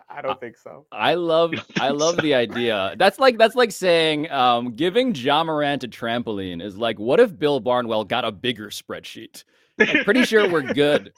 I 0.09 0.21
don't 0.21 0.39
think 0.39 0.57
so. 0.57 0.85
I 0.91 1.15
love 1.15 1.53
I 1.79 1.89
love 1.89 2.17
the 2.17 2.33
idea. 2.35 2.95
That's 2.97 3.19
like 3.19 3.37
that's 3.37 3.55
like 3.55 3.71
saying 3.71 4.31
um, 4.31 4.75
giving 4.75 5.13
Ja 5.13 5.43
Morant 5.43 5.83
a 5.83 5.87
trampoline 5.87 6.61
is 6.63 6.77
like 6.77 6.99
what 6.99 7.19
if 7.19 7.37
Bill 7.37 7.59
Barnwell 7.59 8.05
got 8.05 8.25
a 8.25 8.31
bigger 8.31 8.69
spreadsheet? 8.69 9.43
I'm 9.79 10.03
pretty 10.03 10.23
sure 10.25 10.49
we're 10.49 10.73
good. 10.73 11.13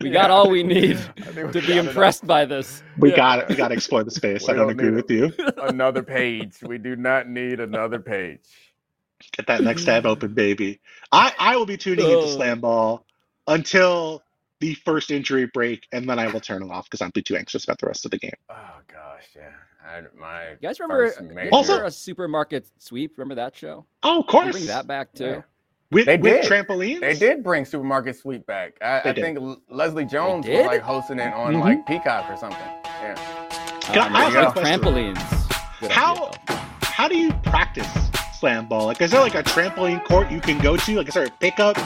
We 0.00 0.10
got 0.10 0.30
all 0.30 0.50
we 0.50 0.64
need 0.64 0.98
we 1.36 1.42
to 1.52 1.52
be 1.52 1.60
got 1.60 1.68
enough. 1.70 1.86
impressed 1.88 2.26
by 2.26 2.44
this. 2.44 2.82
We 2.98 3.10
Yeah. 3.10 3.16
got 3.16 3.38
it. 3.38 3.48
We 3.48 3.54
got 3.54 3.68
to 3.68 3.74
explore 3.74 4.02
the 4.02 4.10
space. 4.10 4.48
I 4.48 4.52
don't 4.54 4.62
don't 4.66 4.70
agree 4.70 4.90
with 4.90 5.08
you. 5.10 5.32
Another 5.58 6.02
page. 6.02 6.56
We 6.62 6.78
do 6.78 6.96
not 6.96 7.28
need 7.28 7.60
another 7.60 8.00
page. 8.00 8.40
Get 9.36 9.46
that 9.46 9.62
next 9.62 9.84
tab 9.84 10.06
open, 10.12 10.34
baby. 10.34 10.80
I, 11.10 11.32
I 11.38 11.56
will 11.56 11.66
be 11.66 11.76
tuning 11.76 12.04
into 12.04 12.16
Oh. 12.18 12.26
slam 12.26 12.60
ball 12.60 13.04
until 13.46 14.22
the 14.60 14.74
first 14.74 15.10
injury 15.10 15.46
break, 15.52 15.86
and 15.92 16.08
then 16.08 16.18
I 16.18 16.28
will 16.30 16.40
turn 16.40 16.62
it 16.62 16.70
off 16.70 16.84
because 16.84 17.00
I'm 17.00 17.10
too 17.12 17.36
anxious 17.36 17.64
about 17.64 17.78
the 17.78 17.86
rest 17.86 18.04
of 18.04 18.10
the 18.10 18.18
game. 18.18 18.30
Oh 18.50 18.54
gosh, 18.88 19.24
yeah. 19.34 19.48
I, 19.84 20.02
my 20.18 20.50
You 20.50 20.56
guys 20.62 20.78
remember, 20.78 21.08
first 21.08 21.20
major- 21.22 21.50
Also- 21.52 21.84
a 21.84 21.90
supermarket 21.90 22.66
sweep? 22.78 23.18
Remember 23.18 23.34
that 23.34 23.56
show? 23.56 23.84
Oh, 24.04 24.20
of 24.20 24.26
They 24.26 24.30
course. 24.30 24.52
Bring 24.52 24.66
that 24.66 24.86
back 24.86 25.12
too. 25.12 25.24
Yeah. 25.24 25.42
With, 25.90 26.06
They 26.06 26.16
with 26.16 26.42
did. 26.42 26.50
trampolines? 26.50 27.00
They 27.00 27.14
did 27.14 27.42
bring 27.44 27.66
Supermarket 27.66 28.16
Sweep 28.16 28.46
back. 28.46 28.78
I, 28.80 29.00
I 29.10 29.12
think 29.12 29.38
Leslie 29.68 30.06
Jones 30.06 30.46
was 30.48 30.64
like 30.64 30.80
hosting 30.80 31.18
it 31.18 31.34
on 31.34 31.52
Mhm. 31.54 31.60
like 31.60 31.86
Peacock 31.86 32.30
or 32.30 32.36
something. 32.38 32.58
Yeah. 33.02 33.14
Can 33.82 33.98
I- 33.98 34.06
Um, 34.06 34.16
I 34.16 34.24
also 34.24 34.34
yeah. 34.38 34.44
have 34.44 34.48
a 34.56 34.60
question. 34.60 34.80
trampolines. 34.80 35.80
Good 35.80 35.90
How 35.90 36.28
idea. 36.28 36.56
how 36.80 37.08
do 37.08 37.16
you 37.18 37.32
practice 37.42 37.88
slam 38.42 38.66
ball? 38.66 38.86
Like, 38.86 39.00
is 39.00 39.12
there 39.12 39.20
like 39.20 39.36
a 39.36 39.42
trampoline 39.44 40.04
court 40.04 40.28
you 40.28 40.40
can 40.40 40.58
go 40.58 40.76
to? 40.76 40.96
Like, 40.96 41.06
is 41.06 41.14
there 41.14 41.26
a 41.26 41.30
pickup 41.30 41.78